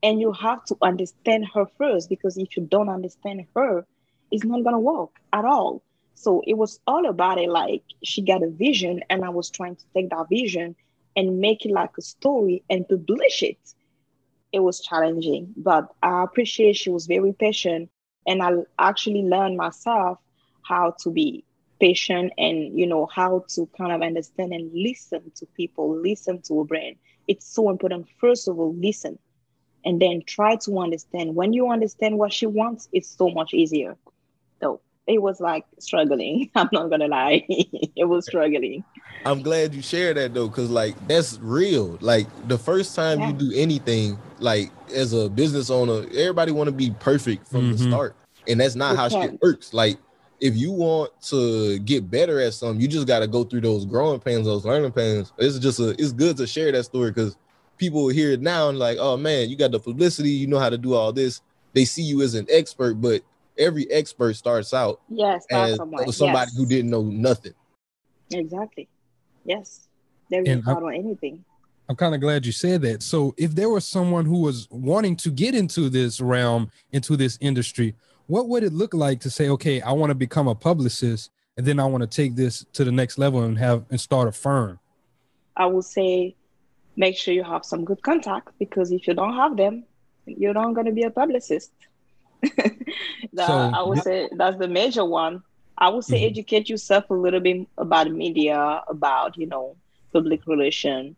And 0.02 0.20
you 0.20 0.32
have 0.32 0.64
to 0.66 0.76
understand 0.82 1.46
her 1.54 1.66
first 1.78 2.08
because 2.08 2.36
if 2.36 2.56
you 2.56 2.64
don't 2.64 2.88
understand 2.88 3.46
her, 3.54 3.86
it's 4.30 4.44
not 4.44 4.62
gonna 4.64 4.78
work 4.80 5.10
at 5.32 5.44
all. 5.44 5.82
So 6.14 6.42
it 6.46 6.54
was 6.54 6.80
all 6.86 7.06
about 7.06 7.38
it. 7.38 7.48
Like 7.48 7.82
she 8.02 8.22
got 8.22 8.42
a 8.42 8.48
vision, 8.50 9.02
and 9.10 9.24
I 9.24 9.30
was 9.30 9.50
trying 9.50 9.76
to 9.76 9.84
take 9.94 10.10
that 10.10 10.28
vision 10.30 10.76
and 11.16 11.40
make 11.40 11.64
it 11.64 11.72
like 11.72 11.96
a 11.98 12.02
story 12.02 12.62
and 12.70 12.88
publish 12.88 13.42
it 13.42 13.58
it 14.52 14.60
was 14.60 14.80
challenging, 14.80 15.52
but 15.56 15.92
I 16.02 16.22
appreciate 16.22 16.76
she 16.76 16.90
was 16.90 17.06
very 17.06 17.32
patient. 17.32 17.90
And 18.26 18.42
I 18.42 18.50
actually 18.78 19.22
learned 19.22 19.56
myself 19.56 20.18
how 20.66 20.94
to 21.00 21.10
be 21.10 21.44
patient 21.80 22.32
and, 22.38 22.78
you 22.78 22.86
know, 22.86 23.06
how 23.06 23.44
to 23.48 23.68
kind 23.76 23.92
of 23.92 24.02
understand 24.02 24.52
and 24.52 24.70
listen 24.72 25.30
to 25.36 25.46
people, 25.56 25.94
listen 25.96 26.40
to 26.42 26.60
a 26.60 26.64
brand. 26.64 26.96
It's 27.28 27.46
so 27.46 27.70
important. 27.70 28.06
First 28.20 28.48
of 28.48 28.58
all, 28.58 28.74
listen 28.74 29.18
and 29.86 30.02
then 30.02 30.20
try 30.26 30.56
to 30.56 30.78
understand. 30.80 31.34
When 31.34 31.52
you 31.52 31.70
understand 31.70 32.18
what 32.18 32.32
she 32.32 32.44
wants, 32.44 32.88
it's 32.92 33.08
so 33.08 33.30
much 33.30 33.54
easier. 33.54 33.96
So 34.60 34.80
it 35.06 35.22
was 35.22 35.40
like 35.40 35.64
struggling. 35.78 36.50
I'm 36.54 36.68
not 36.72 36.90
gonna 36.90 37.06
lie, 37.06 37.46
it 37.48 38.06
was 38.06 38.26
struggling. 38.26 38.84
I'm 39.24 39.42
glad 39.42 39.72
you 39.72 39.80
shared 39.80 40.16
that 40.18 40.34
though, 40.34 40.48
because 40.48 40.68
like 40.68 40.94
that's 41.06 41.38
real. 41.40 41.96
Like 42.00 42.26
the 42.48 42.58
first 42.58 42.94
time 42.94 43.20
yeah. 43.20 43.28
you 43.28 43.32
do 43.34 43.52
anything, 43.54 44.18
like 44.40 44.70
as 44.92 45.12
a 45.12 45.30
business 45.30 45.70
owner, 45.70 46.04
everybody 46.08 46.52
want 46.52 46.66
to 46.68 46.72
be 46.72 46.90
perfect 46.98 47.48
from 47.48 47.62
mm-hmm. 47.62 47.72
the 47.72 47.78
start, 47.78 48.16
and 48.48 48.60
that's 48.60 48.74
not 48.74 48.96
how 48.96 49.08
shit 49.08 49.40
works. 49.40 49.72
Like 49.72 49.98
if 50.40 50.56
you 50.56 50.70
want 50.72 51.10
to 51.22 51.78
get 51.80 52.10
better 52.10 52.40
at 52.40 52.54
something, 52.54 52.80
you 52.80 52.88
just 52.88 53.06
got 53.06 53.20
to 53.20 53.26
go 53.26 53.44
through 53.44 53.62
those 53.62 53.84
growing 53.84 54.20
pains, 54.20 54.46
those 54.46 54.64
learning 54.64 54.92
pains. 54.92 55.32
It's 55.38 55.58
just 55.58 55.80
a, 55.80 55.90
it's 55.90 56.12
good 56.12 56.36
to 56.38 56.46
share 56.46 56.72
that 56.72 56.84
story 56.84 57.10
because 57.10 57.36
people 57.78 58.08
hear 58.08 58.32
it 58.32 58.42
now 58.42 58.68
and 58.68 58.78
like, 58.78 58.98
oh 59.00 59.16
man, 59.16 59.48
you 59.48 59.56
got 59.56 59.70
the 59.70 59.80
publicity, 59.80 60.30
you 60.30 60.46
know 60.46 60.58
how 60.58 60.70
to 60.70 60.78
do 60.78 60.94
all 60.94 61.12
this. 61.12 61.40
They 61.72 61.84
see 61.84 62.02
you 62.02 62.22
as 62.22 62.34
an 62.34 62.46
expert, 62.50 62.94
but 62.94 63.22
every 63.58 63.90
expert 63.90 64.34
starts 64.34 64.74
out 64.74 65.00
yes 65.08 65.44
as 65.50 65.76
somebody 65.76 66.10
yes. 66.10 66.56
who 66.56 66.66
didn't 66.66 66.90
know 66.90 67.02
nothing. 67.02 67.54
Exactly. 68.30 68.88
Yes. 69.44 69.88
There 70.30 70.42
is 70.42 70.64
not 70.64 70.82
on 70.82 70.94
anything. 70.94 71.44
I'm 71.88 71.96
kind 71.96 72.14
of 72.14 72.20
glad 72.20 72.44
you 72.44 72.52
said 72.52 72.82
that. 72.82 73.02
So, 73.02 73.32
if 73.36 73.54
there 73.54 73.68
was 73.68 73.86
someone 73.86 74.24
who 74.24 74.40
was 74.40 74.66
wanting 74.70 75.14
to 75.18 75.30
get 75.30 75.54
into 75.54 75.88
this 75.88 76.20
realm, 76.20 76.70
into 76.90 77.16
this 77.16 77.38
industry, 77.40 77.94
what 78.26 78.48
would 78.48 78.62
it 78.62 78.72
look 78.72 78.94
like 78.94 79.20
to 79.20 79.30
say, 79.30 79.48
okay, 79.50 79.80
I 79.80 79.92
want 79.92 80.10
to 80.10 80.14
become 80.14 80.48
a 80.48 80.54
publicist 80.54 81.30
and 81.56 81.66
then 81.66 81.80
I 81.80 81.86
want 81.86 82.02
to 82.02 82.06
take 82.06 82.34
this 82.34 82.64
to 82.74 82.84
the 82.84 82.92
next 82.92 83.18
level 83.18 83.42
and 83.42 83.58
have 83.58 83.84
and 83.90 84.00
start 84.00 84.28
a 84.28 84.32
firm? 84.32 84.78
I 85.56 85.66
would 85.66 85.84
say 85.84 86.36
make 86.96 87.16
sure 87.16 87.32
you 87.32 87.44
have 87.44 87.64
some 87.64 87.84
good 87.84 88.02
contacts 88.02 88.52
because 88.58 88.90
if 88.92 89.06
you 89.06 89.14
don't 89.14 89.34
have 89.34 89.56
them, 89.56 89.84
you're 90.26 90.54
not 90.54 90.74
going 90.74 90.86
to 90.86 90.92
be 90.92 91.02
a 91.02 91.10
publicist. 91.10 91.70
that, 93.32 93.46
so, 93.46 93.52
I 93.52 93.82
would 93.82 94.02
say 94.02 94.28
that's 94.32 94.58
the 94.58 94.68
major 94.68 95.04
one. 95.04 95.42
I 95.78 95.88
would 95.88 96.04
say 96.04 96.18
mm-hmm. 96.18 96.30
educate 96.30 96.68
yourself 96.68 97.10
a 97.10 97.14
little 97.14 97.40
bit 97.40 97.66
about 97.78 98.10
media, 98.10 98.82
about 98.88 99.36
you 99.36 99.46
know 99.46 99.76
public 100.12 100.46
relation, 100.46 101.16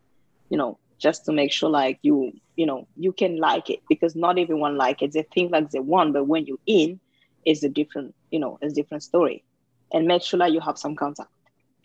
you 0.50 0.56
know, 0.56 0.78
just 0.98 1.24
to 1.24 1.32
make 1.32 1.52
sure 1.52 1.70
like 1.70 1.98
you 2.02 2.32
you 2.56 2.66
know 2.66 2.86
you 2.96 3.12
can 3.12 3.38
like 3.38 3.70
it 3.70 3.80
because 3.88 4.14
not 4.16 4.38
everyone 4.38 4.76
like 4.76 5.02
it. 5.02 5.12
They 5.12 5.22
think 5.22 5.52
like 5.52 5.70
they 5.70 5.80
want, 5.80 6.12
but 6.12 6.26
when 6.26 6.46
you're 6.46 6.58
in, 6.66 7.00
it's 7.44 7.62
a 7.62 7.68
different 7.68 8.14
you 8.30 8.40
know 8.40 8.58
it's 8.60 8.72
a 8.72 8.74
different 8.74 9.02
story. 9.02 9.44
And 9.92 10.06
make 10.06 10.22
sure 10.22 10.38
that 10.38 10.52
you 10.52 10.60
have 10.60 10.76
some 10.76 10.96
contact. 10.96 11.30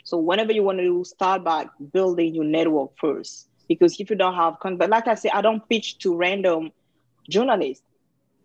So 0.04 0.17
whenever 0.17 0.52
you 0.52 0.63
want 0.63 0.80
to 0.80 1.06
start 1.06 1.43
by 1.45 1.67
building 1.93 2.36
your 2.36 2.43
network 2.43 2.91
first, 2.97 3.47
because 3.69 3.97
if 3.99 4.10
you 4.10 4.17
don't 4.17 4.36
have 4.36 4.60
contact, 4.60 4.91
like 4.91 5.08
I 5.08 5.15
said, 5.15 5.32
I 5.34 5.41
don't 5.41 5.67
pitch 5.69 5.99
to 5.99 6.15
random 6.15 6.71
journalists. 7.30 7.86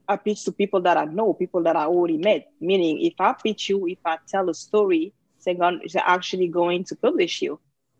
I 0.09 0.17
pitch 0.17 0.45
to 0.45 0.53
people 0.53 0.81
that 0.83 0.97
I 0.97 1.05
know, 1.05 1.35
people 1.35 1.63
that 1.65 1.77
I 1.77 1.85
already 1.87 2.17
met. 2.17 2.49
Meaning, 2.61 3.03
if 3.03 3.15
I 3.19 3.35
pitch 3.35 3.69
you, 3.69 3.87
if 3.89 3.99
I 4.05 4.19
tell 4.27 4.49
a 4.49 4.55
story, 4.55 5.13
they're, 5.45 5.55
going, 5.55 5.81
they're 5.93 6.03
actually 6.07 6.49
going 6.49 6.85
to 6.85 6.97
publish 6.97 7.43
you 7.43 7.59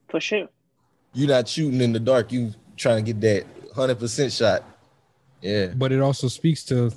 for 0.09 0.21
sure. 0.21 0.49
You're 1.15 1.29
not 1.29 1.49
shooting 1.49 1.81
in 1.81 1.93
the 1.93 2.01
dark. 2.01 2.33
You 2.33 2.53
trying 2.77 3.05
to 3.05 3.13
get 3.13 3.21
that 3.23 3.47
hundred 3.75 3.99
percent 3.99 4.33
shot. 4.33 4.65
Yeah. 5.41 5.69
But 5.69 5.93
it 5.93 6.01
also 6.01 6.29
speaks 6.29 6.65
to 6.65 6.93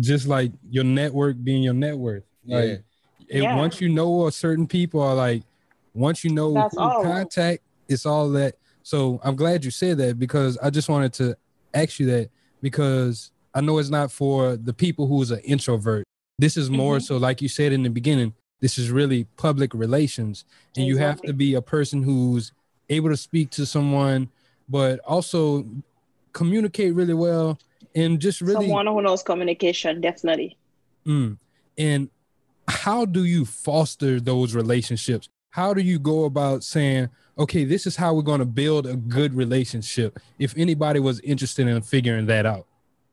just 0.00 0.26
like 0.26 0.52
your 0.70 0.84
network 0.84 1.42
being 1.42 1.62
your 1.62 1.74
net 1.74 1.96
worth. 1.96 2.24
Like, 2.46 2.82
yeah. 3.28 3.42
yeah. 3.42 3.56
once 3.56 3.80
you 3.80 3.88
know 3.88 4.26
a 4.26 4.32
certain 4.32 4.66
people 4.66 5.00
are 5.00 5.14
like, 5.14 5.42
once 5.94 6.24
you 6.24 6.30
know 6.30 6.52
That's 6.54 6.76
who 6.76 6.82
all. 6.82 7.02
contact, 7.02 7.62
it's 7.88 8.06
all 8.06 8.30
that. 8.30 8.56
So 8.82 9.20
I'm 9.22 9.36
glad 9.36 9.64
you 9.64 9.70
said 9.70 9.98
that 9.98 10.18
because 10.18 10.56
I 10.58 10.70
just 10.70 10.88
wanted 10.88 11.12
to 11.14 11.36
ask 11.74 11.98
you 11.98 12.06
that 12.06 12.30
because 12.62 13.30
I 13.54 13.60
know 13.60 13.78
it's 13.78 13.90
not 13.90 14.12
for 14.12 14.56
the 14.56 14.72
people 14.72 15.06
who's 15.06 15.30
an 15.30 15.40
introvert. 15.40 16.04
This 16.38 16.56
is 16.56 16.70
more 16.70 16.96
mm-hmm. 16.96 17.04
so, 17.04 17.16
like 17.16 17.42
you 17.42 17.48
said 17.48 17.72
in 17.72 17.82
the 17.82 17.90
beginning, 17.90 18.32
this 18.60 18.78
is 18.78 18.90
really 18.90 19.24
public 19.36 19.74
relations, 19.74 20.44
and 20.76 20.86
exactly. 20.86 20.88
you 20.88 20.96
have 20.98 21.22
to 21.22 21.32
be 21.32 21.54
a 21.54 21.62
person 21.62 22.02
who's 22.02 22.52
able 22.88 23.10
to 23.10 23.16
speak 23.16 23.50
to 23.50 23.66
someone, 23.66 24.28
but 24.68 25.00
also 25.00 25.66
communicate 26.32 26.94
really 26.94 27.14
well 27.14 27.58
and 27.94 28.20
just 28.20 28.40
really 28.40 28.66
someone 28.66 28.86
who 28.86 29.02
knows 29.02 29.22
communication, 29.22 30.00
definitely. 30.00 30.56
Mm. 31.06 31.38
And 31.76 32.10
how 32.68 33.04
do 33.04 33.24
you 33.24 33.44
foster 33.44 34.20
those 34.20 34.54
relationships? 34.54 35.28
How 35.50 35.72
do 35.72 35.80
you 35.80 35.98
go 35.98 36.24
about 36.24 36.62
saying, 36.62 37.08
okay, 37.38 37.64
this 37.64 37.86
is 37.86 37.96
how 37.96 38.14
we're 38.14 38.22
going 38.22 38.40
to 38.40 38.46
build 38.46 38.86
a 38.86 38.96
good 38.96 39.34
relationship? 39.34 40.18
If 40.38 40.56
anybody 40.56 41.00
was 41.00 41.20
interested 41.20 41.66
in 41.66 41.80
figuring 41.82 42.26
that 42.26 42.46
out. 42.46 42.66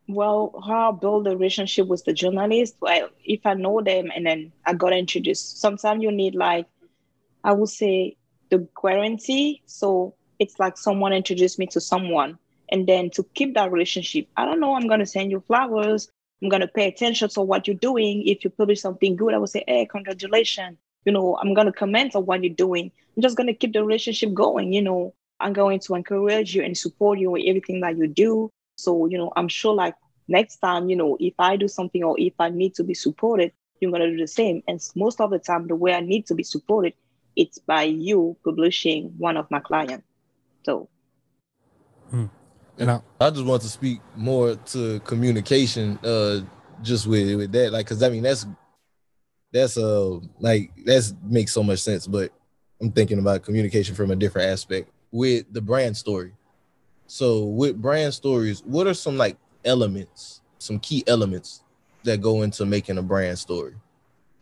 Well, 0.07 0.61
how 0.67 0.91
I 0.91 0.95
build 0.95 1.27
a 1.27 1.31
relationship 1.31 1.87
with 1.87 2.03
the 2.05 2.13
journalist, 2.13 2.75
well, 2.79 3.09
if 3.23 3.45
I 3.45 3.55
know 3.55 3.81
them 3.81 4.11
and 4.15 4.25
then 4.25 4.51
I 4.65 4.73
got 4.73 4.93
introduced, 4.93 5.59
sometimes 5.59 6.03
you 6.03 6.11
need 6.11 6.35
like, 6.35 6.67
I 7.43 7.53
would 7.53 7.69
say 7.69 8.17
the 8.49 8.67
guarantee. 8.81 9.61
So 9.65 10.15
it's 10.39 10.59
like 10.59 10.77
someone 10.77 11.13
introduced 11.13 11.59
me 11.59 11.67
to 11.67 11.81
someone. 11.81 12.37
And 12.69 12.87
then 12.87 13.09
to 13.11 13.23
keep 13.35 13.53
that 13.53 13.71
relationship, 13.71 14.27
I 14.37 14.45
don't 14.45 14.59
know, 14.59 14.75
I'm 14.75 14.87
going 14.87 14.99
to 14.99 15.05
send 15.05 15.31
you 15.31 15.39
flowers. 15.41 16.09
I'm 16.41 16.49
going 16.49 16.61
to 16.61 16.67
pay 16.67 16.87
attention 16.87 17.29
to 17.29 17.41
what 17.41 17.67
you're 17.67 17.75
doing. 17.75 18.27
If 18.27 18.43
you 18.43 18.49
publish 18.49 18.81
something 18.81 19.15
good, 19.15 19.33
I 19.33 19.37
will 19.37 19.47
say, 19.47 19.63
hey, 19.67 19.85
congratulations. 19.85 20.77
You 21.05 21.11
know, 21.11 21.37
I'm 21.37 21.53
going 21.53 21.67
to 21.67 21.73
comment 21.73 22.15
on 22.15 22.25
what 22.25 22.43
you're 22.43 22.53
doing. 22.53 22.91
I'm 23.15 23.21
just 23.21 23.37
going 23.37 23.47
to 23.47 23.53
keep 23.53 23.73
the 23.73 23.83
relationship 23.83 24.33
going. 24.33 24.73
You 24.73 24.81
know, 24.81 25.13
I'm 25.39 25.53
going 25.53 25.79
to 25.81 25.95
encourage 25.95 26.55
you 26.55 26.63
and 26.63 26.77
support 26.77 27.19
you 27.19 27.35
in 27.35 27.47
everything 27.47 27.81
that 27.81 27.97
you 27.97 28.07
do. 28.07 28.49
So, 28.77 29.05
you 29.05 29.17
know, 29.17 29.31
I'm 29.35 29.47
sure 29.47 29.73
like 29.73 29.95
next 30.27 30.57
time, 30.57 30.89
you 30.89 30.95
know, 30.95 31.17
if 31.19 31.33
I 31.39 31.55
do 31.55 31.67
something 31.67 32.03
or 32.03 32.19
if 32.19 32.33
I 32.39 32.49
need 32.49 32.75
to 32.75 32.83
be 32.83 32.93
supported, 32.93 33.51
you're 33.79 33.91
going 33.91 34.01
to 34.01 34.11
do 34.11 34.17
the 34.17 34.27
same. 34.27 34.63
And 34.67 34.81
most 34.95 35.21
of 35.21 35.29
the 35.29 35.39
time, 35.39 35.67
the 35.67 35.75
way 35.75 35.93
I 35.93 36.01
need 36.01 36.25
to 36.27 36.35
be 36.35 36.43
supported, 36.43 36.93
it's 37.35 37.59
by 37.59 37.83
you 37.83 38.37
publishing 38.43 39.13
one 39.17 39.37
of 39.37 39.49
my 39.51 39.59
clients. 39.59 40.05
So, 40.63 40.89
hmm. 42.09 42.25
and 42.77 42.91
I, 42.91 43.01
I 43.19 43.29
just 43.29 43.45
want 43.45 43.61
to 43.63 43.69
speak 43.69 43.99
more 44.15 44.55
to 44.55 44.99
communication, 45.01 45.99
uh, 46.03 46.41
just 46.81 47.07
with 47.07 47.35
with 47.35 47.51
that, 47.51 47.71
like, 47.71 47.87
cause 47.87 48.01
I 48.01 48.09
mean 48.09 48.23
that's 48.23 48.45
that's 49.51 49.77
uh 49.77 50.19
like 50.39 50.71
that's 50.85 51.13
makes 51.23 51.53
so 51.53 51.63
much 51.63 51.79
sense, 51.79 52.07
but 52.07 52.31
I'm 52.81 52.91
thinking 52.91 53.19
about 53.19 53.43
communication 53.43 53.95
from 53.95 54.11
a 54.11 54.15
different 54.15 54.49
aspect 54.49 54.89
with 55.11 55.45
the 55.51 55.61
brand 55.61 55.95
story. 55.95 56.33
So 57.07 57.45
with 57.45 57.81
brand 57.81 58.13
stories, 58.13 58.61
what 58.65 58.87
are 58.87 58.93
some 58.93 59.17
like 59.17 59.37
elements, 59.63 60.41
some 60.57 60.79
key 60.79 61.03
elements 61.07 61.63
that 62.03 62.21
go 62.21 62.41
into 62.41 62.65
making 62.65 62.97
a 62.97 63.01
brand 63.01 63.37
story? 63.39 63.75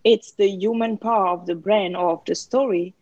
It's 0.04 0.32
the 0.34 0.48
human 0.50 0.98
part 0.98 1.30
of 1.40 1.46
the 1.46 1.56
brand 1.56 1.96
or 1.96 2.12
of 2.12 2.26
the 2.26 2.36
story. 2.36 2.94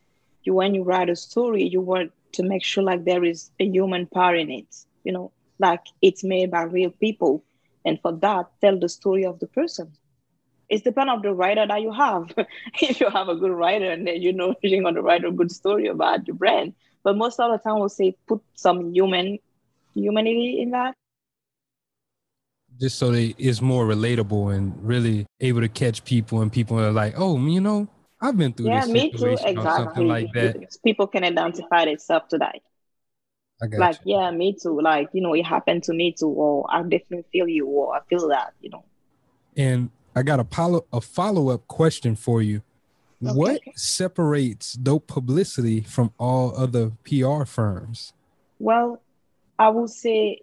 You 0.43 0.53
when 0.55 0.73
you 0.75 0.83
write 0.83 1.09
a 1.09 1.15
story, 1.15 1.63
you 1.63 1.81
want 1.81 2.11
to 2.33 2.43
make 2.43 2.63
sure 2.63 2.83
like 2.83 3.05
there 3.05 3.23
is 3.23 3.51
a 3.59 3.65
human 3.65 4.07
part 4.07 4.37
in 4.39 4.49
it. 4.51 4.85
You 5.03 5.13
know, 5.13 5.31
like 5.59 5.81
it's 6.01 6.23
made 6.23 6.51
by 6.51 6.63
real 6.63 6.91
people. 6.91 7.43
And 7.85 7.99
for 8.01 8.11
that, 8.13 8.47
tell 8.61 8.77
the 8.79 8.89
story 8.89 9.25
of 9.25 9.39
the 9.39 9.47
person. 9.47 9.91
It's 10.69 10.83
depend 10.83 11.09
of 11.09 11.21
the 11.23 11.33
writer 11.33 11.65
that 11.67 11.81
you 11.81 11.91
have. 11.91 12.33
if 12.81 12.99
you 12.99 13.09
have 13.09 13.29
a 13.29 13.35
good 13.35 13.51
writer 13.51 13.91
and 13.91 14.07
then 14.07 14.21
you 14.21 14.33
know 14.33 14.55
you're 14.61 14.81
going 14.81 14.95
to 14.95 15.01
write 15.01 15.23
a 15.25 15.31
good 15.31 15.51
story 15.51 15.87
about 15.87 16.27
your 16.27 16.35
brand. 16.35 16.73
But 17.03 17.17
most 17.17 17.39
of 17.39 17.51
the 17.51 17.57
time, 17.57 17.79
we'll 17.79 17.89
say 17.89 18.15
put 18.27 18.41
some 18.55 18.93
human 18.93 19.39
humanity 19.93 20.59
in 20.61 20.71
that. 20.71 20.95
Just 22.81 22.97
so 22.97 23.11
they 23.11 23.35
it's 23.37 23.61
more 23.61 23.85
relatable 23.85 24.55
and 24.55 24.73
really 24.83 25.27
able 25.39 25.61
to 25.61 25.69
catch 25.69 26.03
people, 26.03 26.41
and 26.41 26.51
people 26.51 26.79
are 26.79 26.91
like, 26.91 27.13
oh, 27.15 27.37
you 27.45 27.61
know, 27.61 27.87
I've 28.19 28.35
been 28.35 28.53
through 28.53 28.67
Yeah, 28.67 28.81
this 28.81 28.89
me 28.89 29.11
too. 29.11 29.17
situation 29.17 29.57
or 29.59 29.69
something 29.69 30.07
like 30.07 30.33
that. 30.33 30.77
People 30.83 31.05
can 31.05 31.23
identify 31.23 31.85
themselves 31.85 32.25
to 32.29 32.39
that. 32.39 32.55
Like, 33.77 33.97
yeah, 34.03 34.31
me 34.31 34.57
too. 34.59 34.81
Like, 34.81 35.09
you 35.13 35.21
know, 35.21 35.35
it 35.35 35.45
happened 35.45 35.83
to 35.83 35.93
me 35.93 36.15
too, 36.17 36.27
or 36.29 36.65
I 36.69 36.81
definitely 36.81 37.25
feel 37.31 37.47
you, 37.47 37.67
or 37.67 37.95
I 37.95 37.99
feel 38.09 38.27
that, 38.29 38.53
you 38.59 38.71
know. 38.71 38.83
And 39.55 39.91
I 40.15 40.23
got 40.23 40.39
a 40.39 40.43
follow 40.43 40.85
a 40.91 40.99
follow 41.01 41.49
up 41.49 41.67
question 41.67 42.15
for 42.15 42.41
you. 42.41 42.63
What 43.19 43.61
separates 43.75 44.73
dope 44.73 45.05
publicity 45.05 45.81
from 45.81 46.11
all 46.17 46.57
other 46.57 46.93
PR 47.03 47.45
firms? 47.45 48.13
Well, 48.57 48.99
I 49.59 49.69
would 49.69 49.91
say 49.91 50.39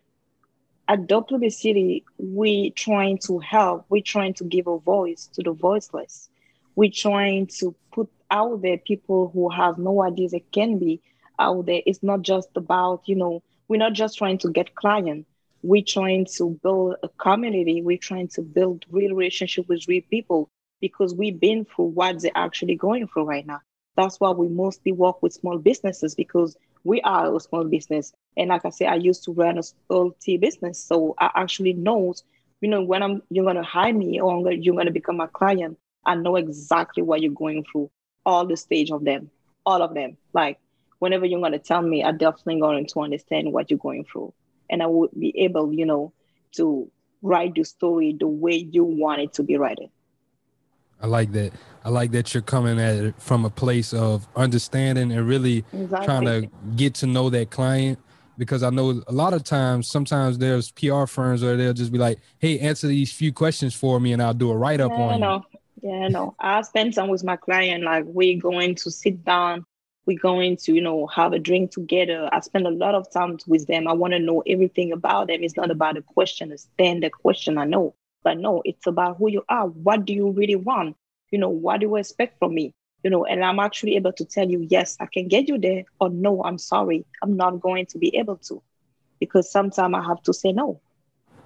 at 0.88 1.06
Dope 1.06 1.30
City, 1.50 2.04
we 2.16 2.70
trying 2.70 3.18
to 3.18 3.38
help. 3.38 3.84
We're 3.90 4.02
trying 4.02 4.32
to 4.34 4.44
give 4.44 4.66
a 4.66 4.78
voice 4.78 5.28
to 5.34 5.42
the 5.42 5.52
voiceless. 5.52 6.30
We're 6.76 6.90
trying 6.90 7.48
to 7.58 7.74
put 7.92 8.08
out 8.30 8.62
there 8.62 8.78
people 8.78 9.30
who 9.32 9.50
have 9.50 9.78
no 9.78 10.02
ideas 10.02 10.32
it 10.32 10.50
can 10.50 10.78
be 10.78 11.02
out 11.38 11.66
there. 11.66 11.82
It's 11.84 12.02
not 12.02 12.22
just 12.22 12.48
about, 12.56 13.02
you 13.04 13.16
know, 13.16 13.42
we're 13.68 13.76
not 13.76 13.92
just 13.92 14.16
trying 14.16 14.38
to 14.38 14.50
get 14.50 14.74
clients. 14.74 15.28
We're 15.62 15.84
trying 15.86 16.26
to 16.36 16.58
build 16.62 16.96
a 17.02 17.08
community. 17.08 17.82
We're 17.82 17.98
trying 17.98 18.28
to 18.28 18.42
build 18.42 18.86
real 18.90 19.14
relationship 19.14 19.68
with 19.68 19.88
real 19.88 20.02
people 20.08 20.48
because 20.80 21.14
we've 21.14 21.38
been 21.38 21.66
through 21.66 21.86
what 21.86 22.22
they're 22.22 22.30
actually 22.34 22.76
going 22.76 23.08
through 23.08 23.24
right 23.24 23.46
now. 23.46 23.60
That's 23.96 24.20
why 24.20 24.30
we 24.30 24.48
mostly 24.48 24.92
work 24.92 25.22
with 25.22 25.34
small 25.34 25.58
businesses 25.58 26.14
because 26.14 26.56
we 26.84 27.02
are 27.02 27.34
a 27.34 27.40
small 27.40 27.64
business. 27.64 28.12
And 28.38 28.50
like 28.50 28.64
I 28.64 28.70
said, 28.70 28.88
I 28.88 28.94
used 28.94 29.24
to 29.24 29.32
run 29.32 29.58
a 29.58 29.62
small 29.64 30.12
tea 30.20 30.38
business. 30.38 30.78
So 30.78 31.16
I 31.18 31.28
actually 31.34 31.72
know, 31.72 32.14
you 32.60 32.70
know, 32.70 32.82
when 32.82 33.02
I'm 33.02 33.20
you're 33.30 33.44
gonna 33.44 33.64
hire 33.64 33.92
me 33.92 34.20
or 34.20 34.42
gonna- 34.44 34.56
you're 34.56 34.76
gonna 34.76 34.92
become 34.92 35.20
a 35.20 35.26
client, 35.26 35.76
I 36.06 36.14
know 36.14 36.36
exactly 36.36 37.02
what 37.02 37.20
you're 37.20 37.32
going 37.32 37.64
through, 37.70 37.90
all 38.24 38.46
the 38.46 38.56
stage 38.56 38.92
of 38.92 39.04
them, 39.04 39.30
all 39.66 39.82
of 39.82 39.92
them. 39.92 40.16
Like 40.32 40.58
whenever 41.00 41.26
you're 41.26 41.40
gonna 41.40 41.58
tell 41.58 41.82
me, 41.82 42.04
I 42.04 42.12
definitely 42.12 42.60
going 42.60 42.86
to 42.86 43.00
understand 43.00 43.52
what 43.52 43.70
you're 43.70 43.78
going 43.78 44.04
through. 44.04 44.32
And 44.70 44.84
I 44.84 44.86
would 44.86 45.10
be 45.18 45.36
able, 45.40 45.72
you 45.72 45.84
know, 45.84 46.12
to 46.52 46.88
write 47.22 47.54
the 47.56 47.64
story 47.64 48.16
the 48.18 48.28
way 48.28 48.68
you 48.70 48.84
want 48.84 49.20
it 49.20 49.32
to 49.34 49.42
be 49.42 49.56
written. 49.58 49.88
I 51.00 51.06
like 51.06 51.32
that. 51.32 51.52
I 51.84 51.90
like 51.90 52.10
that 52.12 52.34
you're 52.34 52.42
coming 52.42 52.78
at 52.78 52.96
it 52.96 53.14
from 53.20 53.44
a 53.44 53.50
place 53.50 53.92
of 53.92 54.28
understanding 54.36 55.10
and 55.12 55.26
really 55.26 55.64
trying 56.04 56.24
to 56.24 56.50
get 56.76 56.94
to 56.94 57.06
know 57.06 57.30
that 57.30 57.50
client. 57.50 57.98
Because 58.38 58.62
I 58.62 58.70
know 58.70 59.02
a 59.06 59.12
lot 59.12 59.34
of 59.34 59.42
times, 59.42 59.88
sometimes 59.88 60.38
there's 60.38 60.70
PR 60.70 61.06
firms 61.06 61.42
where 61.42 61.56
they'll 61.56 61.72
just 61.72 61.92
be 61.92 61.98
like, 61.98 62.20
"Hey, 62.38 62.58
answer 62.60 62.86
these 62.86 63.12
few 63.12 63.32
questions 63.32 63.74
for 63.74 63.98
me, 64.00 64.12
and 64.12 64.22
I'll 64.22 64.32
do 64.32 64.50
a 64.50 64.56
write 64.56 64.80
up 64.80 64.92
Yeah, 64.92 64.96
on 64.96 65.14
you." 65.14 65.20
no. 65.20 65.44
Yeah, 65.82 66.08
no. 66.08 66.34
I 66.40 66.62
spend 66.62 66.94
time 66.94 67.08
with 67.08 67.24
my 67.24 67.36
client. 67.36 67.84
Like 67.84 68.04
we're 68.06 68.40
going 68.40 68.74
to 68.76 68.90
sit 68.90 69.24
down. 69.24 69.64
We're 70.06 70.18
going 70.18 70.56
to, 70.58 70.74
you 70.74 70.80
know, 70.80 71.06
have 71.08 71.32
a 71.34 71.38
drink 71.38 71.70
together. 71.70 72.28
I 72.32 72.40
spend 72.40 72.66
a 72.66 72.70
lot 72.70 72.94
of 72.94 73.10
time 73.12 73.36
with 73.46 73.66
them. 73.66 73.86
I 73.86 73.92
want 73.92 74.14
to 74.14 74.18
know 74.18 74.42
everything 74.46 74.90
about 74.90 75.28
them. 75.28 75.42
It's 75.42 75.56
not 75.56 75.70
about 75.70 75.98
a 75.98 76.02
question, 76.02 76.50
a 76.50 76.58
standard 76.58 77.12
question. 77.12 77.58
I 77.58 77.64
know, 77.64 77.94
but 78.24 78.38
no, 78.38 78.62
it's 78.64 78.86
about 78.86 79.18
who 79.18 79.28
you 79.30 79.44
are. 79.48 79.66
What 79.66 80.04
do 80.04 80.14
you 80.14 80.30
really 80.30 80.56
want? 80.56 80.96
You 81.30 81.38
know, 81.38 81.50
what 81.50 81.80
do 81.80 81.86
you 81.86 81.96
expect 81.96 82.38
from 82.38 82.54
me? 82.54 82.72
You 83.08 83.12
know, 83.12 83.24
and 83.24 83.42
I'm 83.42 83.58
actually 83.58 83.96
able 83.96 84.12
to 84.12 84.24
tell 84.26 84.46
you, 84.46 84.66
yes, 84.68 84.98
I 85.00 85.06
can 85.06 85.28
get 85.28 85.48
you 85.48 85.56
there, 85.56 85.84
or 85.98 86.10
no, 86.10 86.44
I'm 86.44 86.58
sorry, 86.58 87.06
I'm 87.22 87.38
not 87.38 87.58
going 87.58 87.86
to 87.86 87.96
be 87.96 88.14
able 88.14 88.36
to, 88.48 88.60
because 89.18 89.50
sometimes 89.50 89.94
I 89.94 90.02
have 90.06 90.22
to 90.24 90.34
say 90.34 90.52
no. 90.52 90.78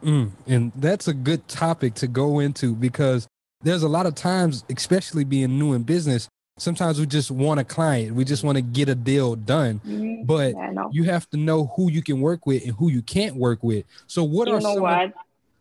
Mm, 0.02 0.30
and 0.48 0.72
that's 0.74 1.06
a 1.06 1.14
good 1.14 1.46
topic 1.46 1.94
to 1.94 2.08
go 2.08 2.40
into 2.40 2.74
because 2.74 3.28
there's 3.60 3.84
a 3.84 3.88
lot 3.88 4.06
of 4.06 4.16
times, 4.16 4.64
especially 4.76 5.22
being 5.22 5.56
new 5.56 5.72
in 5.74 5.84
business, 5.84 6.26
sometimes 6.58 6.98
we 6.98 7.06
just 7.06 7.30
want 7.30 7.60
a 7.60 7.64
client, 7.64 8.16
we 8.16 8.24
just 8.24 8.42
want 8.42 8.56
to 8.56 8.62
get 8.62 8.88
a 8.88 8.96
deal 8.96 9.36
done. 9.36 9.80
Mhm. 9.86 10.26
But 10.26 10.54
Yeah, 10.56 10.88
you 10.90 11.04
have 11.04 11.30
to 11.30 11.36
know 11.36 11.66
who 11.76 11.92
you 11.92 12.02
can 12.02 12.20
work 12.20 12.44
with 12.44 12.64
and 12.64 12.72
who 12.72 12.88
you 12.90 13.02
can't 13.02 13.36
work 13.36 13.62
with. 13.62 13.84
So, 14.08 14.24
what 14.24 14.48
you 14.48 14.54
are 14.54 14.60
know 14.60 14.74
some 14.74 14.76
of- 14.78 14.82
what? 14.82 15.12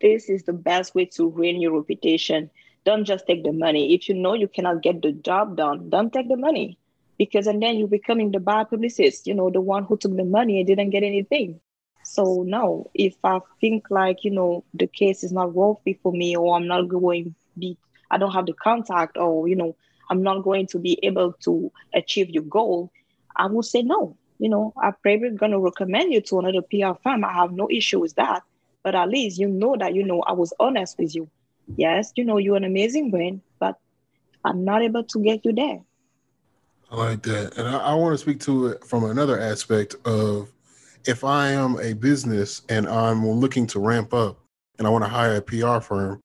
This 0.01 0.29
is 0.29 0.45
the 0.45 0.53
best 0.53 0.95
way 0.95 1.05
to 1.05 1.27
ruin 1.29 1.61
your 1.61 1.77
reputation. 1.79 2.49
Don't 2.86 3.05
just 3.05 3.27
take 3.27 3.43
the 3.43 3.51
money. 3.51 3.93
If 3.93 4.09
you 4.09 4.15
know 4.15 4.34
you 4.34 4.47
cannot 4.47 4.82
get 4.82 5.01
the 5.01 5.11
job 5.11 5.57
done, 5.57 5.89
don't 5.89 6.11
take 6.11 6.29
the 6.29 6.38
money. 6.38 6.77
Because 7.17 7.47
and 7.47 7.61
then 7.61 7.77
you're 7.77 7.88
becoming 7.88 8.32
the 8.32 8.39
bad 8.39 8.69
publicist, 8.69 9.27
you 9.27 9.36
know, 9.36 9.49
the 9.49 9.61
one 9.61 9.84
who 9.84 9.97
took 9.97 10.15
the 10.15 10.23
money 10.23 10.59
and 10.59 10.67
didn't 10.67 10.89
get 10.89 11.03
anything. 11.03 11.59
So 12.03 12.43
no, 12.47 12.89
if 12.93 13.15
I 13.23 13.39
think 13.59 13.91
like, 13.91 14.23
you 14.23 14.32
know, 14.32 14.63
the 14.73 14.88
case 14.88 15.23
is 15.23 15.32
not 15.32 15.53
worthy 15.53 15.99
for 16.01 16.11
me 16.11 16.36
or 16.36 16.55
I'm 16.55 16.67
not 16.67 16.88
going 16.88 17.36
be 17.57 17.77
I 18.09 18.17
don't 18.17 18.34
have 18.34 18.47
the 18.47 18.53
contact 18.53 19.17
or, 19.17 19.47
you 19.47 19.55
know, 19.55 19.75
I'm 20.09 20.23
not 20.23 20.43
going 20.43 20.67
to 20.67 20.79
be 20.79 20.99
able 21.03 21.34
to 21.43 21.71
achieve 21.93 22.29
your 22.29 22.43
goal, 22.43 22.91
I 23.36 23.45
will 23.45 23.63
say 23.63 23.84
no. 23.84 24.17
You 24.39 24.49
know, 24.49 24.73
I'm 24.82 24.95
probably 25.03 25.29
gonna 25.32 25.59
recommend 25.59 26.11
you 26.11 26.21
to 26.21 26.39
another 26.39 26.61
PR 26.63 26.99
firm. 27.03 27.23
I 27.23 27.32
have 27.34 27.51
no 27.51 27.67
issue 27.69 27.99
with 27.99 28.15
that 28.15 28.43
but 28.84 28.95
at 28.95 29.09
least 29.09 29.39
you 29.39 29.47
know 29.47 29.75
that 29.77 29.93
you 29.93 30.03
know 30.03 30.21
I 30.21 30.34
was 30.34 30.53
honest 30.59 30.97
with 30.97 31.15
you. 31.15 31.29
Yes, 31.78 32.11
you 32.15 32.26
know 32.26 32.38
you're 32.38 32.57
an 32.57 32.63
amazing 32.63 33.11
brand, 33.11 33.41
but 33.59 33.78
I'm 34.43 34.63
not 34.63 34.82
able 34.82 35.03
to 35.03 35.19
get 35.19 35.45
you 35.45 35.53
there. 35.53 35.82
I 36.91 36.95
like 36.95 37.24
that. 37.24 37.57
And 37.57 37.67
I, 37.67 37.78
I 37.78 37.93
want 37.93 38.13
to 38.13 38.17
speak 38.17 38.39
to 38.41 38.67
it 38.67 38.84
from 38.84 39.05
another 39.05 39.39
aspect 39.39 39.95
of 40.05 40.51
if 41.05 41.24
I 41.24 41.51
am 41.51 41.80
a 41.80 41.93
business 41.93 42.61
and 42.69 42.88
I'm 42.88 43.28
looking 43.28 43.65
to 43.67 43.80
ramp 43.80 44.13
up 44.13 44.39
and 44.78 44.86
I 44.86 44.89
want 44.89 45.03
to 45.03 45.09
hire 45.09 45.36
a 45.36 45.41
PR 45.41 45.80
firm, 45.80 46.19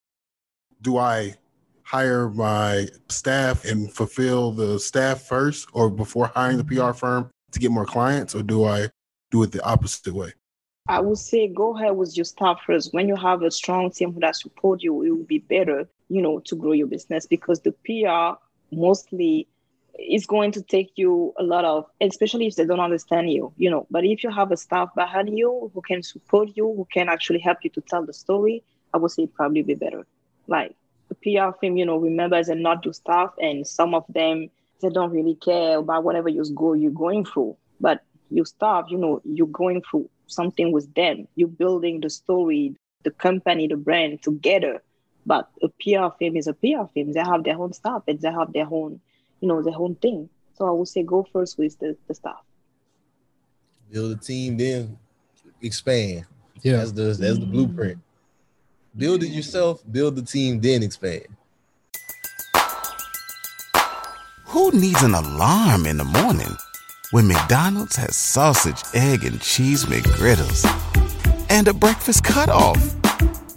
do 0.82 0.99
I 0.99 1.34
hire 1.82 2.28
my 2.30 2.88
staff 3.09 3.64
and 3.64 3.92
fulfill 3.92 4.51
the 4.51 4.78
staff 4.78 5.22
first 5.22 5.68
or 5.72 5.88
before 5.88 6.26
hiring 6.34 6.57
the 6.57 6.64
PR 6.64 6.74
mm-hmm. 6.74 6.99
firm 6.99 7.30
to 7.53 7.61
get 7.61 7.70
more 7.70 7.86
clients, 7.86 8.34
or 8.34 8.42
do 8.42 8.64
I 8.64 8.88
do 9.30 9.42
it 9.44 9.53
the 9.53 9.64
opposite 9.64 10.12
way? 10.12 10.32
I 10.89 11.01
would 11.01 11.18
say 11.18 11.49
go 11.49 11.76
ahead 11.76 11.97
with 11.97 12.16
your 12.16 12.24
staff 12.24 12.61
first. 12.64 12.95
When 12.95 13.09
you 13.09 13.16
have 13.16 13.43
a 13.43 13.51
strong 13.51 13.91
team 13.91 14.16
that 14.20 14.37
support 14.37 14.82
you, 14.82 15.03
it 15.03 15.11
will 15.11 15.24
be 15.24 15.39
better, 15.39 15.89
you 16.09 16.22
know, 16.22 16.39
to 16.41 16.55
grow 16.55 16.72
your 16.72 16.87
business 16.87 17.26
because 17.26 17.61
the 17.61 17.72
PR 17.72 18.41
mostly 18.70 19.49
is 19.99 20.26
going 20.26 20.53
to 20.53 20.62
take 20.62 20.93
you 20.95 21.34
a 21.39 21.43
lot 21.43 21.64
of, 21.64 21.87
especially 22.01 22.47
if 22.47 22.55
they 22.55 22.64
don't 22.64 22.78
understand 22.78 23.32
you, 23.32 23.53
you 23.57 23.68
know. 23.68 23.87
But 23.91 24.05
if 24.05 24.22
you 24.22 24.30
have 24.30 24.53
a 24.53 24.57
staff 24.57 24.91
behind 24.95 25.37
you 25.37 25.72
who 25.74 25.80
can 25.80 26.05
support 26.05 26.51
you, 26.55 26.66
who 26.66 26.87
can 26.93 27.09
actually 27.09 27.41
help 27.41 27.59
you 27.64 27.70
to 27.70 27.80
tell 27.80 28.05
the 28.07 28.12
story, 28.12 28.62
I 28.95 28.99
would 28.99 29.11
say 29.11 29.26
probably 29.26 29.62
be 29.62 29.74
better. 29.74 30.07
Like 30.47 30.76
the 31.09 31.14
PR 31.16 31.57
firm, 31.59 31.76
you 31.76 31.87
know, 31.87 31.97
remember 31.97 32.43
they're 32.45 32.55
not 32.55 32.84
your 32.84 32.95
staff, 32.95 33.34
and 33.41 33.66
some 33.66 33.93
of 33.93 34.05
them 34.09 34.51
they 34.80 34.91
don't 34.91 35.11
really 35.11 35.34
care 35.34 35.78
about 35.78 36.05
whatever 36.05 36.28
you 36.28 36.45
go 36.55 36.74
you're 36.74 36.93
going 36.93 37.24
through. 37.24 37.57
But 37.80 38.05
your 38.30 38.45
staff, 38.47 38.87
you 38.89 38.99
know, 38.99 39.20
you're 39.24 39.47
going 39.49 39.82
through 39.82 40.09
something 40.26 40.72
with 40.72 40.92
them. 40.94 41.28
You're 41.36 41.48
building 41.48 42.00
the 42.00 42.10
story, 42.10 42.76
the 43.04 43.10
company, 43.10 43.68
the 43.68 43.76
brand 43.76 44.22
together. 44.22 44.82
But 45.24 45.48
a 45.62 45.68
PR 45.68 46.14
firm 46.18 46.36
is 46.36 46.46
a 46.46 46.54
PR 46.54 46.86
firm. 46.94 47.12
They 47.12 47.20
have 47.20 47.44
their 47.44 47.58
own 47.58 47.72
staff 47.72 48.02
and 48.06 48.20
they 48.20 48.30
have 48.30 48.52
their 48.52 48.68
own, 48.70 49.00
you 49.40 49.48
know, 49.48 49.62
their 49.62 49.76
own 49.76 49.96
thing. 49.96 50.28
So 50.54 50.66
I 50.66 50.70
would 50.70 50.88
say 50.88 51.02
go 51.02 51.26
first 51.32 51.58
with 51.58 51.78
the, 51.78 51.96
the 52.06 52.14
staff. 52.14 52.42
Build 53.90 54.12
a 54.12 54.16
team, 54.16 54.56
then 54.56 54.98
expand. 55.62 56.26
Yeah. 56.62 56.78
That's 56.78 56.92
the 56.92 57.02
that's 57.02 57.38
the 57.38 57.46
blueprint. 57.46 57.98
Build 58.96 59.22
it 59.22 59.28
yourself, 59.28 59.82
build 59.90 60.16
the 60.16 60.22
team, 60.22 60.60
then 60.60 60.82
expand. 60.82 61.26
Who 64.46 64.70
needs 64.72 65.02
an 65.02 65.14
alarm 65.14 65.84
in 65.84 65.98
the 65.98 66.04
morning 66.04 66.56
when 67.11 67.28
McDonald's 67.28 67.96
has 67.96 68.16
sausage, 68.16 68.82
egg, 68.94 69.24
and 69.24 69.40
cheese 69.40 69.84
McGriddles 69.84 70.64
and 71.50 71.68
a 71.68 71.74
breakfast 71.74 72.24
cutoff? 72.24 72.78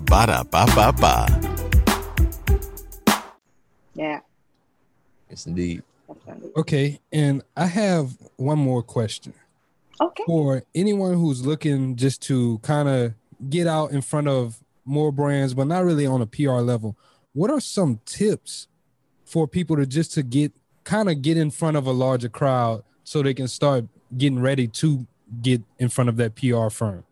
Ba 0.02 0.26
da 0.28 0.44
ba 0.44 0.66
ba 0.76 0.94
ba. 0.94 1.28
Yeah. 3.96 4.20
Yes, 5.30 5.46
indeed. 5.46 5.84
Okay, 6.56 7.00
and 7.12 7.44
I 7.56 7.66
have 7.66 8.18
one 8.38 8.60
more 8.60 8.82
question. 8.84 9.34
Okay. 10.02 10.24
For 10.26 10.64
anyone 10.74 11.16
who's 11.16 11.46
looking 11.46 11.96
just 11.96 12.22
to 12.24 12.60
kind 12.60 12.88
of 12.88 13.14
get 13.50 13.68
out 13.68 13.92
in 13.92 14.02
front 14.02 14.28
of 14.28 14.64
more 14.86 15.12
brands, 15.12 15.54
but 15.54 15.66
not 15.66 15.84
really 15.84 16.06
on 16.06 16.22
a 16.22 16.26
PR 16.26 16.62
level, 16.62 16.96
what 17.34 17.52
are 17.52 17.60
some 17.60 18.00
tips 18.06 18.68
for 19.26 19.48
people 19.48 19.76
to 19.76 19.86
just 19.86 20.14
to 20.14 20.24
get 20.24 20.54
kind 20.84 21.10
of 21.10 21.22
get 21.22 21.38
in 21.38 21.52
front 21.52 21.78
of 21.78 21.86
a 21.86 21.92
larger 21.92 22.30
crowd 22.30 22.84
so 23.10 23.24
they 23.24 23.34
can 23.34 23.48
start 23.48 23.86
getting 24.16 24.40
ready 24.40 24.68
to 24.68 25.08
get 25.42 25.64
in 25.80 25.90
front 25.90 26.10
of 26.10 26.18
that 26.18 26.36
PR 26.36 26.70
firm? 26.70 27.04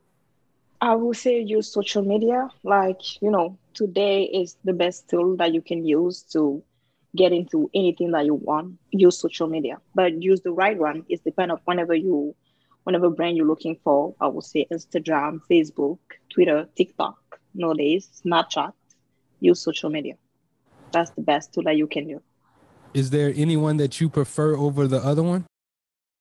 I 0.80 0.94
will 0.94 1.16
say 1.16 1.42
use 1.42 1.74
social 1.74 2.04
media, 2.04 2.50
like, 2.64 3.20
you 3.20 3.32
know, 3.32 3.58
today 3.74 4.26
is 4.26 4.58
the 4.64 4.74
best 4.74 5.10
tool 5.10 5.36
that 5.38 5.56
you 5.56 5.62
can 5.64 5.84
use 5.84 6.22
to 6.34 6.62
get 7.16 7.32
into 7.32 7.72
anything 7.74 8.12
that 8.12 8.26
you 8.26 8.36
want. 8.36 8.78
Use 8.92 9.18
social 9.18 9.48
media, 9.48 9.80
but 9.96 10.22
use 10.22 10.42
the 10.42 10.52
right 10.52 10.78
one. 10.78 11.04
It's 11.10 11.24
depend 11.24 11.52
of 11.52 11.62
whenever 11.66 11.96
you, 11.96 12.36
whenever 12.84 13.10
brand 13.10 13.36
you're 13.36 13.48
looking 13.48 13.80
for. 13.84 14.14
I 14.22 14.28
would 14.28 14.44
say 14.44 14.68
Instagram, 14.72 15.42
Facebook, 15.50 15.98
Twitter, 16.30 16.70
TikTok. 16.78 17.40
Nowadays, 17.56 18.22
Snapchat. 18.24 18.72
Use 19.40 19.60
social 19.60 19.90
media. 19.90 20.14
That's 20.92 21.10
the 21.10 21.24
best 21.24 21.56
tool 21.56 21.64
that 21.64 21.76
you 21.76 21.88
can 21.88 22.08
use. 22.08 22.22
Is 22.94 23.10
there 23.10 23.34
anyone 23.36 23.78
that 23.78 24.00
you 24.00 24.10
prefer 24.10 24.56
over 24.56 24.88
the 24.88 25.00
other 25.00 25.24
one? 25.24 25.48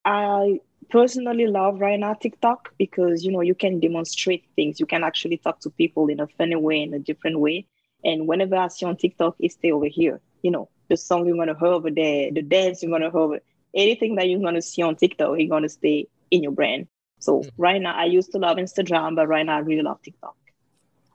I 0.07 0.61
personally 0.89 1.47
love 1.47 1.81
right 1.81 1.99
now 1.99 2.13
TikTok 2.13 2.73
because 2.77 3.25
you 3.25 3.31
know 3.33 3.41
you 3.41 3.53
can 3.53 3.81
demonstrate 3.81 4.45
things. 4.55 4.79
You 4.79 4.85
can 4.85 5.03
actually 5.03 5.35
talk 5.35 5.59
to 5.61 5.69
people 5.69 6.07
in 6.07 6.21
a 6.21 6.27
funny 6.27 6.55
way, 6.55 6.81
in 6.81 6.93
a 6.93 6.99
different 6.99 7.41
way. 7.41 7.67
And 8.05 8.25
whenever 8.25 8.55
I 8.55 8.69
see 8.69 8.85
on 8.85 8.95
TikTok, 8.95 9.35
it 9.39 9.51
stay 9.51 9.73
over 9.73 9.87
here. 9.87 10.21
You 10.43 10.51
know, 10.51 10.69
the 10.87 10.95
song 10.95 11.27
you're 11.27 11.35
gonna 11.35 11.59
hear 11.59 11.67
over 11.67 11.91
there, 11.91 12.31
the 12.31 12.41
dance 12.41 12.81
you're 12.81 12.91
gonna 12.91 13.11
hear 13.11 13.19
over, 13.19 13.39
anything 13.73 14.15
that 14.15 14.29
you're 14.29 14.39
gonna 14.39 14.61
see 14.61 14.81
on 14.81 14.95
TikTok, 14.95 15.37
you're 15.37 15.49
gonna 15.49 15.67
stay 15.67 16.07
in 16.31 16.41
your 16.41 16.53
brain. 16.53 16.87
So 17.19 17.41
mm. 17.41 17.51
right 17.57 17.81
now, 17.81 17.93
I 17.93 18.05
used 18.05 18.31
to 18.31 18.37
love 18.37 18.55
Instagram, 18.55 19.17
but 19.17 19.27
right 19.27 19.45
now 19.45 19.57
I 19.57 19.59
really 19.59 19.81
love 19.81 20.01
TikTok. 20.01 20.37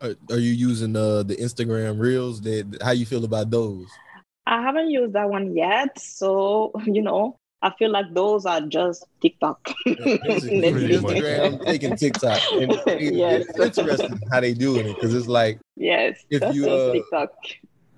Are, 0.02 0.14
are 0.28 0.38
you 0.38 0.52
using 0.52 0.94
uh, 0.96 1.22
the 1.22 1.36
Instagram 1.36 1.98
Reels? 1.98 2.42
That 2.42 2.76
how 2.82 2.90
you 2.90 3.06
feel 3.06 3.24
about 3.24 3.50
those? 3.50 3.86
I 4.46 4.60
haven't 4.60 4.90
used 4.90 5.14
that 5.14 5.30
one 5.30 5.56
yet, 5.56 5.98
so 5.98 6.72
you 6.84 7.00
know, 7.00 7.38
I 7.62 7.70
feel 7.78 7.90
like 7.90 8.12
those 8.12 8.44
are 8.44 8.60
just 8.60 9.06
TikTok. 9.20 9.72
Instagram 9.86 11.64
taking 11.64 11.96
TikTok. 11.96 12.40
And 12.52 12.72
yes. 13.00 13.46
It's 13.54 13.78
interesting 13.78 14.20
how 14.30 14.40
they 14.40 14.52
doing 14.52 14.88
it 14.88 14.94
because 14.94 15.14
it's 15.14 15.28
like 15.28 15.60
yes, 15.76 16.24
if 16.28 16.54
you 16.54 16.68
uh, 16.68 16.92
TikTok. 16.92 17.32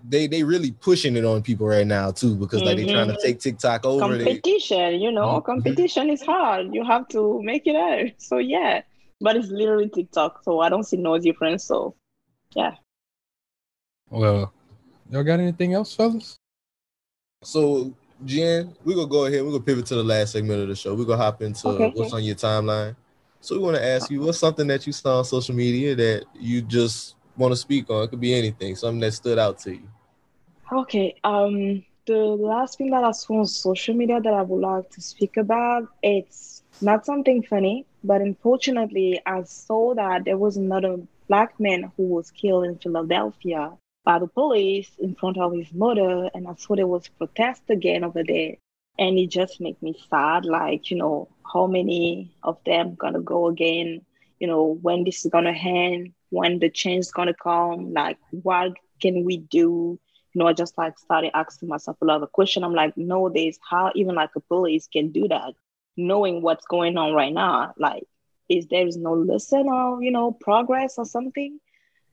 They 0.06 0.26
they 0.26 0.42
really 0.42 0.72
pushing 0.72 1.16
it 1.16 1.24
on 1.24 1.40
people 1.40 1.66
right 1.66 1.86
now 1.86 2.10
too 2.10 2.36
because 2.36 2.62
like 2.62 2.76
mm-hmm. 2.76 2.88
they 2.88 2.92
trying 2.92 3.08
to 3.08 3.18
take 3.22 3.40
TikTok 3.40 3.86
over. 3.86 4.00
Competition, 4.00 4.78
they, 4.78 4.96
you 4.96 5.10
know, 5.10 5.28
mm-hmm. 5.28 5.46
competition 5.46 6.10
is 6.10 6.20
hard. 6.20 6.74
You 6.74 6.84
have 6.84 7.08
to 7.08 7.42
make 7.42 7.66
it 7.66 7.74
out. 7.74 8.12
So 8.18 8.36
yeah, 8.36 8.82
but 9.20 9.36
it's 9.36 9.48
literally 9.48 9.88
TikTok, 9.88 10.42
so 10.44 10.60
I 10.60 10.68
don't 10.68 10.84
see 10.84 10.98
no 10.98 11.16
difference. 11.18 11.64
So 11.64 11.94
yeah. 12.54 12.74
Well, 14.10 14.52
y'all 15.08 15.24
got 15.24 15.40
anything 15.40 15.72
else, 15.72 15.94
fellas? 15.94 16.36
So 17.42 17.94
Jen, 18.24 18.74
we're 18.84 18.94
gonna 18.94 19.06
go 19.06 19.26
ahead. 19.26 19.42
We're 19.42 19.52
gonna 19.52 19.64
pivot 19.64 19.86
to 19.86 19.96
the 19.96 20.04
last 20.04 20.32
segment 20.32 20.62
of 20.62 20.68
the 20.68 20.76
show. 20.76 20.94
We're 20.94 21.04
gonna 21.04 21.22
hop 21.22 21.42
into 21.42 21.68
okay. 21.68 21.92
what's 21.94 22.12
on 22.12 22.22
your 22.22 22.36
timeline. 22.36 22.96
So 23.40 23.56
we 23.56 23.62
want 23.62 23.76
to 23.76 23.84
ask 23.84 24.10
you, 24.10 24.20
what's 24.20 24.38
something 24.38 24.66
that 24.68 24.86
you 24.86 24.92
saw 24.94 25.18
on 25.18 25.24
social 25.24 25.54
media 25.54 25.94
that 25.94 26.24
you 26.34 26.62
just 26.62 27.16
want 27.36 27.52
to 27.52 27.56
speak 27.56 27.90
on? 27.90 28.04
It 28.04 28.08
could 28.08 28.20
be 28.20 28.34
anything, 28.34 28.74
something 28.74 29.00
that 29.00 29.12
stood 29.12 29.38
out 29.38 29.58
to 29.60 29.72
you. 29.72 29.88
Okay. 30.72 31.14
Um, 31.24 31.84
the 32.06 32.16
last 32.16 32.78
thing 32.78 32.90
that 32.90 33.04
I 33.04 33.10
saw 33.12 33.40
on 33.40 33.46
social 33.46 33.94
media 33.94 34.18
that 34.18 34.32
I 34.32 34.40
would 34.40 34.60
like 34.60 34.88
to 34.92 35.00
speak 35.02 35.36
about, 35.36 35.88
it's 36.02 36.62
not 36.80 37.04
something 37.04 37.42
funny, 37.42 37.84
but 38.02 38.22
unfortunately, 38.22 39.20
I 39.26 39.42
saw 39.42 39.94
that 39.94 40.24
there 40.24 40.38
was 40.38 40.56
another 40.56 40.96
black 41.28 41.60
man 41.60 41.92
who 41.96 42.04
was 42.04 42.30
killed 42.30 42.64
in 42.64 42.78
Philadelphia 42.78 43.72
by 44.04 44.18
the 44.18 44.26
police 44.26 44.96
in 44.98 45.14
front 45.14 45.38
of 45.38 45.52
his 45.54 45.72
mother, 45.74 46.30
and 46.34 46.46
I 46.48 46.54
saw 46.54 46.74
there 46.76 46.86
was 46.86 47.08
protest 47.08 47.62
again 47.70 48.04
over 48.04 48.22
there. 48.24 48.56
And 48.98 49.18
it 49.18 49.30
just 49.30 49.60
made 49.60 49.80
me 49.82 49.94
sad, 50.10 50.44
like, 50.44 50.90
you 50.90 50.96
know, 50.96 51.28
how 51.52 51.66
many 51.66 52.30
of 52.42 52.58
them 52.64 52.94
gonna 52.98 53.20
go 53.20 53.48
again, 53.48 54.02
you 54.38 54.46
know, 54.46 54.78
when 54.82 55.04
this 55.04 55.24
is 55.24 55.30
gonna 55.30 55.52
end, 55.52 56.12
when 56.30 56.58
the 56.58 56.70
change 56.70 57.00
is 57.00 57.12
gonna 57.12 57.34
come, 57.34 57.92
like 57.92 58.18
what 58.30 58.72
can 59.00 59.24
we 59.24 59.38
do? 59.38 59.98
You 60.32 60.38
know, 60.38 60.46
I 60.46 60.52
just 60.52 60.76
like 60.78 60.98
started 60.98 61.30
asking 61.34 61.68
myself 61.68 61.96
a 62.02 62.04
lot 62.06 62.22
of 62.22 62.32
questions. 62.32 62.64
I'm 62.64 62.74
like, 62.74 62.96
nowadays, 62.96 63.58
how 63.68 63.92
even 63.94 64.14
like 64.14 64.30
a 64.36 64.40
police 64.40 64.88
can 64.88 65.10
do 65.12 65.28
that, 65.28 65.54
knowing 65.96 66.42
what's 66.42 66.66
going 66.66 66.96
on 66.96 67.14
right 67.14 67.32
now? 67.32 67.72
Like, 67.78 68.04
is 68.48 68.66
there 68.68 68.86
is 68.86 68.96
no 68.96 69.12
lesson 69.14 69.68
or 69.68 70.02
you 70.02 70.10
know 70.10 70.32
progress 70.32 70.94
or 70.98 71.04
something? 71.04 71.58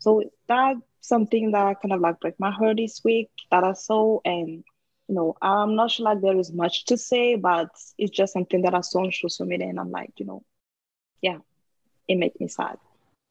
So 0.02 0.24
that 0.47 0.78
something 0.99 1.52
that 1.52 1.80
kind 1.80 1.93
of 1.93 1.99
like 1.99 2.20
break 2.20 2.39
my 2.39 2.49
heart 2.49 2.78
this 2.78 3.04
week 3.04 3.30
that 3.52 3.64
I 3.64 3.74
saw. 3.74 4.20
And, 4.26 4.64
you 5.08 5.16
know, 5.16 5.36
I'm 5.41 5.76
not 5.76 5.91
sure 5.91 6.06
like 6.06 6.22
there 6.22 6.38
is 6.39 6.52
much 6.52 6.86
to 6.86 6.97
say, 6.97 7.36
but 7.36 7.70
it's 7.99 8.12
just 8.12 8.34
something 8.34 8.64
that 8.64 8.74
I 8.74 8.82
saw 8.82 9.04
on 9.04 9.12
social 9.12 9.45
media. 9.45 9.68
And 9.68 9.80
I'm 9.80 9.91
like, 9.91 10.12
you 10.18 10.26
know, 10.26 10.43
yeah, 11.22 11.38
it 12.08 12.16
makes 12.16 12.39
me 12.39 12.47
sad. 12.47 12.78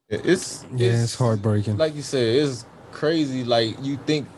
It's, 0.09 0.65
yeah, 0.77 0.93
it's, 0.93 1.03
it's 1.03 1.15
heartbreaking. 1.17 1.77
Like 1.77 1.97
you 1.97 2.03
said, 2.03 2.37
it's 2.37 2.65
crazy. 2.93 3.43
Like 3.43 3.75
you 3.83 3.97
think 4.07 4.29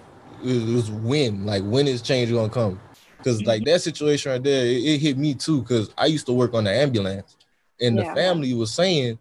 it 0.43 0.74
was 0.74 0.91
when, 0.91 1.45
like 1.45 1.62
when 1.64 1.87
is 1.87 2.01
change 2.01 2.30
gonna 2.30 2.49
come? 2.49 2.80
Because 3.18 3.43
like 3.43 3.61
mm-hmm. 3.61 3.72
that 3.72 3.83
situation 3.83 4.33
right 4.33 4.43
there, 4.43 4.64
it, 4.64 4.83
it 4.83 5.01
hit 5.01 5.18
me 5.18 5.35
too. 5.35 5.61
Because 5.61 5.93
I 5.99 6.07
used 6.07 6.26
to 6.26 6.33
work 6.33 6.55
on 6.55 6.64
the 6.64 6.72
ambulance, 6.72 7.37
and 7.78 7.99
the 7.99 8.05
family 8.05 8.55
was 8.55 8.72
saying 8.72 9.18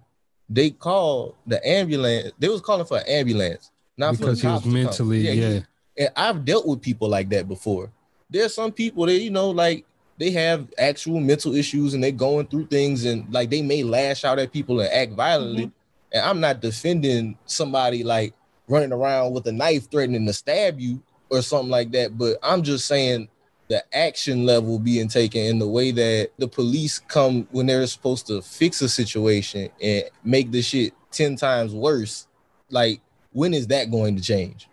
they 0.52 0.70
called 0.70 1.36
the 1.48 1.66
ambulance. 1.66 2.34
They 2.38 2.50
was 2.50 2.62
calling 2.62 2.86
for 2.86 2.98
an 2.98 3.08
ambulance, 3.08 3.72
not 3.98 4.18
because 4.18 4.42
he 4.42 4.48
was 4.48 4.66
mentally, 4.66 5.20
yeah. 5.22 5.32
yeah. 5.32 5.60
He, 5.96 6.04
and 6.04 6.10
I've 6.16 6.44
dealt 6.44 6.68
with 6.68 6.82
people 6.82 7.08
like 7.08 7.30
that 7.30 7.48
before. 7.48 7.90
There's 8.30 8.54
some 8.54 8.72
people 8.72 9.06
that 9.06 9.20
you 9.20 9.30
know, 9.30 9.50
like 9.50 9.86
they 10.18 10.32
have 10.32 10.68
actual 10.78 11.20
mental 11.20 11.56
issues 11.56 11.94
and 11.94 12.04
they're 12.04 12.12
going 12.12 12.48
through 12.48 12.68
things, 12.68 13.06
and 13.06 13.32
like 13.34 13.50
they 13.50 13.62
may 13.62 13.84
lash 13.84 14.26
out 14.26 14.40
at 14.40 14.52
people 14.52 14.82
and 14.82 14.90
act 14.90 15.14
violently. 15.14 15.68
Mm-hmm. 15.68 16.18
And 16.18 16.26
I'm 16.26 16.40
not 16.42 16.60
defending 16.60 17.38
somebody 17.46 18.04
like 18.04 18.34
running 18.68 18.92
around 18.92 19.34
with 19.34 19.48
a 19.48 19.52
knife 19.52 19.90
threatening 19.90 20.26
to 20.26 20.34
stab 20.34 20.80
you 20.80 21.02
or 21.30 21.42
something 21.42 21.70
like 21.70 21.92
that, 21.92 22.18
but 22.18 22.38
I'm 22.44 22.62
just 22.62 22.86
saying 22.88 23.30
the 23.72 23.82
action 23.96 24.46
level 24.46 24.78
being 24.78 25.08
taken 25.08 25.40
in 25.46 25.58
the 25.58 25.68
way 25.68 25.92
that 25.92 26.32
the 26.38 26.48
police 26.48 27.00
come 27.00 27.48
when 27.52 27.68
they're 27.68 27.88
supposed 27.88 28.28
to 28.28 28.42
fix 28.42 28.82
a 28.82 28.90
situation 28.90 29.70
and 29.82 30.04
make 30.26 30.52
the 30.52 30.62
shit 30.62 30.94
10 31.12 31.38
times 31.38 31.74
worse. 31.74 32.28
Like 32.70 33.00
when 33.32 33.54
is 33.54 33.68
that 33.68 33.90
going 33.90 34.18
to 34.18 34.22
change? 34.22 34.68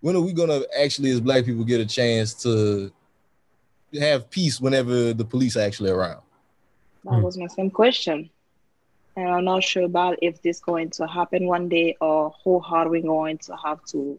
When 0.00 0.16
are 0.16 0.20
we 0.20 0.32
gonna 0.32 0.62
actually, 0.76 1.12
as 1.12 1.20
black 1.20 1.44
people, 1.44 1.62
get 1.62 1.80
a 1.80 1.86
chance 1.86 2.34
to 2.42 2.90
have 4.00 4.28
peace 4.28 4.60
whenever 4.60 5.12
the 5.12 5.24
police 5.24 5.56
are 5.56 5.60
actually 5.60 5.90
around? 5.90 6.20
That 7.04 7.22
was 7.22 7.38
my 7.38 7.46
same 7.46 7.70
question. 7.70 8.28
And 9.14 9.28
I'm 9.28 9.44
not 9.44 9.62
sure 9.62 9.84
about 9.84 10.18
if 10.20 10.42
this 10.42 10.58
going 10.58 10.90
to 10.90 11.06
happen 11.06 11.46
one 11.46 11.68
day 11.68 11.96
or 12.00 12.34
how 12.44 12.58
hard 12.58 12.90
we're 12.90 13.02
going 13.02 13.38
to 13.38 13.54
have 13.54 13.84
to 13.92 14.18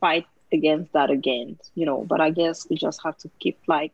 fight 0.00 0.26
against 0.52 0.92
that 0.92 1.10
again, 1.10 1.58
you 1.74 1.86
know. 1.86 2.04
But 2.04 2.20
I 2.20 2.30
guess 2.30 2.66
we 2.68 2.76
just 2.76 3.00
have 3.04 3.16
to 3.18 3.30
keep 3.40 3.58
like, 3.66 3.92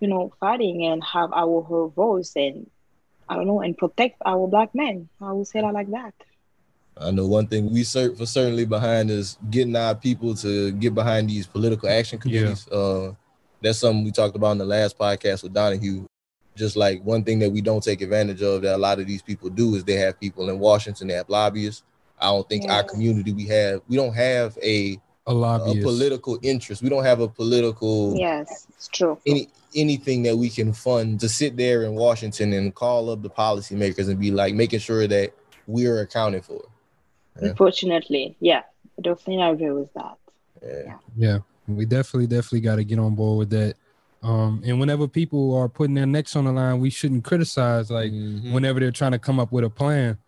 you 0.00 0.08
know, 0.08 0.32
fighting 0.40 0.84
and 0.84 1.02
have 1.04 1.32
our 1.32 1.88
voice 1.88 2.32
and 2.36 2.70
I 3.28 3.34
don't 3.34 3.46
know, 3.46 3.60
and 3.60 3.76
protect 3.76 4.22
our 4.24 4.46
black 4.46 4.74
men. 4.74 5.08
I 5.20 5.32
will 5.32 5.44
say 5.44 5.60
that 5.60 5.74
like 5.74 5.90
that. 5.90 6.14
I 6.98 7.10
know 7.10 7.26
one 7.26 7.46
thing 7.46 7.70
we 7.72 7.82
cert- 7.82 8.16
for 8.16 8.24
certainly 8.24 8.64
behind 8.64 9.10
is 9.10 9.36
getting 9.50 9.76
our 9.76 9.94
people 9.94 10.34
to 10.36 10.72
get 10.72 10.94
behind 10.94 11.28
these 11.28 11.46
political 11.46 11.88
action 11.88 12.18
committees. 12.18 12.66
Yeah. 12.70 12.78
Uh, 12.78 13.14
that's 13.60 13.78
something 13.78 14.04
we 14.04 14.12
talked 14.12 14.36
about 14.36 14.52
in 14.52 14.58
the 14.58 14.64
last 14.64 14.96
podcast 14.96 15.42
with 15.42 15.52
Donahue. 15.52 16.06
Just 16.54 16.76
like 16.76 17.02
one 17.02 17.22
thing 17.22 17.38
that 17.40 17.50
we 17.50 17.60
don't 17.60 17.82
take 17.82 18.00
advantage 18.00 18.40
of 18.40 18.62
that 18.62 18.76
a 18.76 18.78
lot 18.78 18.98
of 18.98 19.06
these 19.06 19.20
people 19.20 19.50
do 19.50 19.74
is 19.74 19.84
they 19.84 19.96
have 19.96 20.18
people 20.18 20.48
in 20.48 20.58
Washington, 20.58 21.08
they 21.08 21.14
have 21.14 21.28
lobbyists. 21.28 21.82
I 22.18 22.26
don't 22.26 22.48
think 22.48 22.70
our 22.70 22.82
community 22.82 23.32
we 23.32 23.46
have 23.46 23.82
we 23.88 23.96
don't 23.96 24.14
have 24.14 24.56
a 24.62 24.98
a, 25.26 25.34
lot 25.34 25.60
of 25.60 25.76
a 25.76 25.80
political 25.80 26.38
interest. 26.42 26.82
We 26.82 26.88
don't 26.88 27.04
have 27.04 27.20
a 27.20 27.28
political 27.28 28.16
yes, 28.16 28.66
it's 28.70 28.88
true. 28.88 29.18
Any 29.26 29.48
anything 29.74 30.22
that 30.22 30.36
we 30.36 30.48
can 30.48 30.72
fund 30.72 31.20
to 31.20 31.28
sit 31.28 31.56
there 31.56 31.82
in 31.82 31.94
Washington 31.94 32.52
and 32.52 32.74
call 32.74 33.10
up 33.10 33.22
the 33.22 33.30
policymakers 33.30 34.08
and 34.08 34.18
be 34.18 34.30
like 34.30 34.54
making 34.54 34.80
sure 34.80 35.06
that 35.06 35.32
we're 35.66 36.00
accounted 36.00 36.44
for. 36.44 36.62
Yeah. 37.40 37.48
Unfortunately, 37.48 38.36
yeah, 38.40 38.62
I 38.98 39.02
don't 39.02 39.20
agree 39.26 39.70
with 39.70 39.92
that. 39.94 40.16
Yeah, 40.64 40.94
yeah, 41.16 41.38
we 41.68 41.84
definitely, 41.84 42.26
definitely 42.26 42.60
got 42.60 42.76
to 42.76 42.84
get 42.84 42.98
on 42.98 43.14
board 43.14 43.38
with 43.38 43.50
that. 43.50 43.74
Um, 44.22 44.62
and 44.64 44.80
whenever 44.80 45.06
people 45.06 45.54
are 45.54 45.68
putting 45.68 45.94
their 45.94 46.06
necks 46.06 46.34
on 46.34 46.44
the 46.44 46.52
line, 46.52 46.80
we 46.80 46.90
shouldn't 46.90 47.24
criticize. 47.24 47.90
Like 47.90 48.10
mm-hmm. 48.10 48.52
whenever 48.52 48.80
they're 48.80 48.90
trying 48.90 49.12
to 49.12 49.18
come 49.18 49.38
up 49.38 49.52
with 49.52 49.64
a 49.64 49.70
plan, 49.70 50.18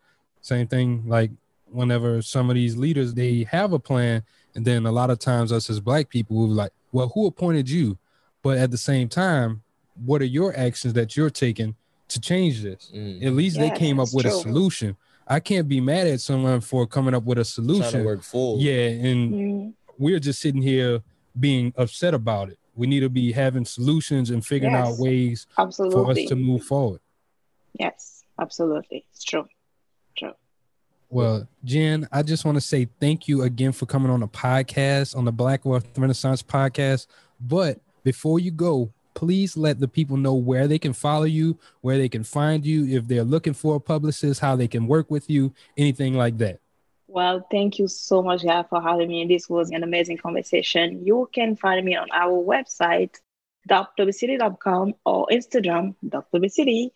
same 0.40 0.66
thing. 0.66 1.04
Like 1.06 1.30
whenever 1.70 2.22
some 2.22 2.50
of 2.50 2.54
these 2.54 2.76
leaders 2.76 3.14
they 3.14 3.46
have 3.50 3.72
a 3.72 3.78
plan, 3.78 4.22
and 4.54 4.64
then 4.64 4.86
a 4.86 4.92
lot 4.92 5.10
of 5.10 5.18
times 5.18 5.52
us 5.52 5.70
as 5.70 5.80
black 5.80 6.08
people 6.08 6.36
will 6.36 6.48
be 6.48 6.54
like, 6.54 6.72
"Well, 6.92 7.08
who 7.08 7.26
appointed 7.26 7.68
you?" 7.68 7.98
But 8.42 8.58
at 8.58 8.70
the 8.70 8.78
same 8.78 9.08
time, 9.08 9.62
what 10.04 10.22
are 10.22 10.26
your 10.26 10.56
actions 10.56 10.94
that 10.94 11.16
you're 11.16 11.30
taking 11.30 11.74
to 12.08 12.20
change 12.20 12.62
this? 12.62 12.90
Mm. 12.94 13.24
At 13.24 13.32
least 13.32 13.56
yeah, 13.56 13.68
they 13.68 13.78
came 13.78 14.00
up 14.00 14.08
with 14.12 14.26
true. 14.26 14.36
a 14.36 14.40
solution. 14.40 14.96
I 15.26 15.40
can't 15.40 15.68
be 15.68 15.80
mad 15.80 16.06
at 16.06 16.20
someone 16.20 16.60
for 16.60 16.86
coming 16.86 17.14
up 17.14 17.24
with 17.24 17.38
a 17.38 17.44
solution. 17.44 18.04
work 18.04 18.22
full. 18.22 18.58
Yeah, 18.60 18.88
and 18.88 19.32
mm-hmm. 19.32 19.70
we're 19.98 20.18
just 20.18 20.40
sitting 20.40 20.62
here 20.62 21.02
being 21.38 21.74
upset 21.76 22.14
about 22.14 22.48
it. 22.48 22.58
We 22.74 22.86
need 22.86 23.00
to 23.00 23.10
be 23.10 23.32
having 23.32 23.64
solutions 23.64 24.30
and 24.30 24.44
figuring 24.44 24.74
yes, 24.74 24.88
out 24.88 24.98
ways 24.98 25.46
absolutely. 25.58 26.04
for 26.04 26.10
us 26.10 26.28
to 26.28 26.36
move 26.36 26.64
forward. 26.64 27.00
Yes, 27.78 28.22
absolutely. 28.40 29.04
It's 29.12 29.24
true. 29.24 29.46
Well, 31.10 31.48
Jen, 31.64 32.06
I 32.12 32.22
just 32.22 32.44
want 32.44 32.56
to 32.56 32.60
say 32.60 32.86
thank 33.00 33.28
you 33.28 33.42
again 33.42 33.72
for 33.72 33.86
coming 33.86 34.10
on 34.10 34.20
the 34.20 34.28
podcast, 34.28 35.16
on 35.16 35.24
the 35.24 35.32
Black 35.32 35.64
Wealth 35.64 35.86
Renaissance 35.96 36.42
podcast. 36.42 37.06
But 37.40 37.80
before 38.04 38.40
you 38.40 38.50
go, 38.50 38.92
please 39.14 39.56
let 39.56 39.80
the 39.80 39.88
people 39.88 40.16
know 40.16 40.34
where 40.34 40.68
they 40.68 40.78
can 40.78 40.92
follow 40.92 41.24
you, 41.24 41.58
where 41.80 41.96
they 41.96 42.08
can 42.08 42.24
find 42.24 42.64
you, 42.64 42.86
if 42.96 43.08
they're 43.08 43.24
looking 43.24 43.54
for 43.54 43.76
a 43.76 43.80
publicist, 43.80 44.40
how 44.40 44.54
they 44.54 44.68
can 44.68 44.86
work 44.86 45.10
with 45.10 45.30
you, 45.30 45.52
anything 45.76 46.14
like 46.14 46.36
that. 46.38 46.60
Well, 47.06 47.46
thank 47.50 47.78
you 47.78 47.88
so 47.88 48.22
much, 48.22 48.44
guys, 48.44 48.66
for 48.68 48.82
having 48.82 49.08
me. 49.08 49.26
This 49.26 49.48
was 49.48 49.70
an 49.70 49.82
amazing 49.82 50.18
conversation. 50.18 51.06
You 51.06 51.28
can 51.32 51.56
find 51.56 51.84
me 51.84 51.96
on 51.96 52.08
our 52.12 52.32
website, 52.44 53.16
dopepublicity.com 53.68 54.94
or 55.06 55.26
Instagram, 55.32 55.94
drwcity, 56.04 56.90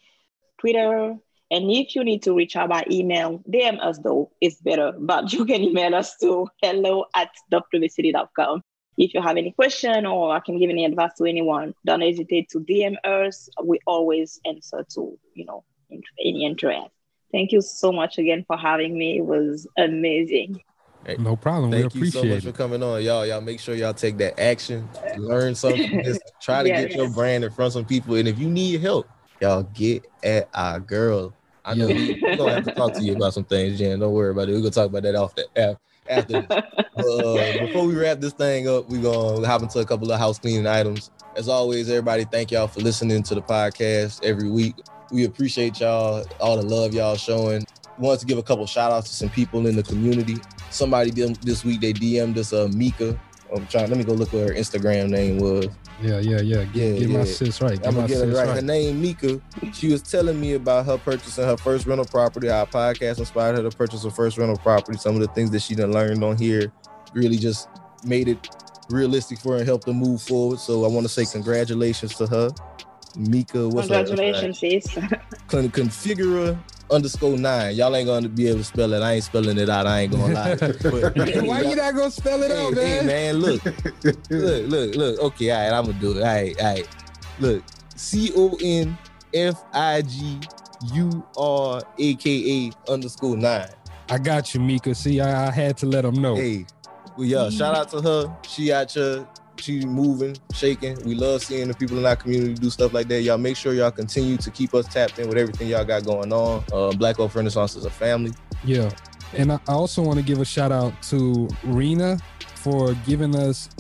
Twitter, 0.59 1.17
and 1.53 1.71
if 1.71 1.95
you 1.95 2.03
need 2.03 2.23
to 2.23 2.33
reach 2.33 2.57
out 2.57 2.71
by 2.71 2.83
email, 2.91 3.43
DM 3.49 3.79
us 3.85 3.99
though, 3.99 4.31
it's 4.41 4.57
better. 4.63 4.95
But 4.99 5.35
you 5.35 5.45
can 5.45 5.61
email 5.63 5.95
us 5.95 6.17
to 6.23 6.49
hello 6.63 7.05
at 7.15 7.29
dopepublicity.com. 7.53 8.63
If 8.97 9.13
you 9.13 9.21
have 9.21 9.37
any 9.37 9.53
question 9.53 10.07
or 10.07 10.35
I 10.35 10.41
can 10.41 10.59
give 10.59 10.71
any 10.71 10.87
advice 10.87 11.13
to 11.19 11.25
anyone, 11.27 11.75
don't 11.85 12.01
hesitate 12.01 12.49
to 12.51 12.61
DM 12.61 12.97
us. 13.05 13.51
We 13.63 13.81
always 13.87 14.41
answer 14.47 14.87
to, 14.95 15.19
you 15.35 15.45
know, 15.45 15.63
any 15.91 16.47
interest. 16.47 16.89
Thank 17.33 17.53
you 17.53 17.61
so 17.61 17.93
much 17.93 18.17
again 18.17 18.45
for 18.47 18.57
having 18.57 18.97
me. 18.97 19.19
It 19.19 19.27
was 19.27 19.67
amazing. 19.77 20.59
Hey, 21.05 21.17
No 21.19 21.37
problem. 21.37 21.71
Thank 21.71 21.93
we 21.93 22.01
you 22.01 22.11
so 22.11 22.25
much 22.25 22.39
it. 22.39 22.45
for 22.45 22.53
coming 22.53 22.83
on, 22.83 23.03
y'all. 23.03 23.27
Y'all 23.27 23.43
make 23.43 23.61
sure 23.61 23.75
y'all 23.75 23.93
take 23.93 24.17
that 24.19 24.41
action, 24.41 24.89
learn 25.19 25.55
something, 25.55 26.03
just 26.03 26.23
try 26.41 26.63
to 26.63 26.69
get 26.71 26.93
your 26.93 27.11
brand 27.11 27.45
in 27.45 27.51
front 27.51 27.67
of 27.67 27.73
some 27.75 27.85
people. 27.85 28.15
And 28.15 28.27
if 28.27 28.39
you 28.39 28.49
need 28.49 28.81
help, 28.81 29.07
y'all 29.43 29.65
get 29.65 30.07
at 30.23 30.49
our 30.55 30.81
girl. 30.81 31.35
I 31.65 31.75
know 31.75 31.87
we, 31.87 32.19
we're 32.23 32.37
gonna 32.37 32.55
have 32.55 32.65
to 32.65 32.75
talk 32.75 32.93
to 32.95 33.03
you 33.03 33.15
about 33.15 33.35
some 33.35 33.45
things, 33.45 33.79
Jen. 33.79 34.01
Don't 34.01 34.13
worry 34.13 34.31
about 34.31 34.49
it. 34.49 34.53
We're 34.53 34.59
gonna 34.59 34.71
talk 34.71 34.89
about 34.89 35.03
that 35.05 35.15
off 35.15 35.35
the 35.35 35.47
af- 35.57 35.79
after 36.09 36.47
uh, 36.51 37.67
before 37.67 37.87
we 37.87 37.95
wrap 37.95 38.21
this 38.21 38.33
thing 38.33 38.69
up, 38.69 38.89
we're 38.89 39.03
gonna 39.03 39.47
hop 39.47 39.63
into 39.63 39.79
a 39.79 39.85
couple 39.85 40.11
of 40.11 40.19
house 40.19 40.39
cleaning 40.39 40.67
items. 40.67 41.11
As 41.37 41.49
always, 41.49 41.89
everybody, 41.89 42.25
thank 42.25 42.51
y'all 42.51 42.67
for 42.67 42.81
listening 42.81 43.23
to 43.23 43.35
the 43.35 43.43
podcast 43.43 44.23
every 44.25 44.51
week. 44.51 44.75
We 45.11 45.25
appreciate 45.25 45.81
y'all, 45.81 46.27
all 46.41 46.57
the 46.57 46.63
love 46.63 46.95
y'all 46.95 47.17
showing. 47.17 47.65
We 47.99 48.07
want 48.07 48.21
to 48.21 48.27
give 48.27 48.39
a 48.39 48.43
couple 48.43 48.67
shout 48.67 48.91
outs 48.91 49.11
to 49.11 49.15
some 49.15 49.31
people 49.31 49.67
in 49.67 49.77
the 49.77 49.83
community. 49.83 50.37
Somebody 50.71 51.11
this 51.11 51.65
week 51.65 51.81
they 51.81 51.93
DM'd 51.93 52.39
us 52.39 52.53
uh 52.53 52.69
Mika. 52.75 53.19
I'm 53.55 53.67
trying. 53.67 53.89
Let 53.89 53.99
me 53.99 54.05
go 54.05 54.15
look 54.15 54.33
what 54.33 54.49
her 54.49 54.55
Instagram 54.55 55.11
name 55.11 55.39
was. 55.39 55.69
Yeah, 56.03 56.19
yeah, 56.21 56.41
yeah. 56.41 56.65
Get, 56.65 56.75
Yeah, 56.75 56.99
get 56.99 57.11
my 57.11 57.19
yeah. 57.21 57.25
sis 57.25 57.61
right. 57.61 57.79
Get 57.79 57.87
I'm 57.87 57.95
gonna 57.95 58.09
get 58.09 58.19
sis 58.19 58.29
it 58.29 58.37
right. 58.37 58.47
right. 58.49 58.57
Her 58.57 58.63
name 58.63 59.01
Mika. 59.01 59.41
She 59.73 59.91
was 59.93 60.03
telling 60.03 60.41
me 60.41 60.55
about 60.55 60.87
her 60.87 60.99
purchasing 60.99 61.45
her 61.45 61.57
first 61.57 61.87
rental 61.87 62.05
property. 62.07 62.49
Our 62.51 62.67
podcast 62.67 63.19
inspired 63.19 63.57
her 63.57 63.69
to 63.69 63.77
purchase 63.77 64.03
her 64.05 64.11
first 64.11 64.39
rental 64.39 64.57
property. 64.59 64.99
Some 64.99 65.15
of 65.15 65.21
the 65.21 65.29
things 65.29 65.51
that 65.53 65.63
she 65.63 65.75
done 65.75 65.93
learned 65.93 66.23
on 66.25 66.37
here 66.37 66.73
really 67.15 67.37
just 67.39 67.69
made 68.05 68.29
it 68.29 68.49
realistic 68.91 69.39
for 69.39 69.53
her 69.53 69.59
and 69.59 69.67
helped 69.67 69.87
her 69.87 69.93
move 69.95 70.21
forward. 70.23 70.59
So 70.59 70.85
I 70.85 70.89
want 70.89 71.05
to 71.07 71.09
say 71.09 71.25
congratulations 71.25 72.15
to 72.17 72.27
her. 72.27 72.51
Mika, 73.17 73.69
what's 73.69 73.89
her- 73.89 74.05
Congratulations, 74.05 74.59
sis. 74.59 74.87
Con- 75.49 75.69
configurer 75.71 76.59
underscore 76.93 77.37
nine. 77.37 77.75
Y'all 77.75 77.95
ain't 77.97 78.07
gonna 78.07 78.29
be 78.29 78.49
able 78.49 78.59
to 78.59 78.65
spell 78.65 78.93
it. 78.93 79.03
I 79.03 79.15
ain't 79.15 79.25
spelling 79.25 79.59
it 79.59 79.69
out. 79.69 79.87
I 79.87 80.01
ain't 80.01 80.13
gonna 80.13 80.35
lie. 80.35 80.55
But- 80.57 81.45
Why 81.47 81.61
you 81.63 81.77
not 81.77 81.95
gonna 81.95 82.11
spell 82.11 82.43
it 82.43 82.51
Hey, 82.51 82.67
out, 82.67 82.75
hey, 82.75 82.97
man? 82.99 83.07
man, 83.07 83.35
look, 83.37 83.65
look, 84.31 84.69
look, 84.69 84.95
look. 84.97 85.21
Okay, 85.21 85.51
all 85.51 85.61
right, 85.71 85.79
I'm 85.79 85.87
gonna 85.87 85.99
do 85.99 86.13
it. 86.13 86.23
All 86.23 86.23
right, 86.25 86.61
all 86.61 86.67
right. 86.75 86.89
Look, 87.41 87.65
C 87.97 88.31
O 88.37 88.57
N 88.63 88.97
F 89.35 89.63
I 89.73 90.03
G 90.03 90.39
U 90.95 91.27
R 91.37 91.83
A 91.99 92.15
K 92.17 92.71
A 92.87 92.91
underscore 92.93 93.37
nine. 93.37 93.69
I 94.09 94.19
got 94.19 94.53
you, 94.55 94.61
Mika. 94.61 94.95
See, 94.95 95.21
I, 95.21 95.49
I 95.49 95.51
had 95.51 95.77
to 95.79 95.87
let 95.87 96.03
them 96.03 96.17
know. 96.21 96.35
Hey, 96.37 96.67
well, 97.17 97.27
yeah, 97.27 97.49
shout 97.51 97.75
out 97.75 97.89
to 97.91 98.01
her. 98.03 98.37
She 98.47 98.73
out 98.73 98.91
here, 98.93 99.27
she 99.63 99.85
moving, 99.85 100.37
shaking. 100.55 100.99
We 101.05 101.15
love 101.15 101.43
seeing 101.43 101.69
the 101.69 101.75
people 101.75 101.99
in 101.99 102.07
our 102.07 102.17
community 102.17 102.55
do 102.55 102.71
stuff 102.71 102.93
like 102.93 103.09
that. 103.09 103.23
Y'all 103.23 103.39
make 103.39 103.57
sure 103.57 103.73
y'all 103.73 103.91
continue 103.91 104.37
to 104.37 104.51
keep 104.51 104.75
us 104.75 104.87
tapped 104.87 105.19
in 105.19 105.29
with 105.29 105.39
everything 105.39 105.69
y'all 105.69 105.85
got 105.85 106.05
going 106.05 106.33
on. 106.33 106.65
Uh, 106.73 106.93
Black 106.93 107.19
Wealth 107.19 107.35
Renaissance 107.35 107.77
is 107.77 107.85
a 107.85 107.91
family. 107.91 108.33
Yeah. 108.65 108.91
And 109.35 109.53
I 109.53 109.59
also 109.69 110.03
want 110.03 110.19
to 110.19 110.25
give 110.25 110.41
a 110.41 110.45
shout 110.45 110.73
out 110.73 111.01
to 111.05 111.49
Rena 111.65 112.19
for 112.57 112.95
giving 113.07 113.35
us 113.35 113.71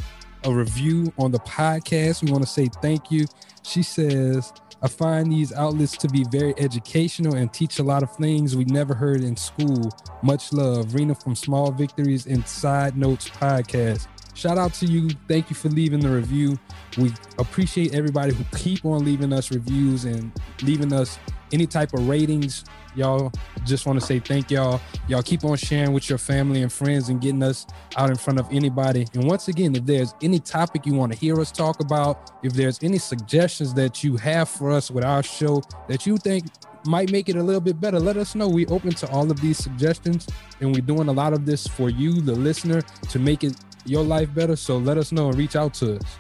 a 0.45 0.53
review 0.53 1.12
on 1.18 1.30
the 1.30 1.41
podcast. 1.41 2.22
We 2.22 2.33
want 2.33 2.43
to 2.45 2.49
say 2.49 2.68
thank 2.80 3.11
you. 3.11 3.26
She 3.62 3.83
says, 3.83 4.53
I 4.83 4.89
find 4.89 5.30
these 5.30 5.53
outlets 5.53 5.97
to 5.99 6.09
be 6.09 6.24
very 6.30 6.55
educational 6.59 7.37
and 7.37 7.53
teach 7.53 7.78
a 7.78 7.85
lot 7.85 8.03
of 8.03 8.11
things 8.16 8.57
we 8.57 8.64
never 8.64 8.95
heard 8.95 9.22
in 9.22 9.37
school. 9.37 9.91
Much 10.22 10.53
love. 10.53 10.95
Rena 10.95 11.14
from 11.14 11.37
Small 11.37 11.70
Victories 11.70 12.26
and 12.26 12.47
Side 12.47 12.97
Notes 12.97 13.28
Podcast. 13.28 14.09
Shout 14.35 14.59
out 14.59 14.72
to 14.74 14.87
you. 14.87 15.11
Thank 15.28 15.51
you 15.51 15.57
for 15.57 15.68
leaving 15.68 16.01
the 16.01 16.09
review. 16.09 16.59
We 16.97 17.12
appreciate 17.39 17.95
everybody 17.95 18.33
who 18.33 18.45
keep 18.57 18.85
on 18.85 19.05
leaving 19.05 19.33
us 19.33 19.51
reviews 19.51 20.05
and 20.05 20.33
leaving 20.62 20.93
us 20.93 21.18
any 21.53 21.66
type 21.66 21.93
of 21.93 22.09
ratings. 22.09 22.64
Y'all 22.95 23.30
just 23.64 23.87
want 23.87 24.01
to 24.01 24.05
say 24.05 24.18
thank 24.18 24.51
y'all. 24.51 24.80
Y'all 25.09 25.22
keep 25.22 25.45
on 25.45 25.57
sharing 25.57 25.93
with 25.93 26.09
your 26.09 26.18
family 26.18 26.62
and 26.62 26.72
friends 26.72 27.09
and 27.09 27.20
getting 27.20 27.43
us 27.43 27.66
out 27.97 28.11
in 28.11 28.16
front 28.16 28.41
of 28.41 28.47
anybody. 28.51 29.07
And 29.14 29.24
once 29.24 29.49
again, 29.49 29.74
if 29.74 29.85
there's 29.85 30.14
any 30.22 30.39
topic 30.39 30.87
you 30.87 30.95
want 30.95 31.12
to 31.12 31.18
hear 31.18 31.39
us 31.41 31.53
talk 31.53 31.80
about, 31.80 32.33
if 32.43 32.53
there's 32.55 32.83
any 32.83 32.99
suggestions 32.99 33.72
that 33.74 34.03
you 34.03 34.16
have 34.16 34.49
for 34.49 34.70
us 34.70 34.91
with 34.91 35.05
our 35.05 35.22
show 35.22 35.62
that 35.89 36.07
you 36.07 36.16
think 36.16 36.47
might 36.85 37.12
make 37.12 37.28
it 37.28 37.37
a 37.37 37.43
little 37.43 37.61
bit 37.61 37.80
better, 37.80 38.01
let 38.01 38.16
us 38.16 38.35
know. 38.35 38.49
We 38.49 38.66
open 38.66 38.93
to 38.93 39.11
all 39.11 39.30
of 39.30 39.41
these 39.41 39.59
suggestions 39.59 40.26
and 40.61 40.74
we're 40.74 40.80
doing 40.80 41.09
a 41.09 41.12
lot 41.12 41.33
of 41.33 41.47
this 41.47 41.66
for 41.66 41.89
you, 41.89 42.20
the 42.20 42.35
listener, 42.35 42.83
to 42.83 43.18
make 43.18 43.45
it 43.45 43.55
your 43.85 44.05
life 44.05 44.33
better. 44.35 44.57
So 44.57 44.78
let 44.78 44.99
us 44.99 45.12
know 45.12 45.28
and 45.28 45.39
reach 45.39 45.57
out 45.57 45.74
to 45.74 45.97
us. 45.97 46.18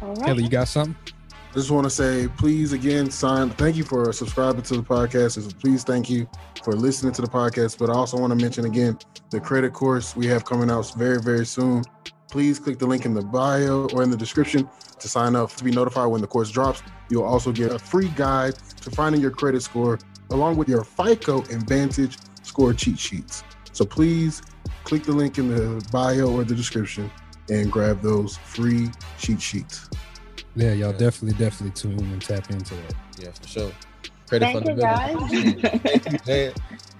All 0.00 0.16
Kelly, 0.16 0.44
you 0.44 0.50
got 0.50 0.68
something? 0.68 0.96
I 1.52 1.56
just 1.56 1.70
want 1.70 1.84
to 1.84 1.90
say, 1.90 2.28
please 2.38 2.72
again, 2.72 3.10
sign. 3.10 3.50
Thank 3.50 3.76
you 3.76 3.84
for 3.84 4.10
subscribing 4.12 4.62
to 4.62 4.76
the 4.76 4.82
podcast. 4.82 5.36
And 5.36 5.60
Please, 5.60 5.84
thank 5.84 6.08
you 6.08 6.26
for 6.64 6.72
listening 6.72 7.12
to 7.12 7.20
the 7.20 7.28
podcast. 7.28 7.78
But 7.78 7.90
I 7.90 7.92
also 7.92 8.16
want 8.16 8.30
to 8.30 8.42
mention 8.42 8.64
again 8.64 8.98
the 9.28 9.38
credit 9.38 9.74
course 9.74 10.16
we 10.16 10.26
have 10.28 10.46
coming 10.46 10.70
out 10.70 10.90
very, 10.94 11.20
very 11.20 11.44
soon. 11.44 11.84
Please 12.30 12.58
click 12.58 12.78
the 12.78 12.86
link 12.86 13.04
in 13.04 13.12
the 13.12 13.20
bio 13.20 13.86
or 13.92 14.02
in 14.02 14.10
the 14.10 14.16
description 14.16 14.66
to 14.98 15.08
sign 15.08 15.36
up 15.36 15.50
to 15.56 15.62
be 15.62 15.70
notified 15.70 16.10
when 16.10 16.22
the 16.22 16.26
course 16.26 16.50
drops. 16.50 16.82
You'll 17.10 17.24
also 17.24 17.52
get 17.52 17.70
a 17.70 17.78
free 17.78 18.08
guide 18.16 18.54
to 18.80 18.90
finding 18.90 19.20
your 19.20 19.30
credit 19.30 19.62
score, 19.62 19.98
along 20.30 20.56
with 20.56 20.70
your 20.70 20.84
FICO 20.84 21.42
and 21.50 21.68
Vantage 21.68 22.16
score 22.42 22.72
cheat 22.72 22.98
sheets. 22.98 23.44
So 23.72 23.84
please 23.84 24.40
click 24.84 25.04
the 25.04 25.12
link 25.12 25.38
in 25.38 25.48
the 25.48 25.84
bio 25.90 26.30
or 26.30 26.44
the 26.44 26.54
description 26.54 27.10
and 27.50 27.70
grab 27.70 28.00
those 28.02 28.36
free 28.36 28.90
cheat 29.18 29.40
sheets. 29.40 29.88
Yeah, 30.54 30.72
y'all 30.72 30.92
definitely, 30.92 31.38
definitely 31.38 31.70
tune 31.70 31.98
in 31.98 32.12
and 32.12 32.22
tap 32.22 32.50
into 32.50 32.74
that. 32.74 32.94
Yeah, 33.18 33.30
for 33.30 33.48
sure. 33.48 33.72
Credit 34.28 34.44
Thank 34.44 34.66
you, 34.66 34.76
fundamentals. 34.76 35.30
guys. 35.30 35.80
Thank 35.82 36.12
you, 36.12 36.18
man. 36.26 36.52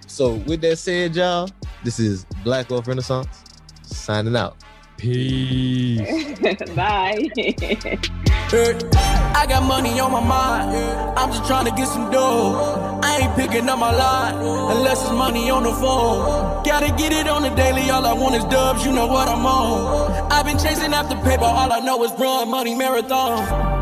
So 0.06 0.34
with 0.34 0.60
that 0.62 0.76
said, 0.76 1.14
y'all, 1.16 1.48
this 1.84 1.98
is 1.98 2.26
Black 2.44 2.70
Wealth 2.70 2.86
Renaissance 2.86 3.44
signing 3.82 4.36
out. 4.36 4.56
Peace. 4.96 6.38
Bye. 6.74 7.30
I 8.54 9.46
got 9.48 9.62
money 9.62 9.98
on 9.98 10.12
my 10.12 10.20
mind. 10.20 10.76
I'm 11.16 11.30
just 11.32 11.46
trying 11.46 11.64
to 11.64 11.70
get 11.70 11.88
some 11.88 12.10
dough. 12.10 13.00
I 13.02 13.20
ain't 13.22 13.34
picking 13.34 13.66
up 13.66 13.78
my 13.78 13.90
line 13.90 14.34
unless 14.76 15.00
it's 15.00 15.10
money 15.10 15.48
on 15.48 15.62
the 15.62 15.72
phone. 15.72 16.62
Gotta 16.62 16.92
get 16.94 17.14
it 17.14 17.28
on 17.28 17.44
the 17.44 17.48
daily. 17.48 17.88
All 17.88 18.04
I 18.04 18.12
want 18.12 18.34
is 18.34 18.44
dubs. 18.44 18.84
You 18.84 18.92
know 18.92 19.06
what 19.06 19.26
I'm 19.26 19.46
on. 19.46 20.30
I've 20.30 20.44
been 20.44 20.58
chasing 20.58 20.92
after 20.92 21.16
paper. 21.22 21.44
All 21.44 21.72
I 21.72 21.80
know 21.80 22.04
is 22.04 22.12
run 22.18 22.50
money 22.50 22.74
marathon. 22.74 23.81